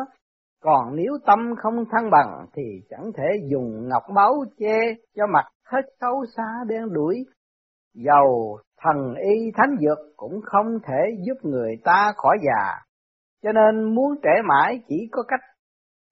còn 0.63 0.97
nếu 0.97 1.13
tâm 1.27 1.39
không 1.63 1.85
thăng 1.91 2.11
bằng 2.11 2.47
thì 2.55 2.63
chẳng 2.91 3.11
thể 3.17 3.25
dùng 3.51 3.89
ngọc 3.89 4.03
báu 4.15 4.35
che 4.59 4.79
cho 5.17 5.27
mặt 5.27 5.45
hết 5.65 5.83
xấu 6.01 6.25
xa 6.37 6.65
đen 6.67 6.93
đuổi. 6.93 7.25
Dầu 7.95 8.59
thần 8.81 9.15
y 9.15 9.51
thánh 9.57 9.77
dược 9.81 9.99
cũng 10.17 10.41
không 10.45 10.67
thể 10.87 11.17
giúp 11.27 11.35
người 11.43 11.77
ta 11.85 12.13
khỏi 12.17 12.37
già, 12.43 12.81
cho 13.43 13.53
nên 13.53 13.95
muốn 13.95 14.15
trẻ 14.23 14.31
mãi 14.49 14.81
chỉ 14.89 15.09
có 15.13 15.23
cách 15.29 15.41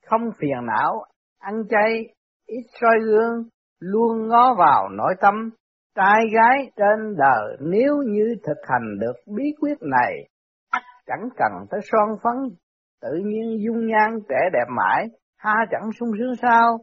không 0.06 0.30
phiền 0.38 0.66
não, 0.66 1.04
ăn 1.38 1.54
chay, 1.70 2.04
ít 2.46 2.62
soi 2.80 2.98
gương, 3.04 3.48
luôn 3.80 4.28
ngó 4.28 4.54
vào 4.58 4.88
nội 4.88 5.14
tâm, 5.20 5.50
trai 5.94 6.20
gái 6.34 6.70
trên 6.76 7.16
đời 7.16 7.56
nếu 7.60 7.96
như 8.06 8.34
thực 8.46 8.58
hành 8.68 8.98
được 9.00 9.32
bí 9.36 9.44
quyết 9.60 9.78
này, 9.80 10.28
ắt 10.70 10.82
chẳng 11.06 11.28
cần 11.36 11.52
tới 11.70 11.80
son 11.92 12.18
phấn, 12.22 12.56
tự 13.00 13.10
nhiên 13.24 13.58
dung 13.64 13.86
nhan 13.86 14.18
trẻ 14.28 14.36
đẹp 14.52 14.66
mãi, 14.76 15.06
ha 15.36 15.54
chẳng 15.70 15.90
sung 16.00 16.10
sướng 16.18 16.36
sao? 16.42 16.78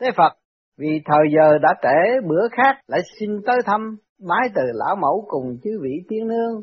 Thế 0.00 0.10
Phật, 0.16 0.32
vì 0.78 1.02
thời 1.04 1.24
giờ 1.36 1.58
đã 1.58 1.68
trễ 1.82 2.28
bữa 2.28 2.48
khác 2.52 2.76
lại 2.86 3.00
xin 3.20 3.30
tới 3.46 3.56
thăm, 3.66 3.96
mái 4.20 4.48
từ 4.54 4.62
lão 4.74 4.96
mẫu 4.96 5.24
cùng 5.28 5.58
chư 5.62 5.70
vị 5.82 5.90
tiên 6.08 6.28
nương. 6.28 6.62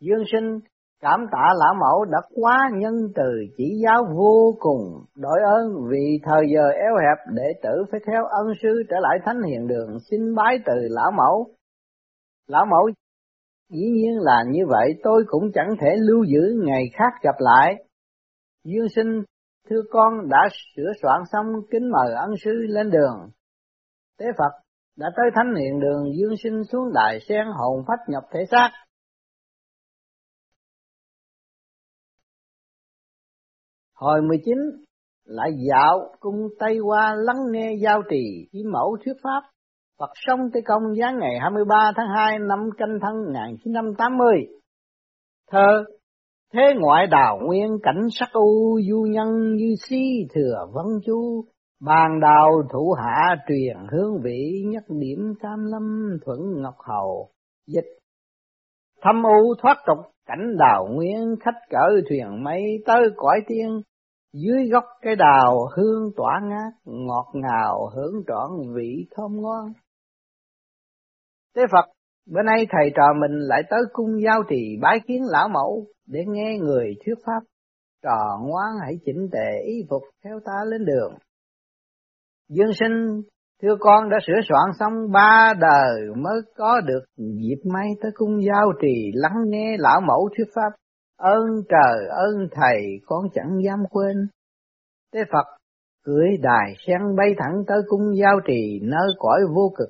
Dương 0.00 0.24
sinh 0.32 0.60
Cảm 1.04 1.26
tạ 1.32 1.46
lão 1.58 1.74
mẫu 1.80 2.04
đã 2.04 2.18
quá 2.34 2.70
nhân 2.74 2.94
từ 3.14 3.30
chỉ 3.56 3.64
giáo 3.84 4.04
vô 4.16 4.56
cùng, 4.58 5.04
đội 5.16 5.38
ơn 5.44 5.88
vì 5.90 6.20
thời 6.22 6.42
giờ 6.54 6.68
eo 6.70 6.94
hẹp 6.96 7.34
đệ 7.34 7.60
tử 7.62 7.84
phải 7.90 8.00
theo 8.06 8.24
ân 8.24 8.46
sư 8.62 8.82
trở 8.90 8.96
lại 9.00 9.18
thánh 9.24 9.42
hiền 9.42 9.66
đường 9.66 9.98
xin 10.10 10.34
bái 10.34 10.58
từ 10.66 10.72
lão 10.90 11.10
mẫu. 11.10 11.46
Lão 12.46 12.66
mẫu 12.66 12.90
dĩ 13.70 13.86
nhiên 13.90 14.18
là 14.20 14.44
như 14.48 14.66
vậy 14.68 14.94
tôi 15.02 15.24
cũng 15.26 15.52
chẳng 15.54 15.68
thể 15.80 15.96
lưu 15.96 16.24
giữ 16.24 16.62
ngày 16.64 16.84
khác 16.92 17.12
gặp 17.22 17.34
lại. 17.38 17.74
Dương 18.64 18.88
sinh, 18.96 19.22
thưa 19.70 19.82
con 19.90 20.28
đã 20.28 20.48
sửa 20.76 20.92
soạn 21.02 21.20
xong 21.32 21.46
kính 21.70 21.90
mời 21.90 22.14
ân 22.14 22.30
sư 22.44 22.50
lên 22.68 22.90
đường. 22.90 23.30
Tế 24.18 24.26
Phật 24.38 24.52
đã 24.98 25.10
tới 25.16 25.26
thánh 25.34 25.54
hiện 25.54 25.80
đường 25.80 26.04
dương 26.18 26.34
sinh 26.42 26.64
xuống 26.72 26.92
đài 26.94 27.18
sen 27.28 27.46
hồn 27.46 27.84
phách 27.88 28.08
nhập 28.08 28.22
thể 28.32 28.44
xác 28.50 28.70
Hồi 33.94 34.22
19 34.28 34.54
lại 35.24 35.50
dạo 35.70 35.98
cung 36.20 36.48
Tây 36.58 36.78
qua 36.78 37.14
lắng 37.16 37.36
nghe 37.50 37.74
giao 37.82 38.02
trì 38.10 38.48
ý 38.50 38.60
mẫu 38.72 38.96
thuyết 39.04 39.14
pháp. 39.22 39.42
Phật 39.98 40.10
sông 40.14 40.40
Tây 40.52 40.62
Công 40.66 40.94
giáng 41.00 41.18
ngày 41.18 41.38
23 41.40 41.92
tháng 41.96 42.08
2 42.16 42.38
năm 42.38 42.58
canh 42.78 42.98
thân 43.02 43.14
1980. 43.26 44.46
Thơ, 45.50 45.84
Thế 46.54 46.62
ngoại 46.80 47.06
đào 47.06 47.38
nguyên 47.46 47.78
cảnh 47.82 48.08
sắc 48.10 48.28
u 48.32 48.80
du 48.90 49.06
nhân 49.10 49.56
như 49.56 49.74
si 49.88 50.26
thừa 50.34 50.66
vấn 50.72 50.86
chu, 51.06 51.44
Bàn 51.80 52.20
đào 52.20 52.50
thủ 52.72 52.94
hạ 53.02 53.36
truyền 53.48 53.76
hương 53.92 54.20
vị 54.22 54.62
nhất 54.66 54.84
điểm 54.88 55.18
cam 55.40 55.64
lâm 55.64 56.16
thuận 56.24 56.38
ngọc 56.62 56.74
hầu, 56.88 57.28
dịch 57.66 57.98
Thâm 59.04 59.22
u 59.22 59.54
thoát 59.62 59.76
tục, 59.86 59.98
cảnh 60.26 60.56
đào 60.58 60.88
nguyên, 60.90 61.36
khách 61.40 61.60
cỡ 61.70 62.00
thuyền 62.08 62.44
mây 62.44 62.62
tới 62.86 63.02
cõi 63.16 63.40
tiên. 63.46 63.80
Dưới 64.32 64.68
gốc 64.72 64.84
cây 65.02 65.16
đào, 65.16 65.68
hương 65.76 66.10
tỏa 66.16 66.40
ngát, 66.42 66.72
ngọt 66.84 67.26
ngào 67.34 67.90
hưởng 67.94 68.22
trọn 68.26 68.74
vị 68.74 69.06
thơm 69.10 69.42
ngon. 69.42 69.72
Thế 71.56 71.62
Phật, 71.72 71.84
bữa 72.26 72.42
nay 72.42 72.66
thầy 72.70 72.90
trò 72.96 73.02
mình 73.20 73.38
lại 73.38 73.62
tới 73.70 73.80
cung 73.92 74.22
giao 74.24 74.42
trì 74.48 74.76
bái 74.82 75.00
kiến 75.06 75.22
lão 75.24 75.48
mẫu 75.48 75.86
để 76.06 76.20
nghe 76.28 76.58
người 76.58 76.94
thuyết 77.06 77.14
pháp. 77.26 77.40
Trò 78.02 78.38
ngoan 78.40 78.72
hãy 78.84 78.94
chỉnh 79.04 79.28
tề 79.32 79.62
y 79.66 79.74
phục 79.90 80.02
theo 80.24 80.40
ta 80.44 80.52
lên 80.66 80.84
đường. 80.84 81.14
Dương 82.48 82.72
sinh 82.80 83.22
thưa 83.64 83.76
con 83.80 84.10
đã 84.10 84.16
sửa 84.26 84.40
soạn 84.48 84.70
xong 84.78 85.12
ba 85.12 85.54
đời 85.60 86.00
mới 86.16 86.40
có 86.56 86.80
được 86.80 87.04
dịp 87.16 87.60
may 87.72 87.88
tới 88.02 88.10
cung 88.14 88.42
giao 88.44 88.72
trì 88.82 89.10
lắng 89.14 89.44
nghe 89.46 89.76
lão 89.78 90.00
mẫu 90.00 90.28
thuyết 90.36 90.46
pháp. 90.54 90.70
Ơn 91.18 91.44
trời, 91.68 92.08
ơn 92.08 92.48
thầy, 92.50 92.82
con 93.06 93.24
chẳng 93.34 93.58
dám 93.64 93.78
quên. 93.90 94.16
Thế 95.14 95.20
Phật 95.32 95.46
cưỡi 96.04 96.28
đài 96.42 96.74
sen 96.86 97.16
bay 97.16 97.34
thẳng 97.38 97.62
tới 97.66 97.78
cung 97.88 98.16
giao 98.16 98.40
trì 98.46 98.80
nơi 98.82 99.08
cõi 99.18 99.40
vô 99.54 99.72
cực. 99.76 99.88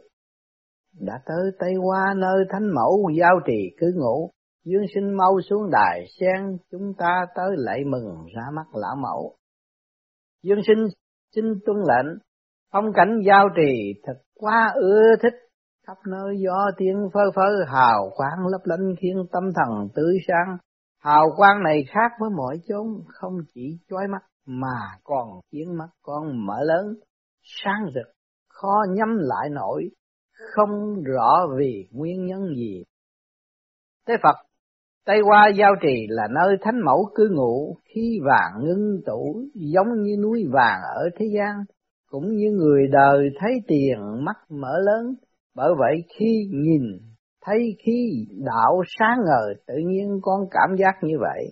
Đã 1.00 1.14
tới 1.26 1.50
Tây 1.58 1.74
Hoa 1.74 2.14
nơi 2.16 2.44
thánh 2.50 2.74
mẫu 2.74 3.10
giao 3.18 3.40
trì 3.46 3.70
cứ 3.78 3.86
ngủ 3.96 4.30
dương 4.64 4.84
sinh 4.94 5.16
mau 5.16 5.40
xuống 5.50 5.70
đài 5.70 6.04
sen, 6.20 6.58
chúng 6.70 6.92
ta 6.98 7.26
tới 7.34 7.48
lạy 7.56 7.84
mừng 7.84 8.26
ra 8.36 8.42
mắt 8.52 8.66
lão 8.74 8.96
mẫu. 8.96 9.36
Dương 10.42 10.60
sinh, 10.66 10.86
xin 11.34 11.44
tuân 11.66 11.76
lệnh 11.76 12.18
phong 12.74 12.92
cảnh 12.94 13.20
giao 13.26 13.48
trì 13.56 14.00
thật 14.02 14.18
quá 14.34 14.72
ưa 14.74 15.16
thích. 15.22 15.34
Khắp 15.86 15.96
nơi 16.06 16.36
gió 16.44 16.70
tiếng 16.76 17.08
phơ 17.14 17.20
phơ 17.34 17.64
hào 17.66 18.10
quang 18.16 18.46
lấp 18.46 18.60
lánh 18.64 18.94
khiến 19.00 19.26
tâm 19.32 19.42
thần 19.54 19.88
tươi 19.94 20.16
sáng. 20.28 20.56
Hào 21.00 21.26
quang 21.36 21.62
này 21.62 21.84
khác 21.88 22.12
với 22.20 22.30
mọi 22.30 22.56
chốn, 22.68 22.86
không 23.08 23.32
chỉ 23.54 23.78
chói 23.90 24.08
mắt 24.08 24.22
mà 24.46 24.78
còn 25.04 25.28
khiến 25.52 25.78
mắt 25.78 25.88
con 26.02 26.46
mở 26.46 26.56
lớn, 26.62 26.94
sáng 27.42 27.86
rực, 27.94 28.12
khó 28.48 28.84
nhắm 28.90 29.16
lại 29.20 29.50
nổi, 29.50 29.88
không 30.54 31.02
rõ 31.02 31.46
vì 31.58 31.88
nguyên 31.92 32.26
nhân 32.26 32.54
gì. 32.56 32.84
thế 34.08 34.14
Phật, 34.22 34.36
Tây 35.06 35.20
qua 35.24 35.48
giao 35.58 35.72
trì 35.82 36.06
là 36.08 36.28
nơi 36.34 36.56
thánh 36.60 36.80
mẫu 36.84 37.10
cư 37.14 37.28
ngụ, 37.32 37.76
khi 37.84 38.20
vàng 38.24 38.64
ngưng 38.64 39.00
tủ 39.06 39.42
giống 39.54 40.02
như 40.02 40.16
núi 40.22 40.44
vàng 40.52 40.80
ở 40.94 41.10
thế 41.18 41.26
gian, 41.36 41.64
cũng 42.14 42.36
như 42.36 42.50
người 42.50 42.86
đời 42.92 43.30
thấy 43.40 43.50
tiền 43.68 43.98
mắt 44.24 44.36
mở 44.48 44.72
lớn, 44.84 45.14
bởi 45.54 45.70
vậy 45.78 46.04
khi 46.18 46.48
nhìn 46.52 46.82
thấy 47.44 47.76
khi 47.86 48.26
đạo 48.44 48.82
sáng 48.98 49.18
ngời 49.26 49.54
tự 49.66 49.74
nhiên 49.86 50.18
con 50.22 50.40
cảm 50.50 50.76
giác 50.78 50.92
như 51.02 51.14
vậy. 51.20 51.44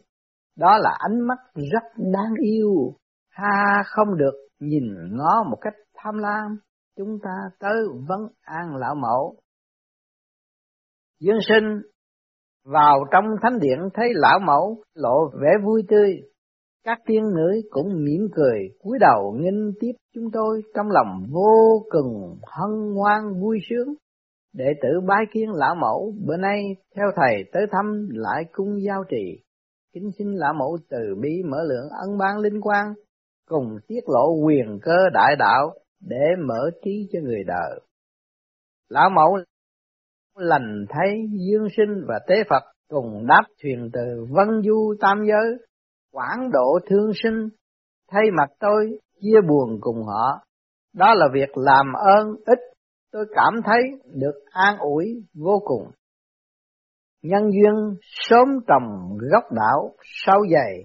Đó 0.56 0.78
là 0.78 0.90
ánh 0.98 1.20
mắt 1.20 1.38
rất 1.54 2.02
đáng 2.12 2.34
yêu, 2.40 2.94
ha 3.30 3.82
không 3.86 4.18
được 4.18 4.34
nhìn 4.60 4.84
ngó 5.10 5.42
một 5.50 5.56
cách 5.60 5.74
tham 5.94 6.18
lam, 6.18 6.58
chúng 6.96 7.18
ta 7.22 7.36
tới 7.58 7.76
vấn 8.08 8.20
an 8.42 8.76
lão 8.76 8.94
mẫu. 8.94 9.36
Dương 11.20 11.40
sinh 11.48 11.82
vào 12.64 13.04
trong 13.12 13.24
thánh 13.42 13.58
điện 13.60 13.78
thấy 13.94 14.08
lão 14.14 14.38
mẫu 14.46 14.82
lộ 14.94 15.30
vẻ 15.42 15.50
vui 15.64 15.82
tươi, 15.88 16.22
các 16.84 16.98
tiên 17.06 17.22
nữ 17.34 17.60
cũng 17.70 18.04
mỉm 18.04 18.28
cười 18.32 18.58
cúi 18.82 18.98
đầu 19.00 19.36
nghinh 19.38 19.72
tiếp 19.80 19.92
chúng 20.14 20.24
tôi 20.32 20.62
trong 20.74 20.86
lòng 20.90 21.26
vô 21.30 21.82
cùng 21.90 22.38
hân 22.42 22.94
hoan 22.94 23.40
vui 23.40 23.58
sướng 23.70 23.94
Đệ 24.52 24.64
tử 24.82 24.88
bái 25.08 25.24
kiến 25.32 25.50
lão 25.52 25.74
mẫu, 25.74 26.14
bữa 26.26 26.36
nay 26.36 26.76
theo 26.96 27.06
thầy 27.16 27.44
tới 27.52 27.62
thăm 27.70 28.08
lại 28.10 28.44
cung 28.52 28.82
giao 28.82 29.04
trì. 29.08 29.42
Kính 29.94 30.10
xin 30.18 30.32
lão 30.32 30.54
mẫu 30.54 30.78
từ 30.88 30.98
bi 31.20 31.42
mở 31.48 31.56
lượng 31.68 31.88
ân 32.06 32.18
ban 32.18 32.38
linh 32.38 32.60
quan, 32.60 32.94
cùng 33.48 33.76
tiết 33.88 34.00
lộ 34.06 34.34
quyền 34.44 34.78
cơ 34.82 34.96
đại 35.12 35.36
đạo 35.38 35.74
để 36.00 36.26
mở 36.46 36.70
trí 36.84 37.08
cho 37.12 37.18
người 37.22 37.44
đời. 37.46 37.80
Lão 38.88 39.10
mẫu 39.10 39.38
lành 40.36 40.84
thấy 40.88 41.28
dương 41.48 41.68
sinh 41.76 42.04
và 42.08 42.20
tế 42.28 42.34
Phật 42.50 42.62
cùng 42.88 43.26
đáp 43.26 43.42
thuyền 43.62 43.90
từ 43.92 44.26
vân 44.30 44.62
du 44.64 44.94
tam 45.00 45.24
giới, 45.28 45.58
quảng 46.12 46.50
độ 46.52 46.78
thương 46.90 47.10
sinh, 47.22 47.48
thay 48.10 48.22
mặt 48.38 48.50
tôi 48.60 48.98
chia 49.20 49.40
buồn 49.48 49.78
cùng 49.80 50.02
họ. 50.02 50.44
Đó 50.94 51.14
là 51.14 51.26
việc 51.34 51.56
làm 51.56 51.86
ơn 51.92 52.28
ích 52.46 52.58
tôi 53.12 53.24
cảm 53.34 53.54
thấy 53.64 53.82
được 54.14 54.44
an 54.50 54.78
ủi 54.78 55.24
vô 55.34 55.62
cùng. 55.64 55.90
Nhân 57.22 57.42
duyên 57.42 57.96
sớm 58.02 58.48
trồng 58.66 59.18
gốc 59.32 59.44
đạo 59.52 59.94
sau 60.24 60.40
dày, 60.52 60.84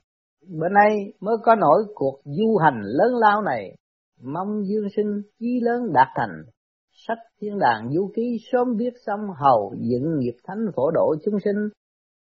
bữa 0.60 0.70
nay 0.70 0.98
mới 1.20 1.36
có 1.44 1.56
nổi 1.56 1.84
cuộc 1.96 2.22
du 2.24 2.58
hành 2.58 2.82
lớn 2.84 3.12
lao 3.20 3.42
này, 3.42 3.76
mong 4.24 4.62
dương 4.66 4.88
sinh 4.96 5.22
chí 5.40 5.60
lớn 5.62 5.94
đạt 5.94 6.08
thành. 6.16 6.44
Sách 7.08 7.18
thiên 7.42 7.60
đàng 7.60 7.90
du 7.94 8.12
ký 8.16 8.38
sớm 8.52 8.68
viết 8.78 8.94
xong 9.06 9.20
hầu 9.40 9.74
dựng 9.78 10.18
nghiệp 10.20 10.36
thánh 10.44 10.66
phổ 10.76 10.92
độ 10.92 11.16
chúng 11.26 11.40
sinh, 11.44 11.70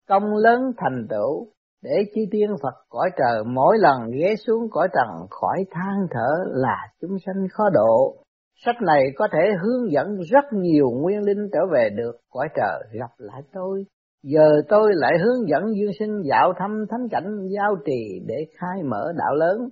công 0.09 0.35
lớn 0.35 0.61
thành 0.77 1.07
tựu 1.11 1.49
để 1.83 2.05
chi 2.15 2.21
tiên 2.31 2.51
Phật 2.63 2.75
cõi 2.89 3.11
trời 3.19 3.45
mỗi 3.47 3.77
lần 3.79 4.11
ghé 4.11 4.35
xuống 4.47 4.69
cõi 4.71 4.89
trần 4.95 5.27
khỏi 5.31 5.65
than 5.71 6.07
thở 6.11 6.45
là 6.55 6.77
chúng 7.01 7.17
sanh 7.27 7.47
khó 7.53 7.65
độ. 7.73 8.17
Sách 8.65 8.77
này 8.83 9.03
có 9.17 9.29
thể 9.33 9.39
hướng 9.63 9.93
dẫn 9.93 10.07
rất 10.33 10.45
nhiều 10.53 10.91
nguyên 10.91 11.23
linh 11.23 11.49
trở 11.53 11.61
về 11.73 11.89
được 11.91 12.17
cõi 12.31 12.49
trời 12.57 13.01
gặp 13.01 13.11
lại 13.19 13.43
tôi. 13.53 13.85
Giờ 14.23 14.63
tôi 14.69 14.91
lại 14.95 15.13
hướng 15.25 15.49
dẫn 15.49 15.63
dương 15.77 15.93
sinh 15.99 16.23
dạo 16.31 16.53
thăm 16.59 16.85
thánh 16.91 17.09
cảnh 17.11 17.49
giao 17.57 17.77
trì 17.87 18.21
để 18.27 18.35
khai 18.59 18.83
mở 18.83 19.13
đạo 19.17 19.35
lớn. 19.35 19.69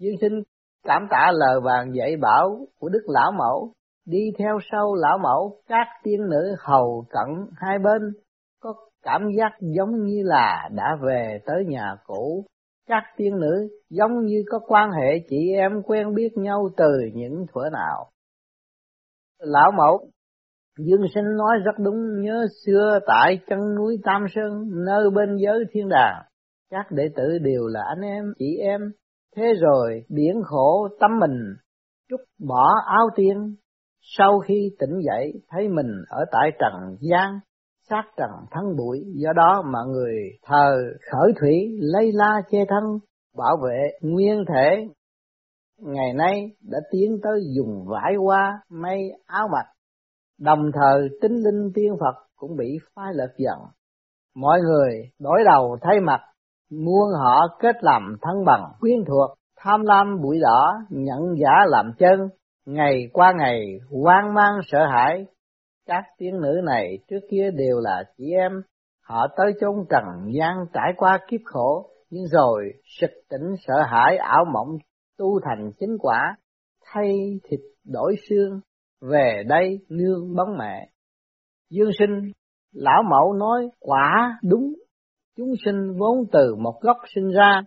Dương 0.00 0.16
sinh 0.20 0.42
cảm 0.84 1.06
tạ 1.10 1.32
lời 1.34 1.60
vàng 1.64 1.94
dạy 1.94 2.16
bảo 2.16 2.66
của 2.78 2.88
Đức 2.88 3.02
Lão 3.06 3.32
Mẫu, 3.32 3.72
đi 4.06 4.20
theo 4.38 4.58
sau 4.72 4.94
Lão 4.94 5.18
Mẫu 5.18 5.60
các 5.68 5.86
tiên 6.02 6.20
nữ 6.30 6.54
hầu 6.58 7.04
cận 7.10 7.46
hai 7.56 7.78
bên, 7.78 8.02
cảm 9.06 9.22
giác 9.38 9.52
giống 9.60 10.04
như 10.04 10.22
là 10.24 10.68
đã 10.74 10.96
về 11.06 11.38
tới 11.46 11.64
nhà 11.68 11.96
cũ. 12.06 12.44
Các 12.88 13.02
tiên 13.16 13.38
nữ 13.40 13.68
giống 13.90 14.24
như 14.24 14.44
có 14.50 14.58
quan 14.66 14.90
hệ 14.90 15.18
chị 15.30 15.52
em 15.56 15.82
quen 15.82 16.14
biết 16.14 16.28
nhau 16.36 16.68
từ 16.76 16.92
những 17.14 17.46
thuở 17.52 17.62
nào. 17.72 18.10
Lão 19.38 19.72
mẫu, 19.72 20.10
Dương 20.78 21.06
sinh 21.14 21.36
nói 21.36 21.56
rất 21.64 21.84
đúng 21.84 22.20
nhớ 22.20 22.46
xưa 22.66 22.98
tại 23.06 23.38
chân 23.46 23.58
núi 23.76 23.96
Tam 24.04 24.26
Sơn, 24.34 24.52
nơi 24.86 25.10
bên 25.14 25.36
giới 25.44 25.64
thiên 25.72 25.88
đàng, 25.88 26.22
các 26.70 26.86
đệ 26.90 27.08
tử 27.16 27.38
đều 27.42 27.66
là 27.66 27.80
anh 27.88 28.00
em, 28.00 28.24
chị 28.38 28.56
em 28.60 28.80
thế 29.36 29.54
rồi 29.60 30.04
biển 30.08 30.42
khổ 30.44 30.88
tâm 31.00 31.10
mình, 31.20 31.54
trút 32.08 32.20
bỏ 32.48 32.68
áo 32.86 33.08
tiên 33.16 33.54
sau 34.00 34.38
khi 34.38 34.70
tỉnh 34.78 35.00
dậy, 35.06 35.32
thấy 35.48 35.68
mình 35.68 35.90
ở 36.08 36.24
tại 36.32 36.50
trần 36.58 36.96
gian 37.00 37.38
sát 37.90 38.02
trần 38.16 38.30
thân 38.50 38.76
bụi. 38.76 39.04
Do 39.14 39.32
đó 39.32 39.62
mà 39.64 39.78
người 39.88 40.14
thờ 40.42 40.76
khởi 41.10 41.32
thủy 41.40 41.78
lây 41.80 42.12
la 42.12 42.42
che 42.50 42.58
thân, 42.68 42.84
bảo 43.36 43.56
vệ 43.64 43.90
nguyên 44.00 44.44
thể, 44.48 44.86
ngày 45.78 46.12
nay 46.14 46.50
đã 46.60 46.78
tiến 46.90 47.18
tới 47.22 47.40
dùng 47.56 47.86
vải 47.86 48.14
hoa, 48.14 48.60
may 48.70 49.00
áo 49.26 49.48
mặc. 49.52 49.66
Đồng 50.40 50.70
thời 50.74 51.08
tinh 51.20 51.32
linh 51.32 51.72
tiên 51.74 51.92
phật 52.00 52.26
cũng 52.36 52.56
bị 52.56 52.78
phai 52.94 53.14
lệch 53.14 53.36
dần 53.38 53.58
mọi 54.36 54.60
người 54.60 55.10
đối 55.20 55.44
đầu 55.44 55.76
thay 55.82 56.00
mặt, 56.00 56.20
muôn 56.70 57.12
họ 57.18 57.56
kết 57.60 57.76
làm 57.80 58.16
thân 58.22 58.44
bằng, 58.44 58.72
quyến 58.80 59.04
thuộc, 59.06 59.30
tham 59.60 59.82
lam 59.82 60.20
bụi 60.22 60.38
đỏ 60.42 60.74
nhận 60.90 61.20
giả 61.38 61.64
làm 61.66 61.92
chân. 61.98 62.28
Ngày 62.66 63.08
qua 63.12 63.32
ngày, 63.38 63.78
hoang 64.02 64.34
mang 64.34 64.54
sợ 64.66 64.86
hãi 64.86 65.26
các 65.86 66.04
tiên 66.18 66.40
nữ 66.40 66.60
này 66.64 66.98
trước 67.08 67.20
kia 67.30 67.50
đều 67.50 67.80
là 67.80 68.04
chị 68.16 68.24
em, 68.30 68.52
họ 69.02 69.26
tới 69.36 69.52
chốn 69.60 69.74
trần 69.90 70.04
gian 70.38 70.56
trải 70.72 70.92
qua 70.96 71.18
kiếp 71.28 71.40
khổ, 71.44 71.90
nhưng 72.10 72.26
rồi 72.26 72.72
sực 73.00 73.10
tỉnh 73.28 73.54
sợ 73.66 73.74
hãi 73.86 74.16
ảo 74.16 74.44
mộng 74.52 74.78
tu 75.18 75.40
thành 75.44 75.72
chính 75.80 75.96
quả, 75.98 76.36
thay 76.84 77.40
thịt 77.44 77.60
đổi 77.84 78.14
xương, 78.28 78.60
về 79.00 79.42
đây 79.48 79.78
nương 79.88 80.36
bóng 80.36 80.58
mẹ. 80.58 80.88
Dương 81.70 81.90
sinh, 81.98 82.32
lão 82.72 83.02
mẫu 83.10 83.32
nói 83.32 83.68
quả 83.80 84.38
đúng, 84.42 84.74
chúng 85.36 85.52
sinh 85.64 85.98
vốn 85.98 86.24
từ 86.32 86.54
một 86.54 86.80
gốc 86.80 86.96
sinh 87.14 87.30
ra, 87.30 87.62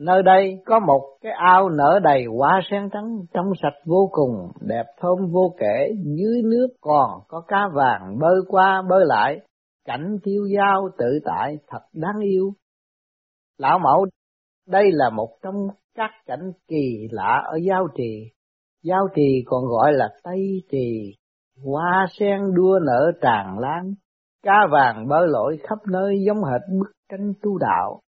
Nơi 0.00 0.22
đây 0.22 0.58
có 0.66 0.80
một 0.80 1.18
cái 1.20 1.32
ao 1.32 1.68
nở 1.68 2.00
đầy 2.02 2.24
hoa 2.38 2.60
sen 2.70 2.88
trắng 2.92 3.18
trong 3.34 3.46
sạch 3.62 3.78
vô 3.86 4.08
cùng, 4.12 4.50
đẹp 4.60 4.84
thơm 5.00 5.18
vô 5.32 5.54
kể, 5.58 5.94
dưới 6.16 6.42
nước 6.44 6.68
còn 6.80 7.10
có 7.28 7.40
cá 7.48 7.68
vàng 7.74 8.18
bơi 8.20 8.36
qua 8.48 8.82
bơi 8.90 9.04
lại, 9.06 9.40
cảnh 9.84 10.16
tiêu 10.22 10.42
dao 10.56 10.88
tự 10.98 11.18
tại 11.24 11.58
thật 11.68 11.80
đáng 11.92 12.20
yêu. 12.20 12.52
Lão 13.58 13.78
mẫu, 13.78 14.06
đây 14.68 14.84
là 14.92 15.10
một 15.10 15.28
trong 15.42 15.54
các 15.94 16.10
cảnh 16.26 16.52
kỳ 16.68 17.08
lạ 17.10 17.42
ở 17.44 17.58
Giao 17.68 17.88
Trì. 17.96 18.30
Giao 18.84 19.08
Trì 19.14 19.42
còn 19.46 19.64
gọi 19.66 19.92
là 19.92 20.08
Tây 20.22 20.62
Trì, 20.70 21.14
hoa 21.64 22.06
sen 22.10 22.54
đua 22.54 22.78
nở 22.86 23.12
tràn 23.22 23.58
lan, 23.58 23.94
cá 24.42 24.66
vàng 24.70 25.08
bơi 25.08 25.26
lội 25.28 25.58
khắp 25.62 25.78
nơi 25.92 26.14
giống 26.26 26.44
hệt 26.44 26.60
bức 26.80 26.92
tranh 27.10 27.32
tu 27.42 27.58
đạo 27.58 28.00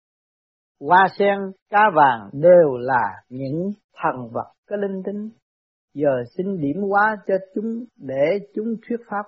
hoa 0.81 1.07
sen, 1.19 1.39
cá 1.71 1.91
vàng 1.95 2.31
đều 2.33 2.77
là 2.77 3.23
những 3.29 3.71
thần 4.03 4.29
vật 4.33 4.53
có 4.69 4.77
linh 4.77 5.03
tính. 5.05 5.31
Giờ 5.95 6.23
xin 6.37 6.61
điểm 6.61 6.83
hóa 6.91 7.17
cho 7.27 7.35
chúng 7.55 7.85
để 7.97 8.39
chúng 8.55 8.75
thuyết 8.89 8.97
pháp. 9.11 9.27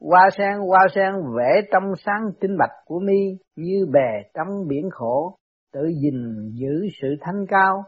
Hoa 0.00 0.28
sen, 0.36 0.58
hoa 0.58 0.86
sen 0.94 1.12
vẽ 1.36 1.60
trong 1.72 1.92
sáng 2.04 2.30
tinh 2.40 2.56
bạch 2.58 2.76
của 2.84 2.98
mi 2.98 3.38
như 3.56 3.86
bè 3.92 4.30
trong 4.34 4.68
biển 4.68 4.90
khổ, 4.90 5.36
tự 5.72 5.80
gìn 6.02 6.50
giữ 6.52 6.86
sự 7.02 7.08
thanh 7.20 7.46
cao. 7.48 7.82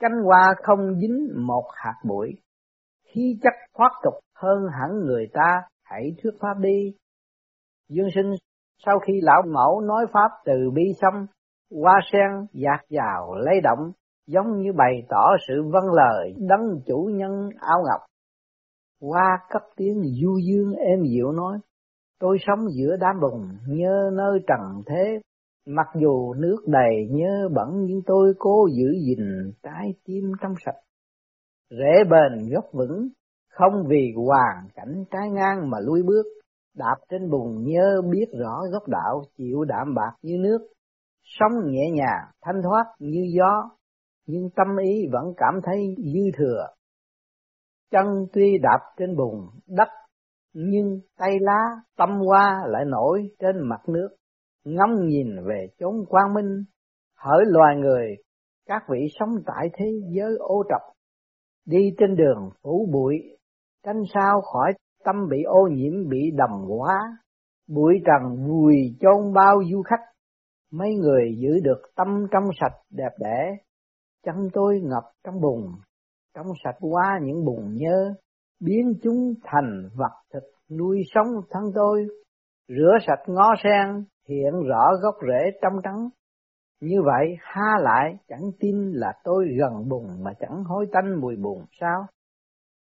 Cánh 0.00 0.22
hoa 0.24 0.54
không 0.62 0.94
dính 1.00 1.28
một 1.46 1.64
hạt 1.74 1.94
bụi. 2.08 2.30
Khí 3.04 3.38
chất 3.42 3.52
thoát 3.78 3.90
tục 4.04 4.14
hơn 4.34 4.58
hẳn 4.80 4.98
người 5.06 5.26
ta, 5.32 5.62
hãy 5.84 6.02
thuyết 6.22 6.32
pháp 6.40 6.54
đi. 6.60 6.94
Dương 7.88 8.08
sinh 8.14 8.34
sau 8.86 8.98
khi 8.98 9.12
lão 9.22 9.42
mẫu 9.54 9.80
nói 9.80 10.06
pháp 10.12 10.30
từ 10.44 10.70
bi 10.74 10.82
xong, 11.00 11.26
Hoa 11.70 12.00
sen 12.12 12.46
dạt 12.52 12.86
dào 12.90 13.34
lay 13.34 13.60
động, 13.60 13.92
giống 14.26 14.58
như 14.58 14.72
bày 14.72 15.02
tỏ 15.08 15.26
sự 15.48 15.54
vâng 15.72 15.92
lời 15.92 16.34
đấng 16.48 16.80
chủ 16.86 17.10
nhân 17.12 17.50
áo 17.60 17.78
ngọc. 17.86 18.00
Hoa 19.02 19.38
cất 19.50 19.62
tiếng 19.76 20.02
du 20.02 20.38
dương 20.48 20.72
êm 20.72 21.02
dịu 21.02 21.32
nói, 21.32 21.58
tôi 22.20 22.36
sống 22.46 22.58
giữa 22.70 22.96
đám 23.00 23.20
bùn 23.20 23.48
nhớ 23.68 24.10
nơi 24.12 24.38
trần 24.46 24.82
thế, 24.86 25.20
mặc 25.66 25.86
dù 26.00 26.34
nước 26.34 26.56
đầy 26.66 27.08
nhớ 27.10 27.48
bẩn 27.54 27.84
nhưng 27.84 28.00
tôi 28.06 28.34
cố 28.38 28.66
giữ 28.76 28.92
gìn 29.06 29.52
trái 29.62 29.94
tim 30.04 30.24
trong 30.40 30.54
sạch. 30.64 30.80
Rễ 31.70 32.04
bền 32.10 32.48
gốc 32.50 32.64
vững, 32.72 33.08
không 33.50 33.84
vì 33.88 34.12
hoàn 34.16 34.68
cảnh 34.74 35.04
trái 35.10 35.30
ngang 35.30 35.70
mà 35.70 35.78
lui 35.80 36.02
bước, 36.02 36.26
đạp 36.76 36.96
trên 37.10 37.30
bùn 37.30 37.64
nhớ 37.64 38.02
biết 38.10 38.26
rõ 38.40 38.62
gốc 38.72 38.88
đạo 38.88 39.22
chịu 39.36 39.64
đạm 39.64 39.94
bạc 39.94 40.12
như 40.22 40.36
nước 40.40 40.58
sống 41.28 41.52
nhẹ 41.70 41.90
nhàng, 41.90 42.24
thanh 42.42 42.62
thoát 42.62 42.84
như 42.98 43.20
gió, 43.36 43.70
nhưng 44.26 44.50
tâm 44.56 44.76
ý 44.76 45.06
vẫn 45.12 45.24
cảm 45.36 45.60
thấy 45.64 45.94
dư 45.96 46.38
thừa. 46.38 46.66
Chân 47.90 48.06
tuy 48.32 48.58
đạp 48.62 48.78
trên 48.96 49.16
bùn 49.16 49.48
đất, 49.66 49.88
nhưng 50.52 51.00
tay 51.18 51.30
lá 51.40 51.60
tâm 51.96 52.08
hoa 52.26 52.62
lại 52.66 52.84
nổi 52.84 53.30
trên 53.38 53.68
mặt 53.68 53.88
nước, 53.88 54.08
ngắm 54.64 55.06
nhìn 55.06 55.26
về 55.48 55.66
chốn 55.78 55.94
quang 56.08 56.34
minh, 56.34 56.64
hỡi 57.16 57.44
loài 57.46 57.76
người, 57.76 58.16
các 58.66 58.82
vị 58.88 59.06
sống 59.20 59.30
tại 59.46 59.68
thế 59.74 59.86
giới 60.16 60.36
ô 60.38 60.62
trọc, 60.68 60.82
đi 61.66 61.90
trên 61.98 62.16
đường 62.16 62.50
phủ 62.62 62.88
bụi, 62.92 63.14
tránh 63.84 64.02
sao 64.14 64.40
khỏi 64.40 64.72
tâm 65.04 65.28
bị 65.30 65.42
ô 65.42 65.68
nhiễm 65.70 66.08
bị 66.08 66.30
đầm 66.36 66.50
hóa, 66.50 66.98
bụi 67.68 67.94
trần 68.06 68.46
vùi 68.48 68.74
chôn 69.00 69.34
bao 69.34 69.56
du 69.70 69.82
khách 69.82 70.04
mấy 70.72 70.88
người 70.94 71.36
giữ 71.38 71.60
được 71.64 71.82
tâm 71.96 72.26
trong 72.30 72.44
sạch 72.60 72.76
đẹp 72.90 73.12
đẽ, 73.18 73.56
chân 74.24 74.34
tôi 74.52 74.80
ngập 74.82 75.04
trong 75.24 75.40
bùn, 75.40 75.62
trong 76.34 76.46
sạch 76.64 76.76
qua 76.80 77.18
những 77.22 77.44
bùn 77.44 77.76
nhơ, 77.76 78.14
biến 78.60 78.92
chúng 79.02 79.34
thành 79.44 79.88
vật 79.94 80.12
thực 80.32 80.42
nuôi 80.78 81.02
sống 81.14 81.26
thân 81.50 81.62
tôi, 81.74 82.06
rửa 82.68 82.92
sạch 83.06 83.22
ngó 83.26 83.54
sen, 83.64 84.04
hiện 84.28 84.52
rõ 84.68 84.90
gốc 85.02 85.14
rễ 85.22 85.58
trong 85.62 85.72
trắng. 85.84 86.08
Như 86.80 87.02
vậy 87.04 87.36
ha 87.40 87.72
lại 87.80 88.14
chẳng 88.28 88.50
tin 88.60 88.92
là 88.92 89.12
tôi 89.24 89.46
gần 89.58 89.88
bùn 89.88 90.24
mà 90.24 90.30
chẳng 90.40 90.64
hối 90.64 90.86
tanh 90.92 91.20
mùi 91.20 91.36
buồn 91.36 91.64
sao? 91.80 92.06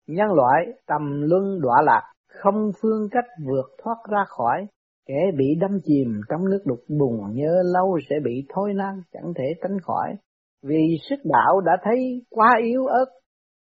Nhân 0.06 0.28
loại 0.32 0.66
tầm 0.86 1.22
luân 1.22 1.60
đọa 1.60 1.82
lạc, 1.82 2.12
không 2.28 2.70
phương 2.82 3.08
cách 3.10 3.24
vượt 3.46 3.76
thoát 3.82 3.96
ra 4.10 4.24
khỏi, 4.28 4.66
Kẻ 5.08 5.30
bị 5.36 5.46
đâm 5.60 5.80
chìm 5.84 6.20
trong 6.28 6.44
nước 6.44 6.62
đục 6.64 6.78
bùn 6.88 7.34
nhớ 7.34 7.62
lâu 7.74 7.98
sẽ 8.10 8.16
bị 8.24 8.46
thôi 8.54 8.72
nan 8.74 9.02
chẳng 9.12 9.32
thể 9.36 9.44
tránh 9.62 9.80
khỏi. 9.82 10.14
Vì 10.62 10.98
sức 11.10 11.16
đạo 11.24 11.60
đã 11.60 11.72
thấy 11.84 12.26
quá 12.30 12.48
yếu 12.62 12.86
ớt, 12.86 13.06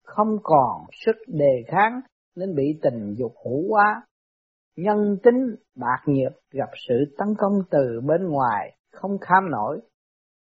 không 0.04 0.36
còn 0.42 0.82
sức 1.04 1.16
đề 1.26 1.62
kháng 1.66 2.00
nên 2.36 2.54
bị 2.54 2.64
tình 2.82 3.14
dục 3.18 3.32
hủ 3.44 3.64
quá. 3.68 4.02
Nhân 4.76 5.16
tính 5.22 5.54
bạc 5.76 6.02
nhược 6.06 6.32
gặp 6.52 6.68
sự 6.88 6.94
tấn 7.18 7.28
công 7.38 7.52
từ 7.70 8.00
bên 8.06 8.28
ngoài 8.28 8.76
không 8.92 9.18
kham 9.20 9.50
nổi. 9.50 9.80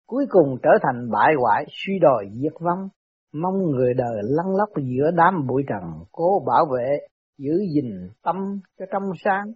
Cuối 0.07 0.25
cùng 0.29 0.57
trở 0.63 0.71
thành 0.83 1.09
bại 1.11 1.33
hoại 1.39 1.65
suy 1.69 1.93
đồi 2.01 2.29
diệt 2.33 2.53
vong, 2.59 2.89
mong 3.33 3.71
người 3.71 3.93
đời 3.93 4.21
lăn 4.23 4.55
lóc 4.55 4.69
giữa 4.75 5.11
đám 5.15 5.47
bụi 5.47 5.63
trần 5.67 5.83
cố 6.11 6.43
bảo 6.47 6.65
vệ 6.65 6.97
giữ 7.37 7.51
gìn 7.73 8.09
tâm 8.23 8.35
cho 8.79 8.85
trong 8.91 9.03
sáng 9.23 9.51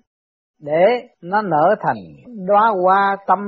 để 0.60 0.86
nó 1.22 1.42
nở 1.42 1.76
thành 1.80 1.98
đóa 2.48 2.74
hoa 2.84 3.18
tâm 3.28 3.40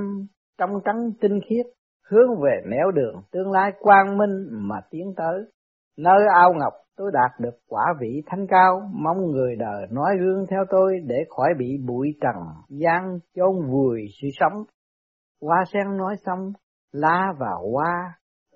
trong 0.57 0.69
trắng 0.85 1.11
tinh 1.21 1.39
khiết 1.49 1.65
hướng 2.09 2.41
về 2.43 2.61
nẻo 2.65 2.91
đường 2.91 3.21
tương 3.31 3.51
lai 3.51 3.71
quang 3.79 4.17
minh 4.17 4.47
mà 4.51 4.75
tiến 4.89 5.13
tới. 5.17 5.43
Nơi 5.97 6.25
ao 6.33 6.53
ngọc 6.53 6.73
tôi 6.97 7.11
đạt 7.13 7.39
được 7.39 7.55
quả 7.67 7.83
vị 7.99 8.21
thanh 8.25 8.47
cao, 8.47 8.81
mong 8.93 9.31
người 9.31 9.55
đời 9.55 9.87
nói 9.91 10.17
gương 10.19 10.45
theo 10.51 10.65
tôi 10.69 10.99
để 11.05 11.15
khỏi 11.29 11.49
bị 11.59 11.77
bụi 11.87 12.07
trần, 12.21 12.35
gian 12.69 13.19
chôn 13.35 13.71
vùi 13.71 14.01
sự 14.21 14.27
sống. 14.39 14.63
Hoa 15.41 15.63
sen 15.73 15.97
nói 15.97 16.15
xong, 16.25 16.51
lá 16.91 17.33
và 17.39 17.51
hoa, 17.71 18.13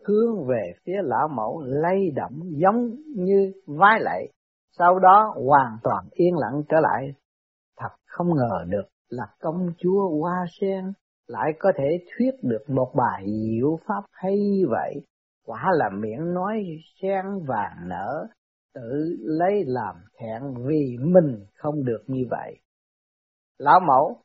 hướng 0.08 0.48
về 0.48 0.72
phía 0.86 0.98
lão 1.04 1.28
mẫu 1.28 1.62
lay 1.66 2.12
động 2.16 2.40
giống 2.44 2.96
như 3.16 3.52
vái 3.68 4.00
lạy, 4.00 4.28
sau 4.78 5.00
đó 5.00 5.34
hoàn 5.48 5.78
toàn 5.84 6.06
yên 6.12 6.36
lặng 6.38 6.62
trở 6.70 6.78
lại. 6.80 7.14
Thật 7.80 7.96
không 8.06 8.28
ngờ 8.36 8.66
được 8.68 8.84
là 9.10 9.24
công 9.40 9.68
chúa 9.78 10.10
Hoa 10.22 10.46
Sen 10.62 10.86
lại 11.28 11.52
có 11.60 11.72
thể 11.78 12.06
thuyết 12.08 12.32
được 12.42 12.64
một 12.68 12.92
bài 12.96 13.26
diệu 13.26 13.80
pháp 13.88 14.04
hay 14.12 14.38
vậy. 14.70 14.94
Quả 15.46 15.66
là 15.72 15.90
miệng 15.90 16.34
nói 16.34 16.64
sen 17.02 17.26
vàng 17.48 17.78
nở, 17.88 18.28
tự 18.74 19.16
lấy 19.20 19.64
làm 19.66 19.96
thẹn 20.20 20.42
vì 20.68 20.98
mình 21.00 21.46
không 21.56 21.86
được 21.86 22.04
như 22.08 22.24
vậy. 22.30 22.60
Lão 23.58 23.80
mẫu, 23.80 24.18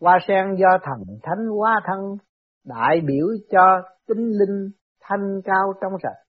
hoa 0.00 0.18
sen 0.28 0.56
do 0.58 0.78
thần 0.82 1.18
thánh 1.22 1.46
hóa 1.58 1.80
thân, 1.84 2.16
đại 2.64 3.00
biểu 3.06 3.26
cho 3.50 3.82
tinh 4.08 4.30
linh 4.30 4.70
thanh 5.00 5.40
cao 5.44 5.72
trong 5.80 5.92
sạch. 6.02 6.22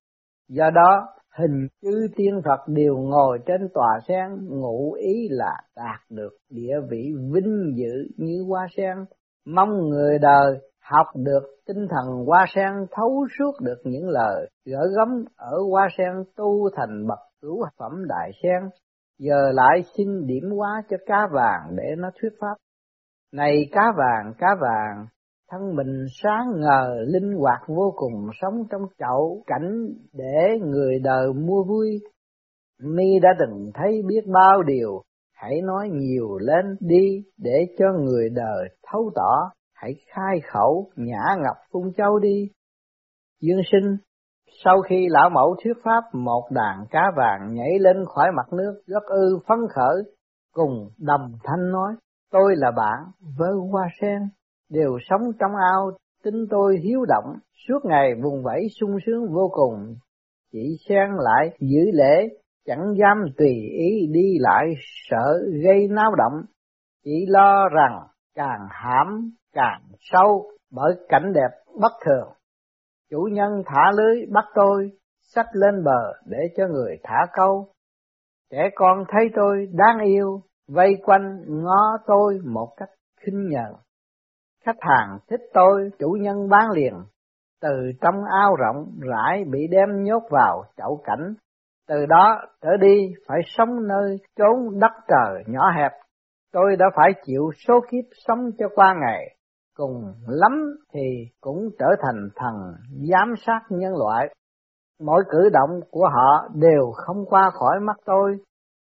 Do 0.48 0.70
đó, 0.70 1.08
hình 1.38 1.68
chư 1.82 2.08
tiên 2.16 2.42
Phật 2.46 2.68
đều 2.68 2.98
ngồi 2.98 3.40
trên 3.46 3.70
tòa 3.74 4.00
sen, 4.08 4.48
ngụ 4.50 4.94
ý 4.94 5.28
là 5.30 5.54
đạt 5.76 6.00
được 6.10 6.38
địa 6.50 6.76
vị 6.90 7.12
vinh 7.34 7.74
dự 7.76 8.08
như 8.18 8.44
hoa 8.48 8.68
sen. 8.78 8.98
Mong 9.46 9.90
người 9.90 10.20
đời 10.20 10.60
học 10.82 11.08
được 11.16 11.44
tinh 11.68 11.88
thần 11.90 12.26
hoa 12.26 12.46
sen 12.56 12.72
thấu 12.92 13.28
suốt 13.40 13.52
được 13.62 13.82
những 13.84 14.10
lời 14.10 14.50
gỡ 14.66 14.80
gấm 14.98 15.26
ở 15.36 15.58
hoa 15.70 15.88
sen 15.98 16.24
tu 16.36 16.70
thành 16.76 17.08
bậc 17.08 17.20
cứu 17.42 17.66
phẩm 17.78 17.92
đại 18.08 18.32
sen. 18.44 18.70
Giờ 19.20 19.52
lại 19.54 19.84
xin 19.98 20.28
điểm 20.28 20.52
hóa 20.58 20.84
cho 20.90 20.98
cá 21.06 21.28
vàng 21.32 21.76
để 21.76 21.96
nó 21.98 22.10
thuyết 22.22 22.32
pháp. 22.42 22.56
Này 23.34 23.70
cá 23.72 23.82
vàng, 23.98 24.34
cá 24.38 24.48
vàng, 24.62 25.06
thân 25.54 25.76
mình 25.76 26.06
sáng 26.24 26.52
ngời 26.56 27.06
linh 27.06 27.34
hoạt 27.38 27.62
vô 27.68 27.94
cùng, 27.96 28.30
sống 28.42 28.54
trong 28.72 28.82
chậu 29.00 29.44
cảnh 29.48 29.88
để 30.14 30.60
người 30.60 31.00
đời 31.04 31.34
mua 31.34 31.64
vui. 31.64 32.00
Mi 32.82 33.20
đã 33.22 33.30
từng 33.40 33.72
thấy 33.74 34.02
biết 34.08 34.22
bao 34.34 34.64
điều, 34.64 35.02
hãy 35.34 35.62
nói 35.62 35.90
nhiều 35.92 36.38
lên 36.38 36.66
đi 36.80 37.24
để 37.38 37.66
cho 37.80 37.86
người 38.00 38.30
đời 38.30 38.70
thấu 38.92 39.12
tỏ. 39.16 39.50
Hãy 39.74 39.94
khai 40.08 40.40
khẩu 40.52 40.90
nhã 40.96 41.24
ngập 41.38 41.58
phun 41.72 41.92
châu 41.98 42.20
đi. 42.20 42.50
Dương 43.42 43.62
sinh, 43.72 43.98
sau 44.66 44.82
khi 44.82 45.08
lão 45.10 45.30
mẫu 45.30 45.56
thuyết 45.64 45.74
pháp, 45.84 46.04
một 46.14 46.44
đàn 46.52 46.86
cá 46.90 47.12
vàng 47.18 47.54
nhảy 47.54 47.80
lên 47.80 48.06
khỏi 48.06 48.28
mặt 48.38 48.54
nước, 48.54 48.82
rất 48.88 49.04
ư 49.04 49.40
phấn 49.48 49.58
khởi, 49.76 50.04
cùng 50.54 50.90
đồng 51.00 51.32
thanh 51.44 51.72
nói, 51.72 51.94
tôi 52.32 52.54
là 52.56 52.72
bạn 52.72 53.00
với 53.38 53.52
hoa 53.72 53.88
sen 54.02 54.20
đều 54.70 54.98
sống 55.10 55.22
trong 55.40 55.52
ao, 55.72 55.92
tính 56.24 56.46
tôi 56.50 56.78
hiếu 56.84 57.06
động, 57.06 57.36
suốt 57.68 57.80
ngày 57.86 58.14
vùng 58.24 58.44
vẫy 58.44 58.68
sung 58.80 58.98
sướng 59.06 59.34
vô 59.34 59.50
cùng. 59.54 59.96
Chỉ 60.52 60.78
xen 60.90 61.10
lại 61.18 61.58
giữ 61.60 61.92
lễ, 61.94 62.28
chẳng 62.66 62.94
dám 63.00 63.26
tùy 63.38 63.54
ý 63.80 64.08
đi 64.12 64.38
lại 64.40 64.74
sợ 65.10 65.40
gây 65.64 65.88
náo 65.88 66.16
động, 66.18 66.42
chỉ 67.04 67.26
lo 67.28 67.70
rằng 67.70 68.00
càng 68.36 68.68
hãm 68.70 69.32
càng 69.54 69.82
sâu 70.00 70.52
bởi 70.72 70.96
cảnh 71.10 71.34
đẹp 71.34 71.50
bất 71.82 71.92
thường. 72.06 72.34
Chủ 73.10 73.30
nhân 73.32 73.64
thả 73.66 73.92
lưới 73.98 74.26
bắt 74.32 74.46
tôi, 74.56 74.92
xách 75.22 75.48
lên 75.54 75.84
bờ 75.84 76.14
để 76.26 76.38
cho 76.58 76.68
người 76.68 76.98
thả 77.04 77.26
câu. 77.34 77.68
Trẻ 78.52 78.70
con 78.76 79.04
thấy 79.10 79.30
tôi 79.36 79.68
đáng 79.74 80.00
yêu, 80.00 80.42
vây 80.68 80.98
quanh 81.04 81.44
ngó 81.48 81.98
tôi 82.08 82.40
một 82.46 82.74
cách 82.78 82.90
khinh 83.20 83.48
nhờn. 83.50 83.74
Khách 84.66 84.78
hàng 84.80 85.18
thích 85.30 85.42
tôi, 85.54 85.90
chủ 86.00 86.18
nhân 86.22 86.50
bán 86.50 86.72
liền. 86.72 86.94
Từ 87.62 87.92
trong 88.02 88.16
ao 88.32 88.56
rộng 88.56 88.86
rãi 89.00 89.44
bị 89.52 89.60
đem 89.72 90.04
nhốt 90.04 90.24
vào 90.30 90.64
chậu 90.78 91.02
cảnh. 91.04 91.34
Từ 91.88 92.06
đó 92.06 92.42
trở 92.62 92.78
đi 92.82 93.14
phải 93.28 93.40
sống 93.46 93.88
nơi 93.88 94.18
chốn 94.36 94.80
đất 94.80 94.92
trời 95.08 95.44
nhỏ 95.48 95.72
hẹp. 95.78 95.92
Tôi 96.52 96.76
đã 96.76 96.86
phải 96.96 97.14
chịu 97.26 97.50
số 97.68 97.80
kiếp 97.92 98.04
sống 98.28 98.40
cho 98.58 98.68
qua 98.76 98.96
ngày. 99.02 99.36
Cùng 99.76 100.14
lắm 100.28 100.52
thì 100.94 101.02
cũng 101.42 101.70
trở 101.80 101.88
thành 102.02 102.30
thần 102.36 102.54
giám 103.12 103.34
sát 103.46 103.62
nhân 103.70 103.94
loại. 103.96 104.36
Mỗi 105.00 105.24
cử 105.30 105.50
động 105.54 105.80
của 105.92 106.08
họ 106.14 106.48
đều 106.56 106.92
không 106.96 107.26
qua 107.26 107.50
khỏi 107.54 107.80
mắt 107.80 107.98
tôi. 108.06 108.38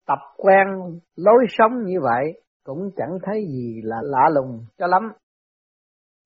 Tập 0.07 0.19
quen 0.37 0.67
lối 1.15 1.45
sống 1.49 1.83
như 1.85 1.99
vậy 2.01 2.41
cũng 2.65 2.89
chẳng 2.97 3.17
thấy 3.23 3.45
gì 3.47 3.81
là 3.83 3.97
lạ 4.01 4.29
lùng 4.33 4.65
cho 4.77 4.87
lắm. 4.87 5.11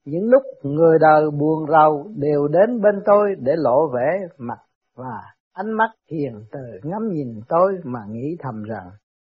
Những 0.06 0.30
lúc 0.30 0.43
người 0.64 0.97
đời 1.01 1.32
buồn 1.39 1.66
rầu 1.72 2.12
đều 2.16 2.47
đến 2.47 2.82
bên 2.82 2.95
tôi 3.06 3.36
để 3.39 3.53
lộ 3.56 3.88
vẻ 3.93 4.28
mặt 4.38 4.60
và 4.95 5.22
ánh 5.53 5.72
mắt 5.72 5.89
hiền 6.12 6.43
từ 6.51 6.60
ngắm 6.84 7.01
nhìn 7.12 7.41
tôi 7.49 7.74
mà 7.84 7.99
nghĩ 8.10 8.38
thầm 8.39 8.64
rằng 8.64 8.89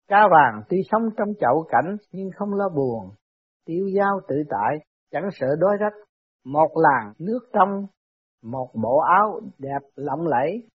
cá 0.08 0.28
vàng 0.32 0.62
tuy 0.70 0.78
sống 0.92 1.02
trong 1.18 1.28
chậu 1.40 1.66
cảnh 1.70 1.98
nhưng 2.12 2.30
không 2.36 2.54
lo 2.54 2.70
buồn, 2.70 3.10
tiêu 3.66 3.86
dao 3.98 4.20
tự 4.28 4.36
tại, 4.50 4.78
chẳng 5.12 5.30
sợ 5.32 5.48
đói 5.60 5.78
rách. 5.80 5.94
Một 6.46 6.70
làng 6.76 7.14
nước 7.20 7.40
trong, 7.54 7.86
một 8.44 8.70
bộ 8.84 9.00
áo 9.00 9.40
đẹp 9.58 9.80
lộng 9.96 10.28
lẫy, 10.28 10.68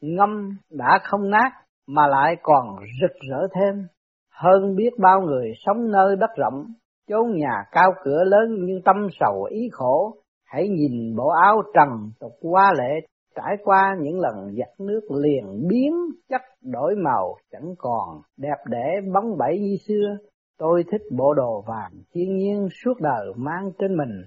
ngâm 0.00 0.58
đã 0.70 0.98
không 1.02 1.30
nát 1.30 1.50
mà 1.86 2.06
lại 2.06 2.36
còn 2.42 2.76
rực 3.02 3.16
rỡ 3.30 3.46
thêm, 3.54 3.86
hơn 4.32 4.76
biết 4.76 4.90
bao 4.98 5.20
người 5.20 5.52
sống 5.66 5.90
nơi 5.90 6.16
đất 6.16 6.30
rộng 6.36 6.64
chốn 7.08 7.36
nhà 7.36 7.64
cao 7.72 7.90
cửa 8.04 8.24
lớn 8.24 8.56
nhưng 8.60 8.82
tâm 8.84 8.96
sầu 9.20 9.44
ý 9.44 9.68
khổ, 9.72 10.14
hãy 10.46 10.68
nhìn 10.68 11.16
bộ 11.16 11.28
áo 11.28 11.62
trần 11.74 12.10
tục 12.20 12.32
qua 12.40 12.72
lệ 12.78 13.06
trải 13.36 13.56
qua 13.64 13.96
những 14.00 14.20
lần 14.20 14.54
giặt 14.58 14.80
nước 14.80 15.00
liền 15.22 15.68
biến 15.68 15.92
chất 16.28 16.40
đổi 16.62 16.94
màu 16.96 17.36
chẳng 17.52 17.74
còn 17.78 18.20
đẹp 18.36 18.56
đẽ 18.70 19.00
bóng 19.14 19.38
bẩy 19.38 19.58
như 19.58 19.76
xưa. 19.88 20.16
Tôi 20.58 20.84
thích 20.92 21.02
bộ 21.18 21.34
đồ 21.34 21.64
vàng 21.66 21.92
thiên 22.12 22.36
nhiên 22.36 22.68
suốt 22.84 23.00
đời 23.00 23.32
mang 23.36 23.70
trên 23.78 23.96
mình. 23.96 24.22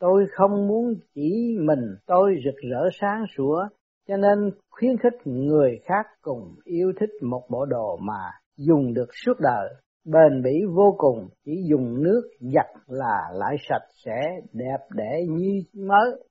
Tôi 0.00 0.26
không 0.32 0.68
muốn 0.68 0.94
chỉ 1.14 1.56
mình 1.60 1.96
tôi 2.06 2.34
rực 2.44 2.54
rỡ 2.70 2.88
sáng 3.00 3.24
sủa, 3.36 3.68
cho 4.08 4.16
nên 4.16 4.50
khuyến 4.70 4.96
khích 4.98 5.26
người 5.26 5.78
khác 5.84 6.06
cùng 6.22 6.54
yêu 6.64 6.92
thích 7.00 7.10
một 7.22 7.42
bộ 7.50 7.64
đồ 7.64 7.96
mà 7.96 8.30
dùng 8.56 8.94
được 8.94 9.08
suốt 9.24 9.34
đời 9.40 9.70
bền 10.04 10.42
bỉ 10.44 10.64
vô 10.74 10.94
cùng, 10.98 11.28
chỉ 11.44 11.52
dùng 11.70 12.02
nước 12.02 12.22
giặt 12.40 12.66
là 12.86 13.20
lại 13.32 13.56
sạch 13.68 13.86
sẽ, 14.04 14.40
đẹp 14.52 14.78
đẽ 14.94 15.20
như 15.28 15.62
mới. 15.74 16.22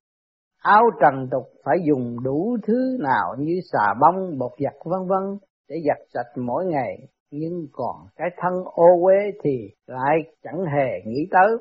Áo 0.61 0.83
trần 1.01 1.27
tục 1.31 1.43
phải 1.65 1.77
dùng 1.87 2.23
đủ 2.23 2.57
thứ 2.67 2.97
nào 2.99 3.35
như 3.39 3.59
xà 3.71 3.93
bông, 4.01 4.37
bột 4.37 4.51
giặt 4.63 4.73
vân 4.85 5.07
vân 5.07 5.37
để 5.69 5.75
giặt 5.87 5.97
sạch 6.13 6.41
mỗi 6.41 6.65
ngày, 6.65 6.97
nhưng 7.31 7.67
còn 7.71 7.95
cái 8.15 8.27
thân 8.37 8.53
ô 8.65 8.87
uế 9.03 9.15
thì 9.43 9.69
lại 9.87 10.17
chẳng 10.43 10.65
hề 10.75 11.01
nghĩ 11.05 11.27
tới. 11.31 11.57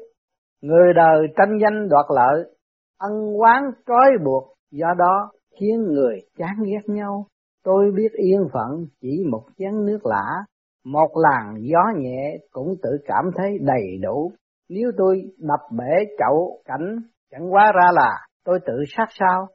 Người 0.63 0.93
đời 0.95 1.27
tranh 1.37 1.59
danh 1.63 1.89
đoạt 1.89 2.07
lợi, 2.17 2.45
ân 2.99 3.35
oán 3.39 3.63
trói 3.87 4.11
buộc, 4.25 4.55
do 4.71 4.95
đó 4.99 5.31
khiến 5.61 5.83
người 5.83 6.21
chán 6.39 6.57
ghét 6.67 6.95
nhau. 6.95 7.27
Tôi 7.65 7.93
biết 7.97 8.13
yên 8.13 8.49
phận 8.53 8.87
chỉ 9.01 9.25
một 9.31 9.43
chén 9.59 9.87
nước 9.87 9.99
lã 10.07 10.25
một 10.93 11.11
làn 11.14 11.55
gió 11.61 11.80
nhẹ 11.97 12.39
cũng 12.53 12.74
tự 12.82 12.91
cảm 13.05 13.24
thấy 13.36 13.59
đầy 13.61 13.99
đủ. 14.03 14.32
Nếu 14.68 14.91
tôi 14.97 15.22
đập 15.39 15.61
bể 15.78 16.05
chậu 16.18 16.62
cảnh, 16.64 16.97
chẳng 17.30 17.53
quá 17.53 17.72
ra 17.74 17.91
là 17.93 18.11
tôi 18.45 18.59
tự 18.66 18.74
sát 18.97 19.07
sao, 19.11 19.47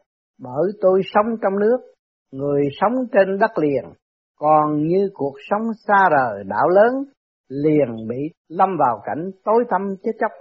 bởi 0.41 0.71
tôi 0.81 1.01
sống 1.05 1.25
trong 1.41 1.59
nước, 1.59 1.77
người 2.31 2.61
sống 2.81 2.93
trên 3.13 3.37
đất 3.39 3.51
liền, 3.57 3.83
còn 4.39 4.87
như 4.87 5.09
cuộc 5.13 5.33
sống 5.49 5.61
xa 5.87 6.09
rời 6.09 6.43
đảo 6.43 6.69
lớn, 6.69 7.03
liền 7.49 8.07
bị 8.09 8.17
lâm 8.49 8.69
vào 8.79 9.01
cảnh 9.05 9.31
tối 9.45 9.63
tăm 9.69 9.81
chết 10.03 10.11
chóc. 10.19 10.31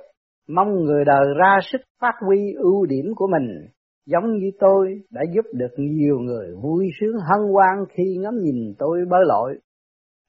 Mong 0.49 0.75
người 0.75 1.05
đời 1.05 1.27
ra 1.39 1.59
sức 1.73 1.81
phát 2.01 2.15
huy 2.27 2.53
ưu 2.59 2.87
điểm 2.87 3.05
của 3.17 3.27
mình, 3.27 3.67
giống 4.07 4.33
như 4.33 4.51
tôi 4.61 5.01
đã 5.11 5.23
giúp 5.35 5.45
được 5.53 5.75
nhiều 5.77 6.19
người 6.19 6.47
vui 6.63 6.87
sướng 7.01 7.17
hân 7.17 7.53
hoan 7.53 7.85
khi 7.89 8.17
ngắm 8.21 8.35
nhìn 8.43 8.75
tôi 8.79 8.99
bơi 9.11 9.21
lội. 9.27 9.59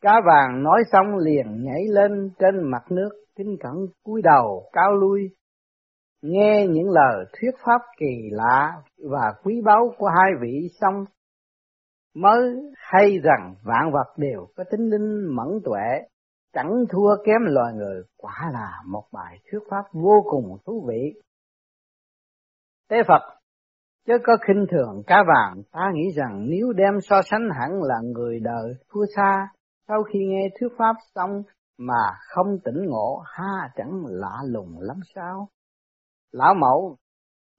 Cá 0.03 0.21
vàng 0.25 0.63
nói 0.63 0.83
xong 0.91 1.17
liền 1.17 1.63
nhảy 1.63 1.83
lên 1.87 2.29
trên 2.39 2.71
mặt 2.71 2.83
nước, 2.89 3.09
kính 3.35 3.57
cẩn 3.59 3.73
cúi 4.03 4.21
đầu 4.21 4.69
cao 4.73 4.91
lui, 4.95 5.29
nghe 6.21 6.67
những 6.69 6.89
lời 6.89 7.25
thuyết 7.33 7.51
pháp 7.65 7.81
kỳ 7.97 8.29
lạ 8.31 8.81
và 9.11 9.33
quý 9.43 9.61
báu 9.65 9.93
của 9.97 10.07
hai 10.07 10.31
vị 10.41 10.69
xong 10.81 11.05
mới 12.15 12.55
hay 12.75 13.19
rằng 13.23 13.55
vạn 13.63 13.91
vật 13.93 14.13
đều 14.17 14.47
có 14.55 14.63
tính 14.71 14.89
linh 14.89 15.35
mẫn 15.35 15.47
tuệ, 15.65 16.07
chẳng 16.53 16.71
thua 16.89 17.15
kém 17.25 17.41
loài 17.45 17.73
người, 17.73 18.03
quả 18.17 18.49
là 18.53 18.71
một 18.87 19.03
bài 19.11 19.39
thuyết 19.51 19.61
pháp 19.69 19.83
vô 19.93 20.23
cùng 20.29 20.57
thú 20.65 20.85
vị. 20.87 21.21
Tế 22.89 22.97
Phật 23.07 23.21
Chớ 24.07 24.13
có 24.23 24.37
khinh 24.47 24.65
thường 24.71 25.03
cá 25.07 25.23
vàng, 25.27 25.63
ta 25.71 25.91
nghĩ 25.93 26.11
rằng 26.15 26.45
nếu 26.49 26.73
đem 26.73 26.93
so 27.01 27.21
sánh 27.21 27.49
hẳn 27.59 27.71
là 27.83 27.95
người 28.01 28.39
đời 28.39 28.73
thua 28.89 29.05
xa, 29.15 29.47
sau 29.87 30.03
khi 30.03 30.19
nghe 30.25 30.49
thuyết 30.59 30.69
pháp 30.77 30.95
xong 31.15 31.43
mà 31.77 32.03
không 32.29 32.47
tỉnh 32.65 32.85
ngộ, 32.85 33.23
ha 33.25 33.69
chẳng 33.75 34.03
lạ 34.05 34.37
lùng 34.45 34.79
lắm 34.79 34.97
sao? 35.15 35.47
Lão 36.31 36.53
mẫu, 36.53 36.95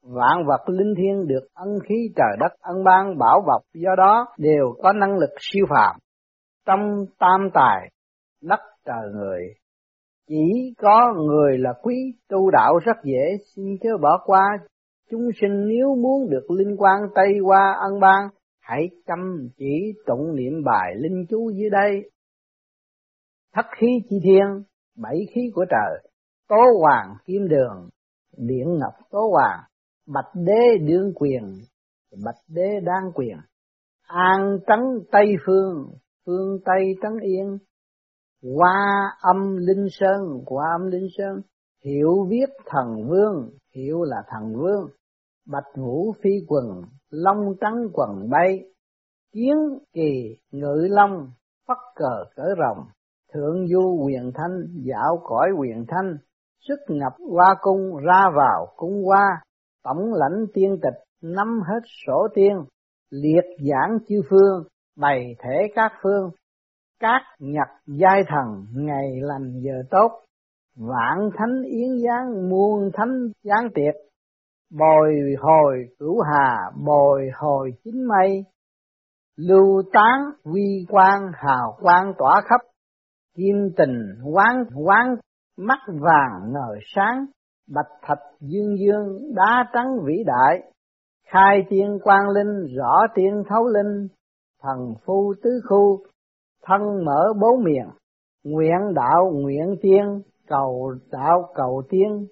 vạn 0.03 0.47
vật 0.47 0.69
linh 0.69 0.95
thiêng 0.97 1.27
được 1.27 1.47
ân 1.55 1.79
khí 1.89 1.95
trời 2.17 2.37
đất 2.41 2.53
ân 2.61 2.85
ban 2.85 3.19
bảo 3.19 3.41
bọc 3.47 3.63
do 3.75 3.91
đó 3.97 4.27
đều 4.39 4.75
có 4.83 4.93
năng 4.93 5.19
lực 5.19 5.31
siêu 5.41 5.67
phàm. 5.71 5.97
Trong 6.67 7.05
tam 7.19 7.51
tài, 7.55 7.91
đất 8.43 8.61
trời 8.87 9.11
người, 9.15 9.41
chỉ 10.29 10.75
có 10.83 11.15
người 11.17 11.59
là 11.59 11.73
quý 11.83 12.15
tu 12.29 12.51
đạo 12.51 12.79
rất 12.85 12.97
dễ, 13.05 13.45
xin 13.55 13.65
chớ 13.83 13.91
bỏ 14.03 14.19
qua 14.25 14.59
Chúng 15.11 15.29
sinh 15.41 15.69
nếu 15.69 15.95
muốn 15.95 16.31
được 16.31 16.51
linh 16.51 16.77
quan 16.77 17.01
Tây 17.15 17.29
qua 17.45 17.77
ân 17.81 18.01
ban, 18.01 18.29
hãy 18.61 18.89
chăm 19.07 19.49
chỉ 19.57 19.93
tụng 20.07 20.37
niệm 20.37 20.65
bài 20.65 20.95
linh 20.97 21.27
chú 21.31 21.51
dưới 21.51 21.71
đây. 21.71 22.11
Thất 23.55 23.67
khí 23.79 23.87
chi 24.09 24.17
thiên, 24.23 24.63
bảy 24.97 25.27
khí 25.35 25.41
của 25.55 25.65
trời, 25.71 26.11
tố 26.49 26.81
hoàng 26.81 27.17
kim 27.25 27.49
đường, 27.49 27.89
điện 28.37 28.79
ngọc 28.79 28.95
tố 29.11 29.31
hoàng, 29.33 29.61
bạch 30.07 30.35
đế 30.35 30.79
đương 30.87 31.13
quyền, 31.15 31.43
bạch 32.25 32.41
đế 32.49 32.81
đang 32.85 33.13
quyền, 33.15 33.37
an 34.07 34.59
trấn 34.67 34.79
tây 35.13 35.35
phương, 35.47 35.95
phương 36.27 36.59
tây 36.65 36.95
trấn 37.03 37.13
yên, 37.21 37.59
qua 38.57 39.11
âm 39.21 39.57
linh 39.57 39.87
sơn, 39.91 40.43
qua 40.47 40.65
âm 40.81 40.91
linh 40.91 41.09
sơn, 41.19 41.43
hiểu 41.85 42.27
viết 42.29 42.49
thần 42.67 43.09
vương, 43.09 43.51
hiểu 43.75 44.03
là 44.03 44.17
thần 44.29 44.55
vương, 44.55 44.91
bạch 45.47 45.77
vũ 45.77 46.13
phi 46.23 46.31
quần, 46.49 46.83
long 47.11 47.55
trắng 47.61 47.89
quần 47.93 48.31
bay, 48.31 48.65
kiến 49.33 49.57
kỳ 49.93 50.37
ngự 50.51 50.87
long, 50.91 51.31
phất 51.69 51.79
cờ 51.95 52.25
cỡ 52.37 52.45
rồng, 52.59 52.87
thượng 53.35 53.67
du 53.67 54.05
quyền 54.05 54.33
thanh, 54.35 54.67
dạo 54.85 55.21
cõi 55.25 55.49
quyền 55.59 55.85
thanh, 55.89 56.17
xuất 56.69 56.79
nhập 56.89 57.13
qua 57.31 57.55
cung 57.61 57.97
ra 57.97 58.31
vào 58.37 58.67
cung 58.77 59.09
qua, 59.09 59.43
tổng 59.85 60.13
lãnh 60.13 60.47
tiên 60.55 60.79
tịch, 60.83 61.03
nắm 61.23 61.61
hết 61.61 61.81
sổ 62.07 62.29
tiên, 62.35 62.65
liệt 63.11 63.45
giảng 63.71 63.99
chư 64.09 64.21
phương, 64.31 64.65
bày 64.97 65.37
thể 65.39 65.69
các 65.75 65.93
phương, 66.03 66.31
các 67.01 67.21
nhật 67.39 67.69
giai 67.87 68.23
thần, 68.29 68.67
ngày 68.73 69.21
lành 69.21 69.61
giờ 69.61 69.83
tốt, 69.91 70.11
vạn 70.77 71.31
thánh 71.39 71.63
yến 71.63 71.89
giáng 72.05 72.51
muôn 72.51 72.91
thánh 72.95 73.29
giáng 73.43 73.69
tiệc, 73.75 73.95
bồi 74.79 75.15
hồi 75.41 75.89
cửu 75.99 76.21
hà 76.21 76.57
bồi 76.85 77.31
hồi 77.35 77.71
chính 77.85 78.09
mây 78.09 78.45
lưu 79.37 79.83
tán 79.93 80.21
uy 80.43 80.87
quang 80.89 81.33
hào 81.35 81.77
quang 81.81 82.13
tỏa 82.19 82.41
khắp 82.45 82.61
kim 83.37 83.71
tình 83.77 84.21
quán 84.33 84.65
quán, 84.75 85.17
mắt 85.57 85.79
vàng 85.89 86.53
ngời 86.53 86.79
sáng, 86.95 87.27
bạch 87.75 87.93
thạch 88.03 88.23
dương 88.41 88.77
dương, 88.79 89.35
đá 89.35 89.71
trắng 89.73 89.99
vĩ 90.05 90.25
đại. 90.27 90.73
Khai 91.27 91.65
tiên 91.69 91.99
quang 92.03 92.29
linh, 92.29 92.75
rõ 92.77 93.01
tiên 93.15 93.43
thấu 93.49 93.67
linh, 93.67 94.09
thần 94.63 94.95
phu 95.07 95.35
tứ 95.43 95.51
khu, 95.69 95.99
thân 96.63 97.05
mở 97.05 97.33
bốn 97.41 97.65
miệng 97.65 97.91
nguyện 98.45 98.95
đạo 98.95 99.33
nguyện 99.35 99.77
tiên, 99.83 100.23
cầu 100.47 100.95
đạo 101.11 101.49
cầu 101.55 101.83
tiên. 101.89 102.27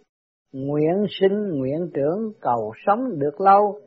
Nguyện 0.52 1.06
sinh 1.20 1.48
nguyện 1.58 1.90
trưởng, 1.94 2.32
cầu 2.40 2.72
sống 2.86 3.18
được 3.18 3.40
lâu. 3.40 3.80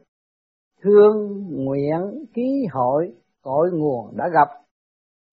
Thương 0.84 1.44
nguyện 1.50 2.26
ký 2.34 2.66
hội, 2.72 3.14
cội 3.42 3.70
nguồn 3.74 4.18
đã 4.18 4.26
gặp 4.34 4.65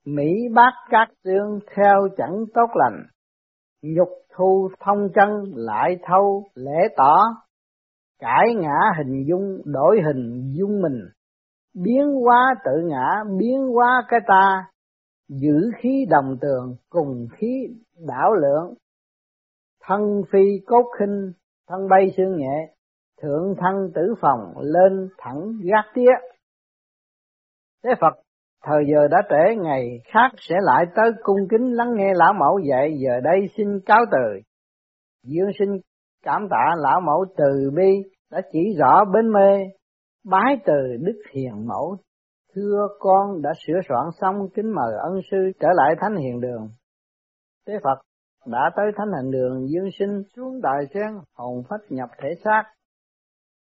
mỹ 0.04 0.48
bác 0.54 0.72
các 0.90 1.08
tương 1.24 1.58
theo 1.76 2.08
chẳng 2.16 2.44
tốt 2.54 2.66
lành. 2.74 3.06
Nhục 3.82 4.08
thu 4.36 4.68
thông 4.80 5.08
chân 5.14 5.28
lại 5.54 5.98
thâu 6.02 6.44
lễ 6.54 6.88
tỏ. 6.96 7.16
Cải 8.18 8.54
ngã 8.54 8.78
hình 8.98 9.24
dung 9.28 9.58
đổi 9.64 10.00
hình 10.06 10.52
dung 10.58 10.82
mình. 10.82 11.00
Biến 11.74 12.14
hóa 12.24 12.54
tự 12.64 12.72
ngã 12.84 13.24
biến 13.38 13.68
hóa 13.74 14.04
cái 14.08 14.20
ta. 14.26 14.64
Giữ 15.28 15.70
khí 15.78 16.06
đồng 16.10 16.36
tường 16.40 16.76
cùng 16.90 17.26
khí 17.38 17.68
đảo 18.06 18.34
lượng 18.34 18.74
thân 19.84 20.22
phi 20.32 20.60
cốt 20.66 20.84
khinh, 20.98 21.32
thân 21.68 21.88
bay 21.88 22.12
xương 22.16 22.36
nhẹ, 22.36 22.74
thượng 23.22 23.54
thân 23.58 23.90
tử 23.94 24.14
phòng 24.20 24.54
lên 24.60 25.08
thẳng 25.18 25.52
gác 25.62 25.84
tía. 25.94 26.10
Thế 27.84 27.90
Phật 28.00 28.22
thời 28.62 28.84
giờ 28.92 29.08
đã 29.10 29.18
trễ 29.30 29.56
ngày 29.56 30.00
khác 30.04 30.28
sẽ 30.36 30.54
lại 30.62 30.84
tới 30.96 31.10
cung 31.22 31.48
kính 31.50 31.72
lắng 31.72 31.94
nghe 31.96 32.12
lão 32.14 32.32
mẫu 32.32 32.58
dạy 32.70 32.94
giờ 32.98 33.20
đây 33.20 33.40
xin 33.56 33.80
cáo 33.86 34.00
từ. 34.12 34.40
Dương 35.24 35.50
sinh 35.58 35.80
cảm 36.24 36.48
tạ 36.50 36.74
lão 36.76 37.00
mẫu 37.00 37.24
từ 37.36 37.70
bi 37.76 37.90
đã 38.30 38.40
chỉ 38.52 38.58
rõ 38.78 39.04
bên 39.04 39.32
mê, 39.32 39.58
bái 40.24 40.56
từ 40.64 40.96
đức 41.00 41.22
hiền 41.34 41.66
mẫu. 41.66 41.96
Thưa 42.54 42.88
con 42.98 43.42
đã 43.42 43.50
sửa 43.66 43.80
soạn 43.88 44.06
xong 44.20 44.48
kính 44.54 44.70
mời 44.74 44.94
ân 45.02 45.20
sư 45.30 45.52
trở 45.60 45.68
lại 45.74 45.94
thánh 46.00 46.16
hiền 46.16 46.40
đường. 46.40 46.68
Thế 47.66 47.74
Phật 47.84 47.98
đã 48.46 48.70
tới 48.76 48.86
thánh 48.96 49.12
hành 49.16 49.30
đường 49.30 49.68
dương 49.68 49.88
sinh 49.98 50.22
xuống 50.36 50.60
đại 50.62 50.84
sen 50.94 51.18
hồn 51.36 51.62
phách 51.68 51.80
nhập 51.90 52.08
thể 52.22 52.28
xác 52.44 52.64